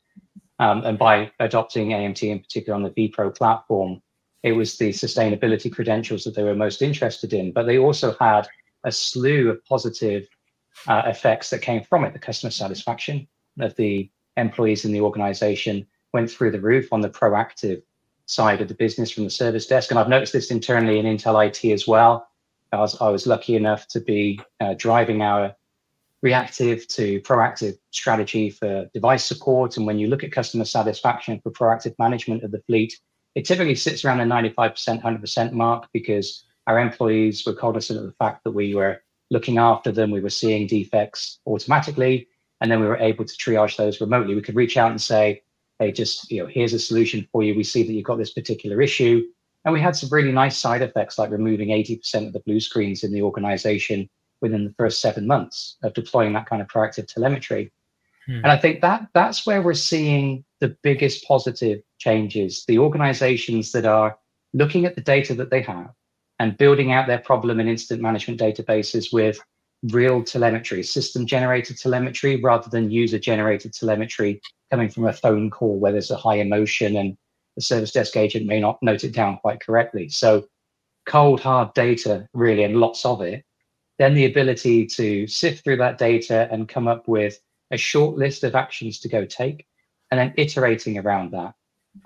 Um, 0.61 0.85
and 0.85 0.99
by 0.99 1.33
adopting 1.41 1.89
AMT 1.89 2.23
in 2.23 2.41
particular 2.41 2.77
on 2.77 2.83
the 2.83 2.91
vPro 2.91 3.37
platform, 3.37 4.01
it 4.43 4.53
was 4.53 4.79
the 4.79 4.91
sustainability 4.91 5.73
credentials 5.73 6.23
that 6.25 6.35
they 6.35 6.45
were 6.45 6.55
most 6.55 6.83
interested 6.83 7.33
in. 7.33 7.53
But 7.53 7.67
they 7.67 7.79
also 7.79 8.15
had 8.21 8.47
a 8.85 8.93
slew 8.93 9.51
of 9.51 9.65
positive 9.65 10.29
uh, 10.87 11.03
effects 11.07 11.51
that 11.51 11.63
came 11.63 11.83
from 11.83 12.05
it. 12.05 12.13
The 12.13 12.19
customer 12.19 12.51
satisfaction 12.51 13.27
of 13.59 13.75
the 13.77 14.11
employees 14.37 14.85
in 14.85 14.93
the 14.93 15.01
organization 15.01 15.87
went 16.13 16.31
through 16.31 16.53
the 16.53 16.61
roof 16.61 16.93
on 16.93 17.01
the 17.01 17.11
proactive 17.11 17.83
side 18.27 18.61
of 18.61 18.69
the 18.69 18.75
business 18.75 19.11
from 19.11 19.25
the 19.25 19.31
service 19.31 19.67
desk. 19.67 19.91
And 19.91 19.99
I've 19.99 20.09
noticed 20.09 20.33
this 20.33 20.51
internally 20.51 20.99
in 20.99 21.07
Intel 21.07 21.45
IT 21.47 21.65
as 21.73 21.87
well 21.87 22.29
I 22.75 22.81
was, 22.81 23.01
I 23.01 23.09
was 23.09 23.27
lucky 23.27 23.57
enough 23.57 23.87
to 23.89 24.01
be 24.01 24.41
uh, 24.61 24.75
driving 24.77 25.23
our 25.23 25.55
reactive 26.23 26.89
to 26.89 27.21
proactive 27.21 27.77
strategy 27.91 28.51
for 28.51 28.89
device 28.95 29.25
support. 29.25 29.77
And 29.77 29.87
when 29.87 29.99
you 29.99 30.09
look 30.09 30.25
at 30.25 30.33
customer 30.33 30.65
satisfaction 30.65 31.41
for 31.43 31.51
proactive 31.51 31.95
management 31.99 32.43
of 32.45 32.51
the 32.51 32.63
fleet, 32.67 32.99
it 33.35 33.45
typically 33.45 33.75
sits 33.75 34.05
around 34.05 34.19
the 34.19 34.25
95%, 34.25 35.03
100% 35.03 35.53
mark 35.53 35.89
because 35.93 36.45
our 36.67 36.79
employees 36.79 37.45
were 37.45 37.53
cognizant 37.53 37.99
of 37.99 38.07
the 38.07 38.13
fact 38.13 38.45
that 38.45 38.53
we 38.53 38.75
were 38.75 39.03
looking 39.31 39.59
after 39.59 39.93
them, 39.93 40.11
we 40.11 40.21
were 40.21 40.31
seeing 40.31 40.67
defects 40.67 41.41
automatically, 41.47 42.29
and 42.61 42.71
then 42.71 42.81
we 42.81 42.87
were 42.87 42.97
able 42.97 43.25
to 43.25 43.35
triage 43.35 43.77
those 43.77 44.01
remotely. 44.01 44.35
We 44.35 44.43
could 44.43 44.57
reach 44.57 44.77
out 44.77 44.91
and 44.91 45.01
say, 45.01 45.43
hey, 45.79 45.93
just, 45.93 46.31
you 46.31 46.43
know, 46.43 46.49
here's 46.49 46.73
a 46.73 46.79
solution 46.79 47.29
for 47.33 47.43
you. 47.43 47.55
We 47.55 47.65
see 47.65 47.83
that 47.83 47.93
you've 47.93 48.05
got 48.05 48.19
this 48.19 48.33
particular 48.33 48.81
issue. 48.81 49.23
And 49.65 49.73
we 49.73 49.81
had 49.81 49.97
some 49.97 50.11
really 50.11 50.33
nice 50.33 50.59
side 50.59 50.83
effects 50.83 51.19
like 51.19 51.31
removing 51.31 51.69
80% 51.69 52.27
of 52.27 52.33
the 52.33 52.41
blue 52.41 52.61
screens 52.61 53.03
in 53.03 53.13
the 53.13 53.23
organization 53.23 54.09
within 54.41 54.65
the 54.65 54.75
first 54.77 55.01
seven 55.01 55.27
months 55.27 55.77
of 55.83 55.95
deploying 55.95 56.35
that 56.35 56.47
kind 56.47 56.61
of 56.61 56.69
proactive 56.69 57.07
telemetry. 57.07 57.73
Hmm. 58.27 58.37
And 58.37 58.47
I 58.47 58.59
think 58.59 58.81
that 58.83 59.09
that's 59.15 59.47
where 59.47 59.63
we're 59.63 59.75
seeing 59.75 60.45
the 60.61 60.77
biggest 60.83 61.27
positive 61.27 61.81
changes. 61.99 62.65
The 62.67 62.79
organizations 62.79 63.73
that 63.73 63.87
are 63.87 64.19
looking 64.53 64.85
at 64.85 64.95
the 64.95 65.01
data 65.01 65.35
that 65.35 65.51
they 65.51 65.63
have 65.63 65.91
and 66.39 66.59
building 66.59 66.93
out 66.93 67.07
their 67.07 67.19
problem 67.19 67.61
and 67.61 67.69
incident 67.69 68.03
management 68.03 68.41
databases 68.41 69.13
with 69.13 69.41
real 69.93 70.23
telemetry, 70.23 70.83
system 70.83 71.27
generated 71.27 71.79
telemetry, 71.79 72.41
rather 72.41 72.69
than 72.71 72.91
user 72.91 73.19
generated 73.19 73.73
telemetry 73.73 74.41
coming 74.71 74.89
from 74.89 75.07
a 75.07 75.13
phone 75.13 75.51
call 75.51 75.79
where 75.79 75.93
there's 75.93 76.11
a 76.11 76.17
high 76.17 76.37
emotion 76.37 76.97
and 76.97 77.17
the 77.57 77.63
service 77.63 77.93
desk 77.93 78.17
agent 78.17 78.47
may 78.47 78.61
not 78.61 78.79
note 78.83 79.05
it 79.05 79.13
down 79.13 79.39
quite 79.39 79.61
correctly. 79.61 80.09
So, 80.09 80.47
cold, 81.07 81.41
hard 81.41 81.75
data, 81.75 82.29
really, 82.33 82.65
and 82.65 82.77
lots 82.77 83.05
of 83.05 83.21
it. 83.21 83.45
Then 83.99 84.15
the 84.15 84.27
ability 84.27 84.87
to 84.87 85.27
sift 85.27 85.63
through 85.63 85.77
that 85.77 85.99
data 85.99 86.49
and 86.51 86.69
come 86.69 86.89
up 86.89 87.07
with 87.07 87.39
a 87.71 87.77
short 87.77 88.17
list 88.17 88.43
of 88.45 88.55
actions 88.55 88.99
to 89.01 89.09
go 89.09 89.25
take, 89.25 89.67
and 90.11 90.19
then 90.19 90.35
iterating 90.37 90.99
around 90.99 91.33
that. 91.33 91.55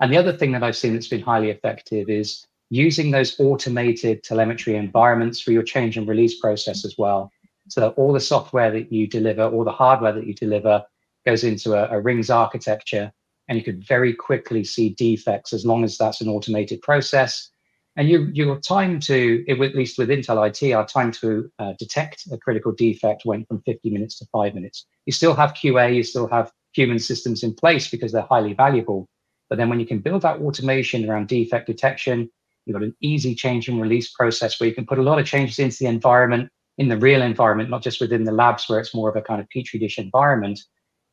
And 0.01 0.11
the 0.11 0.17
other 0.17 0.33
thing 0.33 0.51
that 0.51 0.63
I've 0.63 0.75
seen 0.75 0.93
that's 0.93 1.07
been 1.07 1.21
highly 1.21 1.49
effective 1.49 2.09
is 2.09 2.45
using 2.69 3.09
those 3.09 3.39
automated 3.39 4.23
telemetry 4.23 4.75
environments 4.75 5.41
for 5.41 5.51
your 5.51 5.63
change 5.63 5.97
and 5.97 6.07
release 6.07 6.39
process 6.39 6.85
as 6.85 6.95
well. 6.97 7.31
So 7.67 7.81
that 7.81 7.93
all 7.93 8.13
the 8.13 8.19
software 8.19 8.71
that 8.71 8.91
you 8.91 9.07
deliver, 9.07 9.43
all 9.43 9.63
the 9.63 9.71
hardware 9.71 10.13
that 10.13 10.27
you 10.27 10.33
deliver 10.33 10.83
goes 11.25 11.43
into 11.43 11.73
a, 11.73 11.97
a 11.97 11.99
rings 11.99 12.29
architecture 12.29 13.11
and 13.49 13.57
you 13.57 13.63
could 13.63 13.83
very 13.85 14.13
quickly 14.13 14.63
see 14.63 14.89
defects 14.89 15.51
as 15.51 15.65
long 15.65 15.83
as 15.83 15.97
that's 15.97 16.21
an 16.21 16.29
automated 16.29 16.81
process. 16.81 17.49
And 17.95 18.07
you, 18.07 18.29
your 18.31 18.59
time 18.59 18.99
to, 19.01 19.43
at 19.49 19.59
least 19.59 19.97
with 19.97 20.09
Intel 20.09 20.47
IT, 20.47 20.71
our 20.71 20.85
time 20.85 21.11
to 21.13 21.51
uh, 21.57 21.73
detect 21.79 22.27
a 22.31 22.37
critical 22.37 22.71
defect 22.71 23.23
went 23.25 23.47
from 23.47 23.61
50 23.63 23.89
minutes 23.89 24.19
to 24.19 24.25
five 24.31 24.53
minutes. 24.53 24.85
You 25.07 25.11
still 25.11 25.33
have 25.33 25.55
QA, 25.55 25.95
you 25.95 26.03
still 26.03 26.27
have 26.27 26.51
human 26.73 26.99
systems 26.99 27.43
in 27.43 27.55
place 27.55 27.89
because 27.89 28.11
they're 28.11 28.21
highly 28.21 28.53
valuable. 28.53 29.09
But 29.49 29.57
then 29.57 29.67
when 29.67 29.79
you 29.79 29.87
can 29.87 29.99
build 29.99 30.21
that 30.21 30.39
automation 30.39 31.09
around 31.09 31.27
defect 31.27 31.65
detection, 31.65 32.29
you've 32.65 32.75
got 32.75 32.83
an 32.83 32.95
easy 33.01 33.33
change 33.33 33.67
and 33.67 33.81
release 33.81 34.11
process 34.11 34.59
where 34.59 34.69
you 34.69 34.75
can 34.75 34.85
put 34.85 34.99
a 34.99 35.03
lot 35.03 35.17
of 35.17 35.25
changes 35.25 35.57
into 35.57 35.77
the 35.79 35.87
environment, 35.87 36.49
in 36.77 36.87
the 36.87 36.97
real 36.97 37.23
environment, 37.23 37.71
not 37.71 37.81
just 37.81 37.99
within 37.99 38.25
the 38.25 38.31
labs 38.31 38.69
where 38.69 38.79
it's 38.79 38.93
more 38.93 39.09
of 39.09 39.15
a 39.15 39.23
kind 39.23 39.41
of 39.41 39.49
petri 39.49 39.79
dish 39.79 39.97
environment 39.97 40.59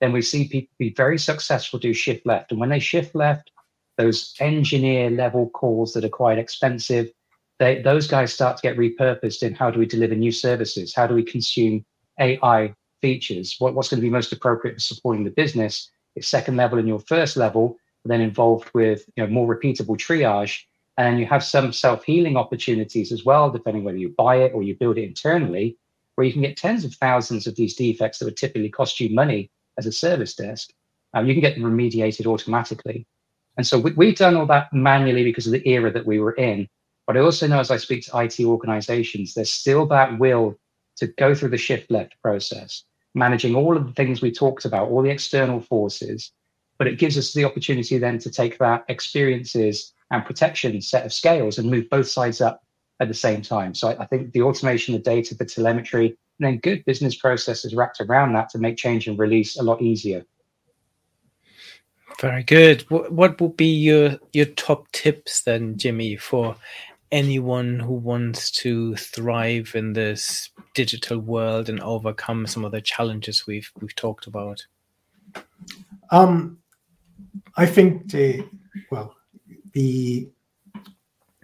then 0.01 0.13
we 0.13 0.23
see 0.23 0.49
people 0.49 0.75
be 0.79 0.91
very 0.91 1.19
successful 1.19 1.79
do 1.79 1.93
shift 1.95 2.27
left. 2.27 2.51
And 2.51 2.61
when 2.61 2.69
they 2.69 2.79
shift 2.79 3.15
left, 3.15 3.51
those 3.97 4.35
engineer 4.41 5.11
level 5.11 5.49
calls 5.51 5.93
that 5.95 6.05
are 6.05 6.11
quite 6.11 6.39
expensive, 6.39 7.11
they, 7.59 7.81
those 7.81 8.07
guys 8.07 8.33
start 8.33 8.59
to 8.59 8.63
get 8.63 8.77
repurposed 8.77 9.43
in 9.43 9.55
how 9.55 9.71
do 9.71 9.79
we 9.79 9.87
deliver 9.87 10.15
new 10.15 10.33
services? 10.33 10.95
How 10.95 11.07
do 11.07 11.15
we 11.15 11.23
consume 11.23 11.85
AI 12.21 12.75
features? 13.01 13.57
What, 13.59 13.75
what's 13.75 13.89
going 13.89 14.01
to 14.01 14.07
be 14.07 14.11
most 14.11 14.33
appropriate 14.33 14.75
for 14.75 14.81
supporting 14.81 15.25
the 15.25 15.31
business? 15.31 15.91
It's 16.15 16.29
second 16.29 16.57
level 16.57 16.79
and 16.79 16.89
your 16.89 17.01
first 17.01 17.37
level, 17.37 17.77
then 18.05 18.21
involved 18.21 18.71
with 18.75 19.05
you 19.17 19.25
know 19.25 19.33
more 19.33 19.55
repeatable 19.55 19.97
triage. 19.97 20.61
And 20.99 21.19
you 21.19 21.27
have 21.27 21.45
some 21.45 21.73
self-healing 21.73 22.37
opportunities 22.37 23.13
as 23.13 23.25
well, 23.25 23.51
depending 23.51 23.85
whether 23.85 23.99
you 23.99 24.15
buy 24.17 24.37
it 24.37 24.53
or 24.55 24.63
you 24.63 24.75
build 24.75 24.97
it 24.97 25.05
internally, 25.05 25.77
where 26.15 26.27
you 26.27 26.33
can 26.33 26.41
get 26.41 26.57
tens 26.57 26.85
of 26.85 26.95
thousands 26.95 27.47
of 27.47 27.55
these 27.55 27.75
defects 27.75 28.19
that 28.19 28.25
would 28.25 28.37
typically 28.37 28.71
cost 28.71 28.99
you 28.99 29.15
money 29.15 29.51
as 29.79 29.87
a 29.87 29.93
service 29.93 30.35
desk, 30.35 30.71
um, 31.15 31.27
you 31.27 31.35
can 31.35 31.41
get 31.41 31.55
them 31.55 31.65
remediated 31.65 32.27
automatically. 32.27 33.07
And 33.57 33.67
so 33.67 33.79
we, 33.79 33.93
we've 33.93 34.17
done 34.17 34.37
all 34.37 34.47
that 34.47 34.73
manually 34.73 35.25
because 35.25 35.47
of 35.47 35.53
the 35.53 35.67
era 35.69 35.91
that 35.93 36.07
we 36.07 36.21
were 36.21 36.33
in. 36.33 36.69
But 37.07 37.17
I 37.17 37.21
also 37.21 37.47
know 37.47 37.61
as 37.61 37.71
I 37.71 37.77
speak 37.77 38.05
to 38.07 38.19
IT 38.19 38.41
organizations, 38.41 39.35
there's 39.35 39.53
still 39.53 39.87
that 39.87 40.19
will 40.19 40.59
to 40.97 41.07
go 41.07 41.35
through 41.35 41.51
the 41.51 41.57
shift 41.57 41.91
left 41.91 42.21
process, 42.23 42.85
managing 43.15 43.55
all 43.55 43.77
of 43.77 43.87
the 43.87 43.93
things 43.93 44.21
we 44.21 44.33
talked 44.33 44.65
about, 44.65 44.89
all 44.89 45.03
the 45.03 45.11
external 45.11 45.61
forces. 45.61 46.33
But 46.79 46.89
it 46.89 46.99
gives 46.99 47.17
us 47.17 47.33
the 47.33 47.45
opportunity 47.45 47.99
then 47.99 48.19
to 48.19 48.31
take 48.31 48.59
that 48.59 48.85
experiences 48.89 49.93
and 50.11 50.25
protection 50.25 50.81
set 50.83 51.07
of 51.07 51.13
scales 51.13 51.59
and 51.59 51.71
move 51.71 51.89
both 51.91 52.09
sides 52.09 52.41
up 52.41 52.63
at 53.01 53.09
the 53.09 53.15
same 53.15 53.43
time. 53.43 53.75
So 53.75 53.89
I, 53.89 54.03
I 54.03 54.07
think 54.07 54.33
the 54.33 54.43
automation 54.43 54.95
the 54.95 55.01
data, 55.01 55.35
the 55.35 55.45
telemetry, 55.45 56.17
and 56.39 56.47
then 56.47 56.59
good 56.59 56.85
business 56.85 57.17
processes 57.17 57.75
wrapped 57.75 58.01
around 58.01 58.33
that 58.35 58.51
to 58.51 58.59
make 58.59 58.77
change 58.77 59.07
and 59.07 59.19
release 59.19 59.59
a 59.59 59.63
lot 59.63 59.81
easier. 59.81 60.25
Very 62.21 62.43
good. 62.43 62.83
What, 62.89 63.13
what 63.13 63.41
would 63.41 63.57
be 63.57 63.67
your 63.67 64.19
your 64.33 64.47
top 64.47 64.91
tips 64.93 65.43
then, 65.43 65.77
Jimmy, 65.77 66.17
for 66.17 66.57
anyone 67.13 67.79
who 67.79 67.93
wants 67.93 68.51
to 68.51 68.97
thrive 68.97 69.73
in 69.75 69.93
this 69.93 70.51
digital 70.75 71.19
world 71.19 71.69
and 71.69 71.81
overcome 71.81 72.47
some 72.47 72.65
of 72.65 72.73
the 72.73 72.81
challenges 72.81 73.47
we've 73.47 73.71
we've 73.81 73.95
talked 73.95 74.27
about? 74.27 74.67
Um, 76.11 76.59
I 77.57 77.67
think 77.67 78.11
the 78.11 78.47
well, 78.91 79.15
the 79.73 80.31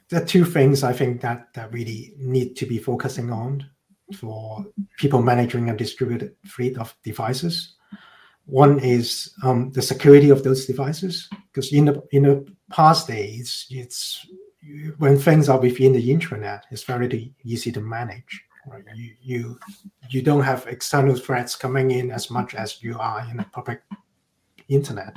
the 0.09 0.25
two 0.25 0.45
things 0.45 0.83
I 0.83 0.93
think 0.93 1.21
that 1.21 1.53
that 1.55 1.73
really 1.73 2.15
need 2.17 2.57
to 2.57 2.67
be 2.67 2.79
focusing 2.79 3.31
on 3.31 3.67
for 4.13 4.65
people 4.99 5.23
managing 5.23 5.71
a 5.71 5.77
distributed 5.77 6.35
fleet 6.45 6.79
of 6.79 6.95
devices. 7.03 7.75
One 8.47 8.79
is 8.81 9.35
um, 9.45 9.71
the 9.73 9.83
security 9.83 10.31
of 10.31 10.43
those 10.43 10.67
devices, 10.67 11.29
because 11.53 11.73
in 11.73 11.85
the 11.85 12.03
in 12.11 12.25
the 12.25 12.47
past 12.71 13.07
days, 13.07 13.67
it's 13.71 14.27
when 14.99 15.19
things 15.19 15.49
are 15.49 15.61
within 15.61 15.93
the 15.93 16.11
intranet, 16.11 16.63
it's 16.71 16.85
very 16.85 17.33
easy 17.45 17.73
to 17.73 17.81
manage. 17.81 18.45
Right? 18.67 18.85
You 18.95 19.15
you 19.21 19.59
you 20.11 20.23
don't 20.23 20.43
have 20.43 20.67
external 20.67 21.17
threats 21.17 21.57
coming 21.57 21.93
in 21.93 22.11
as 22.11 22.31
much 22.31 22.55
as 22.55 22.83
you 22.83 22.99
are 22.99 23.27
in 23.31 23.37
the 23.37 23.47
public 23.53 23.83
internet. 24.69 25.17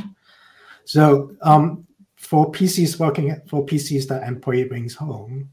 So 0.86 1.36
um, 1.42 1.86
for 2.16 2.52
PCs 2.52 3.00
working 3.00 3.36
for 3.48 3.66
PCs 3.66 4.08
that 4.08 4.28
employee 4.28 4.66
brings 4.66 4.96
home, 4.96 5.50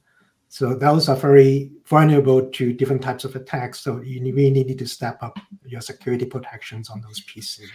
so 0.52 0.74
those 0.74 1.08
are 1.08 1.16
very 1.16 1.70
vulnerable 1.86 2.44
to 2.50 2.74
different 2.74 3.00
types 3.00 3.24
of 3.24 3.34
attacks. 3.34 3.80
So 3.80 4.02
you 4.02 4.20
really 4.34 4.50
need 4.50 4.78
to 4.80 4.86
step 4.86 5.22
up 5.22 5.38
your 5.64 5.80
security 5.80 6.26
protections 6.26 6.90
on 6.90 7.00
those 7.00 7.22
PCs. 7.22 7.70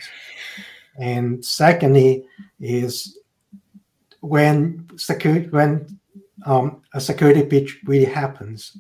And 0.99 1.43
secondly, 1.43 2.25
is 2.59 3.17
when 4.19 4.87
security 4.95 5.47
when 5.47 5.99
um, 6.45 6.83
a 6.93 7.01
security 7.01 7.41
breach 7.41 7.79
really 7.85 8.05
happens, 8.05 8.77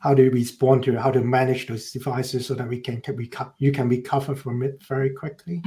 how 0.00 0.12
do 0.12 0.24
you 0.24 0.30
respond 0.30 0.82
to 0.82 0.92
it? 0.92 1.00
How 1.00 1.10
to 1.10 1.22
manage 1.22 1.68
those 1.68 1.90
devices 1.90 2.46
so 2.46 2.54
that 2.54 2.68
we 2.68 2.78
can, 2.78 3.00
can 3.00 3.16
we 3.16 3.30
you 3.56 3.72
can 3.72 3.88
recover 3.88 4.36
from 4.36 4.62
it 4.62 4.82
very 4.84 5.08
quickly. 5.08 5.62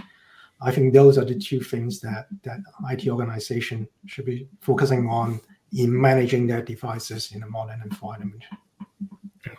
I 0.61 0.69
think 0.69 0.93
those 0.93 1.17
are 1.17 1.25
the 1.25 1.39
two 1.39 1.61
things 1.61 1.99
that 2.01 2.27
that 2.43 2.59
IT 2.91 3.09
organization 3.09 3.87
should 4.05 4.25
be 4.25 4.47
focusing 4.59 5.09
on 5.09 5.41
in 5.73 5.99
managing 5.99 6.47
their 6.47 6.61
devices 6.61 7.31
in 7.31 7.43
a 7.43 7.47
modern 7.47 7.81
environment. 7.81 8.43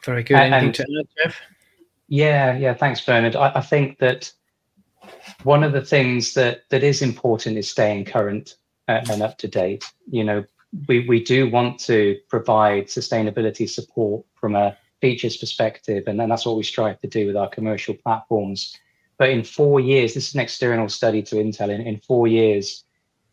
Very 0.05 0.23
good. 0.23 0.37
Anything 0.37 0.67
and, 0.67 0.75
to 0.75 0.83
add, 0.83 1.09
Jeff? 1.23 1.41
Yeah, 2.09 2.57
yeah. 2.57 2.75
Thanks, 2.75 3.01
Bernard. 3.01 3.37
I, 3.37 3.53
I, 3.55 3.61
think 3.61 3.99
that 3.99 4.33
one 5.45 5.65
of 5.65 5.73
the 5.73 5.85
things 5.85 6.35
that 6.35 6.69
that 6.71 6.83
is 6.83 7.03
important 7.03 7.57
is 7.57 7.71
staying 7.71 8.05
current 8.05 8.57
uh, 8.89 9.01
and 9.11 9.23
up 9.23 9.39
to 9.39 9.49
date. 9.49 9.85
You 10.11 10.25
know, 10.25 10.45
we 10.89 11.07
we 11.09 11.23
do 11.23 11.51
want 11.51 11.79
to 11.81 12.19
provide 12.29 12.87
sustainability 12.87 13.69
support 13.69 14.25
from 14.35 14.57
a 14.57 14.77
features 15.01 15.37
perspective, 15.37 16.05
and 16.07 16.19
then 16.19 16.29
that's 16.29 16.47
what 16.47 16.57
we 16.57 16.63
strive 16.63 17.01
to 17.01 17.09
do 17.09 17.27
with 17.27 17.37
our 17.37 17.49
commercial 17.49 17.95
platforms. 17.95 18.77
But 19.19 19.31
in 19.31 19.45
four 19.45 19.81
years, 19.81 20.15
this 20.15 20.29
is 20.29 20.35
an 20.35 20.41
external 20.41 20.89
study 20.89 21.23
to 21.23 21.37
Intel. 21.37 21.71
In, 21.71 21.81
in 21.81 22.01
four 22.01 22.27
years, 22.27 22.85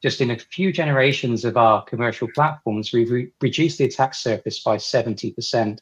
just 0.01 0.21
in 0.21 0.31
a 0.31 0.39
few 0.39 0.71
generations 0.71 1.43
of 1.43 1.57
our 1.57 1.83
commercial 1.83 2.27
platforms, 2.33 2.93
we've 2.93 3.11
re- 3.11 3.31
reduced 3.41 3.77
the 3.77 3.85
attack 3.85 4.13
surface 4.13 4.59
by 4.59 4.77
70%. 4.77 5.79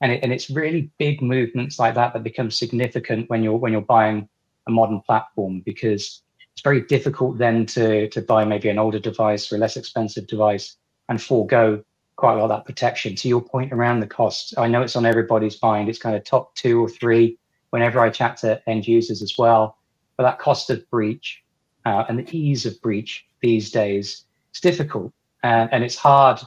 And, 0.00 0.12
it, 0.12 0.22
and 0.22 0.32
it's 0.32 0.50
really 0.50 0.90
big 0.98 1.22
movements 1.22 1.78
like 1.78 1.94
that 1.94 2.12
that 2.12 2.22
become 2.22 2.50
significant 2.50 3.30
when 3.30 3.42
you're 3.42 3.56
when 3.56 3.72
you're 3.72 3.82
buying 3.82 4.28
a 4.66 4.70
modern 4.70 5.00
platform 5.00 5.60
because 5.60 6.22
it's 6.52 6.62
very 6.62 6.80
difficult 6.80 7.38
then 7.38 7.66
to 7.66 8.08
to 8.08 8.20
buy 8.20 8.44
maybe 8.44 8.68
an 8.68 8.78
older 8.78 8.98
device 8.98 9.52
or 9.52 9.56
a 9.56 9.58
less 9.58 9.76
expensive 9.76 10.26
device 10.26 10.76
and 11.08 11.22
forego 11.22 11.84
quite 12.16 12.34
a 12.34 12.36
lot 12.36 12.44
of 12.44 12.50
that 12.50 12.64
protection. 12.64 13.14
To 13.16 13.28
your 13.28 13.40
point 13.40 13.72
around 13.72 14.00
the 14.00 14.06
costs, 14.06 14.54
I 14.58 14.68
know 14.68 14.82
it's 14.82 14.96
on 14.96 15.06
everybody's 15.06 15.60
mind. 15.62 15.88
It's 15.88 15.98
kind 15.98 16.16
of 16.16 16.24
top 16.24 16.54
two 16.54 16.82
or 16.82 16.88
three 16.88 17.38
whenever 17.70 18.00
I 18.00 18.10
chat 18.10 18.36
to 18.38 18.62
end 18.68 18.86
users 18.86 19.22
as 19.22 19.36
well. 19.38 19.78
But 20.16 20.24
that 20.24 20.38
cost 20.38 20.70
of 20.70 20.88
breach 20.90 21.42
uh, 21.84 22.04
and 22.08 22.18
the 22.18 22.36
ease 22.36 22.66
of 22.66 22.80
breach 22.82 23.24
these 23.42 23.70
days, 23.70 24.24
it's 24.50 24.60
difficult 24.60 25.12
uh, 25.44 25.68
and 25.70 25.84
it's 25.84 25.96
hard 25.96 26.40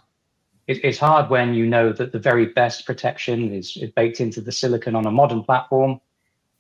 it, 0.68 0.84
it's 0.84 0.98
hard 0.98 1.30
when 1.30 1.54
you 1.54 1.66
know 1.66 1.94
that 1.94 2.12
the 2.12 2.20
very 2.20 2.48
best 2.48 2.86
protection 2.86 3.54
is, 3.54 3.78
is 3.78 3.92
baked 3.92 4.20
into 4.20 4.42
the 4.42 4.52
silicon 4.52 4.96
on 4.96 5.06
a 5.06 5.12
modern 5.12 5.44
platform, 5.44 6.00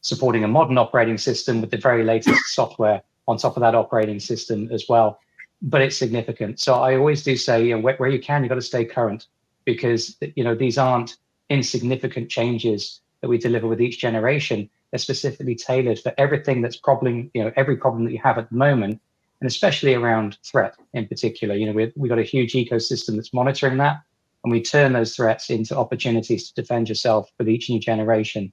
supporting 0.01 0.43
a 0.43 0.47
modern 0.47 0.77
operating 0.77 1.17
system 1.17 1.61
with 1.61 1.71
the 1.71 1.77
very 1.77 2.03
latest 2.03 2.39
software 2.53 3.01
on 3.27 3.37
top 3.37 3.57
of 3.57 3.61
that 3.61 3.73
operating 3.73 4.19
system 4.19 4.69
as 4.71 4.85
well. 4.87 5.19
But 5.61 5.81
it's 5.81 5.97
significant. 5.97 6.59
So 6.59 6.75
I 6.75 6.95
always 6.95 7.23
do 7.23 7.35
say, 7.35 7.65
you 7.65 7.75
know, 7.75 7.81
where, 7.81 7.95
where 7.97 8.09
you 8.09 8.19
can, 8.19 8.43
you've 8.43 8.49
got 8.49 8.55
to 8.55 8.61
stay 8.61 8.85
current 8.85 9.27
because 9.63 10.15
you 10.35 10.43
know 10.43 10.53
these 10.53 10.77
aren't 10.77 11.17
insignificant 11.49 12.29
changes 12.29 13.01
that 13.21 13.29
we 13.29 13.39
deliver 13.39 13.67
with 13.67 13.81
each 13.81 13.99
generation. 13.99 14.69
They're 14.91 14.99
specifically 14.99 15.55
tailored 15.55 15.99
for 15.99 16.13
everything 16.19 16.61
that's 16.61 16.75
problem, 16.75 17.31
you 17.33 17.43
know, 17.43 17.51
every 17.55 17.77
problem 17.77 18.05
that 18.05 18.11
you 18.11 18.19
have 18.23 18.37
at 18.37 18.49
the 18.51 18.55
moment 18.55 19.01
and 19.45 19.51
especially 19.51 19.93
around 19.93 20.39
threat 20.43 20.73
in 20.95 21.05
particular. 21.05 21.53
You 21.53 21.67
know, 21.67 21.73
we 21.73 21.93
we've 21.95 22.09
got 22.09 22.17
a 22.17 22.23
huge 22.23 22.53
ecosystem 22.53 23.15
that's 23.15 23.31
monitoring 23.31 23.77
that, 23.77 23.97
and 24.43 24.51
we 24.51 24.59
turn 24.59 24.91
those 24.91 25.15
threats 25.15 25.51
into 25.51 25.77
opportunities 25.77 26.49
to 26.49 26.59
defend 26.59 26.89
yourself 26.89 27.29
with 27.37 27.47
each 27.47 27.69
new 27.69 27.79
generation. 27.79 28.51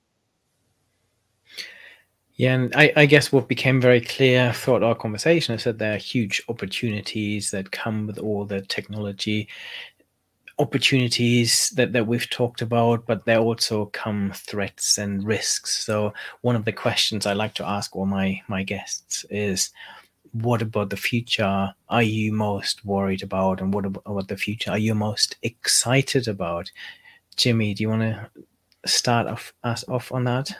Yeah, 2.34 2.56
and 2.56 2.76
I, 2.76 2.92
I, 2.94 3.06
guess 3.06 3.32
what 3.32 3.48
became 3.48 3.80
very 3.80 4.02
clear 4.02 4.52
throughout 4.52 4.82
our 4.82 4.94
conversation 4.94 5.54
is 5.54 5.64
that 5.64 5.78
there 5.78 5.94
are 5.94 5.98
huge 5.98 6.42
opportunities 6.50 7.50
that 7.52 7.72
come 7.72 8.06
with 8.06 8.18
all 8.18 8.44
the 8.44 8.60
technology 8.60 9.48
opportunities 10.58 11.70
that, 11.70 11.94
that 11.94 12.06
we've 12.06 12.28
talked 12.28 12.60
about, 12.60 13.06
but 13.06 13.24
there 13.24 13.38
also 13.38 13.86
come 13.86 14.32
threats 14.34 14.98
and 14.98 15.24
risks. 15.24 15.84
So 15.84 16.12
one 16.42 16.54
of 16.54 16.66
the 16.66 16.72
questions 16.72 17.24
I 17.24 17.32
like 17.32 17.54
to 17.54 17.66
ask 17.66 17.96
all 17.96 18.04
my 18.04 18.42
my 18.48 18.62
guests 18.62 19.24
is 19.30 19.70
what 20.32 20.62
about 20.62 20.90
the 20.90 20.96
future 20.96 21.72
are 21.88 22.02
you 22.02 22.32
most 22.32 22.84
worried 22.84 23.22
about 23.22 23.60
and 23.60 23.72
what 23.72 23.84
about 23.84 24.28
the 24.28 24.36
future 24.36 24.70
are 24.70 24.78
you 24.78 24.94
most 24.94 25.36
excited 25.42 26.28
about? 26.28 26.70
Jimmy 27.36 27.74
do 27.74 27.82
you 27.82 27.88
want 27.88 28.02
to 28.02 28.30
start 28.86 29.26
off 29.26 29.52
us 29.64 29.84
off 29.88 30.12
on 30.12 30.24
that? 30.24 30.50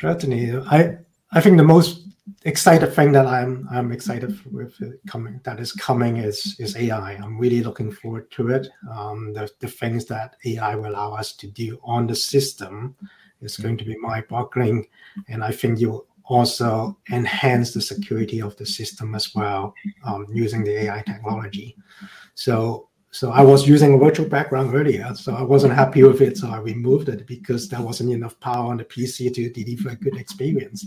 Certainly. 0.00 0.56
I 0.70 0.98
i 1.32 1.40
think 1.40 1.56
the 1.56 1.64
most 1.64 2.04
excited 2.44 2.94
thing 2.94 3.12
that 3.12 3.26
i'm 3.26 3.68
i'm 3.70 3.92
excited 3.92 4.38
with 4.50 4.74
coming 5.06 5.38
that 5.44 5.60
is 5.60 5.72
coming 5.72 6.16
is 6.18 6.56
is 6.58 6.74
ai 6.76 7.12
i'm 7.12 7.36
really 7.38 7.62
looking 7.62 7.92
forward 7.92 8.30
to 8.30 8.48
it. 8.48 8.68
Um 8.90 9.32
the, 9.34 9.50
the 9.60 9.68
things 9.68 10.06
that 10.06 10.36
ai 10.44 10.74
will 10.74 10.90
allow 10.90 11.14
us 11.14 11.32
to 11.34 11.46
do 11.46 11.78
on 11.82 12.06
the 12.06 12.14
system 12.14 12.96
is 13.42 13.56
going 13.58 13.76
to 13.76 13.84
be 13.84 13.96
mind-boggling 13.98 14.86
and 15.28 15.44
i 15.44 15.50
think 15.50 15.80
you 15.80 16.06
also 16.24 16.98
enhance 17.10 17.72
the 17.72 17.80
security 17.80 18.40
of 18.40 18.56
the 18.56 18.66
system 18.66 19.14
as 19.14 19.34
well 19.34 19.74
um, 20.04 20.26
using 20.30 20.64
the 20.64 20.84
AI 20.84 21.02
technology. 21.02 21.76
So 22.34 22.88
so 23.14 23.30
I 23.30 23.42
was 23.42 23.68
using 23.68 23.94
a 23.94 23.96
virtual 23.96 24.28
background 24.28 24.74
earlier, 24.74 25.14
so 25.14 25.36
I 25.36 25.42
wasn't 25.42 25.72
happy 25.72 26.02
with 26.02 26.20
it, 26.20 26.36
so 26.36 26.48
I 26.48 26.58
removed 26.58 27.08
it 27.08 27.28
because 27.28 27.68
there 27.68 27.80
wasn't 27.80 28.10
enough 28.10 28.40
power 28.40 28.72
on 28.72 28.78
the 28.78 28.84
PC 28.84 29.32
to 29.34 29.50
deliver 29.50 29.90
a 29.90 29.94
good 29.94 30.16
experience. 30.16 30.84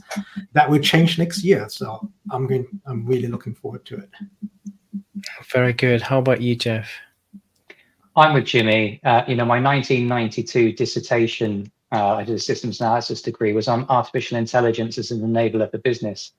That 0.52 0.70
will 0.70 0.80
change 0.80 1.18
next 1.18 1.42
year, 1.46 1.70
so 1.70 2.12
I'm 2.30 2.46
going. 2.46 2.68
I'm 2.86 3.06
really 3.06 3.30
looking 3.30 3.56
forward 3.56 3.86
to 3.86 4.00
it. 4.00 4.10
Very 5.54 5.72
good. 5.72 6.02
How 6.02 6.20
about 6.20 6.42
you, 6.42 6.58
Jeff? 6.58 6.92
I'm 8.18 8.34
with 8.34 8.44
Jimmy. 8.44 9.00
Uh, 9.06 9.24
you 9.26 9.36
know, 9.36 9.46
my 9.46 9.62
1992 9.62 10.74
dissertation 10.74 11.72
uh, 11.92 12.16
I 12.16 12.24
did 12.24 12.36
a 12.36 12.40
systems 12.40 12.82
analysis 12.82 13.22
degree, 13.22 13.54
was 13.54 13.68
on 13.68 13.86
artificial 13.90 14.38
intelligence 14.38 14.98
as 14.98 15.12
an 15.12 15.22
enabler 15.22 15.70
for 15.72 15.78
business. 15.78 16.34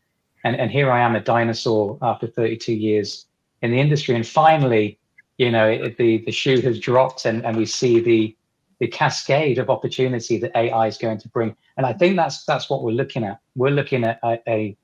And, 0.44 0.56
and 0.56 0.70
here 0.70 0.90
I 0.90 1.00
am, 1.00 1.16
a 1.16 1.20
dinosaur 1.20 1.98
after 2.02 2.26
32 2.26 2.72
years 2.74 3.26
in 3.62 3.70
the 3.70 3.80
industry. 3.80 4.14
And 4.14 4.26
finally, 4.26 4.98
you 5.38 5.50
know, 5.50 5.68
it, 5.68 5.96
the, 5.96 6.18
the 6.18 6.32
shoe 6.32 6.60
has 6.60 6.78
dropped 6.78 7.24
and, 7.24 7.44
and 7.44 7.56
we 7.56 7.66
see 7.66 8.00
the, 8.00 8.36
the 8.78 8.88
cascade 8.88 9.58
of 9.58 9.70
opportunity 9.70 10.38
that 10.38 10.56
AI 10.56 10.86
is 10.86 10.98
going 10.98 11.18
to 11.18 11.28
bring. 11.28 11.56
And 11.76 11.86
I 11.86 11.92
think 11.92 12.16
that's 12.16 12.44
that's 12.44 12.70
what 12.70 12.82
we're 12.82 12.92
looking 12.92 13.24
at. 13.24 13.40
We're 13.56 13.70
looking 13.70 14.04
at 14.04 14.20
a, 14.22 14.38
a 14.48 14.76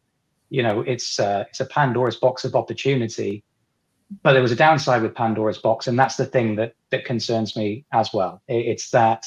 you 0.51 0.63
know, 0.63 0.81
it's 0.81 1.19
uh, 1.21 1.45
it's 1.49 1.61
a 1.61 1.67
Pandora's 1.67 2.17
box 2.17 2.45
of 2.45 2.55
opportunity, 2.55 3.45
but 4.23 4.33
there 4.33 4.43
was 4.43 4.53
a 4.53 4.57
downside 4.57 5.03
with 5.03 5.15
Pandora's 5.15 5.59
box, 5.59 5.87
and 5.87 5.99
that's 5.99 6.17
the 6.17 6.27
thing 6.27 6.57
that 6.57 6.75
that 6.91 7.05
concerns 7.05 7.57
me 7.57 7.85
as 7.93 8.13
well. 8.13 8.43
It, 8.49 8.67
it's 8.67 8.91
that 8.91 9.27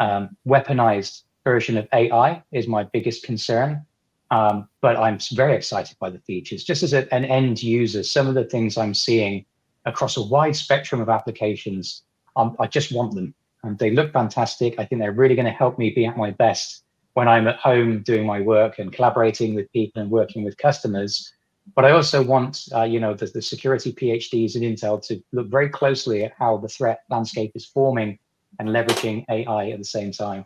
um, 0.00 0.36
weaponized 0.46 1.22
version 1.44 1.76
of 1.76 1.88
AI 1.92 2.42
is 2.52 2.66
my 2.66 2.84
biggest 2.84 3.24
concern. 3.24 3.84
Um, 4.30 4.68
but 4.82 4.96
I'm 4.96 5.18
very 5.32 5.54
excited 5.54 5.96
by 5.98 6.10
the 6.10 6.18
features. 6.18 6.62
Just 6.62 6.82
as 6.82 6.92
a, 6.92 7.12
an 7.14 7.24
end 7.24 7.62
user, 7.62 8.02
some 8.02 8.26
of 8.26 8.34
the 8.34 8.44
things 8.44 8.76
I'm 8.76 8.94
seeing 8.94 9.46
across 9.86 10.16
a 10.16 10.22
wide 10.22 10.56
spectrum 10.56 11.00
of 11.00 11.08
applications, 11.08 12.02
um, 12.36 12.54
I 12.60 12.66
just 12.66 12.92
want 12.92 13.14
them. 13.14 13.34
And 13.62 13.78
they 13.78 13.90
look 13.90 14.12
fantastic. 14.12 14.78
I 14.78 14.84
think 14.84 15.00
they're 15.00 15.12
really 15.12 15.34
going 15.34 15.46
to 15.46 15.52
help 15.52 15.78
me 15.78 15.90
be 15.90 16.04
at 16.06 16.16
my 16.16 16.30
best 16.30 16.84
when 17.14 17.26
I'm 17.26 17.48
at 17.48 17.56
home 17.56 18.02
doing 18.02 18.26
my 18.26 18.40
work 18.40 18.78
and 18.78 18.92
collaborating 18.92 19.54
with 19.54 19.72
people 19.72 20.02
and 20.02 20.10
working 20.10 20.44
with 20.44 20.56
customers. 20.58 21.32
But 21.74 21.84
I 21.84 21.90
also 21.90 22.22
want, 22.22 22.68
uh, 22.74 22.84
you 22.84 23.00
know, 23.00 23.14
the, 23.14 23.26
the 23.26 23.42
security 23.42 23.92
PhDs 23.92 24.56
at 24.56 24.62
Intel 24.62 25.04
to 25.08 25.20
look 25.32 25.48
very 25.48 25.68
closely 25.68 26.24
at 26.24 26.32
how 26.38 26.58
the 26.58 26.68
threat 26.68 27.00
landscape 27.10 27.52
is 27.54 27.66
forming 27.66 28.18
and 28.58 28.68
leveraging 28.68 29.24
AI 29.28 29.70
at 29.70 29.78
the 29.78 29.84
same 29.84 30.12
time. 30.12 30.44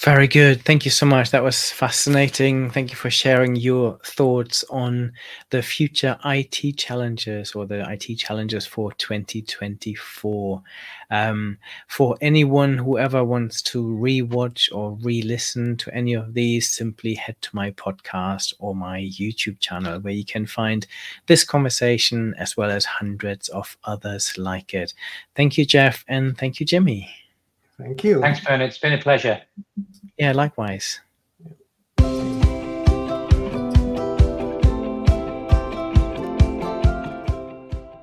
Very 0.00 0.26
good. 0.26 0.64
Thank 0.64 0.84
you 0.84 0.90
so 0.90 1.06
much. 1.06 1.30
That 1.30 1.44
was 1.44 1.70
fascinating. 1.70 2.68
Thank 2.68 2.90
you 2.90 2.96
for 2.96 3.10
sharing 3.10 3.54
your 3.54 3.98
thoughts 4.04 4.64
on 4.70 5.12
the 5.50 5.62
future 5.62 6.18
IT 6.24 6.76
challenges 6.76 7.52
or 7.52 7.64
the 7.64 7.88
IT 7.88 8.16
challenges 8.16 8.66
for 8.66 8.92
2024. 8.94 10.62
Um, 11.10 11.58
for 11.86 12.16
anyone 12.20 12.76
who 12.76 12.98
ever 12.98 13.22
wants 13.24 13.62
to 13.62 13.80
rewatch 13.84 14.68
or 14.74 14.98
re 15.00 15.22
listen 15.22 15.76
to 15.76 15.94
any 15.94 16.12
of 16.12 16.34
these, 16.34 16.68
simply 16.68 17.14
head 17.14 17.36
to 17.42 17.54
my 17.54 17.70
podcast 17.70 18.54
or 18.58 18.74
my 18.74 19.00
YouTube 19.02 19.60
channel 19.60 20.00
where 20.00 20.12
you 20.12 20.24
can 20.24 20.46
find 20.46 20.88
this 21.26 21.44
conversation 21.44 22.34
as 22.36 22.56
well 22.56 22.70
as 22.70 22.84
hundreds 22.84 23.48
of 23.50 23.76
others 23.84 24.36
like 24.36 24.74
it. 24.74 24.92
Thank 25.36 25.56
you, 25.56 25.64
Jeff, 25.64 26.04
and 26.08 26.36
thank 26.36 26.58
you, 26.58 26.66
Jimmy. 26.66 27.27
Thank 27.80 28.04
you. 28.04 28.20
Thanks, 28.20 28.40
Bernard. 28.40 28.68
It's 28.68 28.78
been 28.78 28.92
a 28.92 28.98
pleasure. 28.98 29.40
Yeah, 30.16 30.32
likewise. 30.32 31.00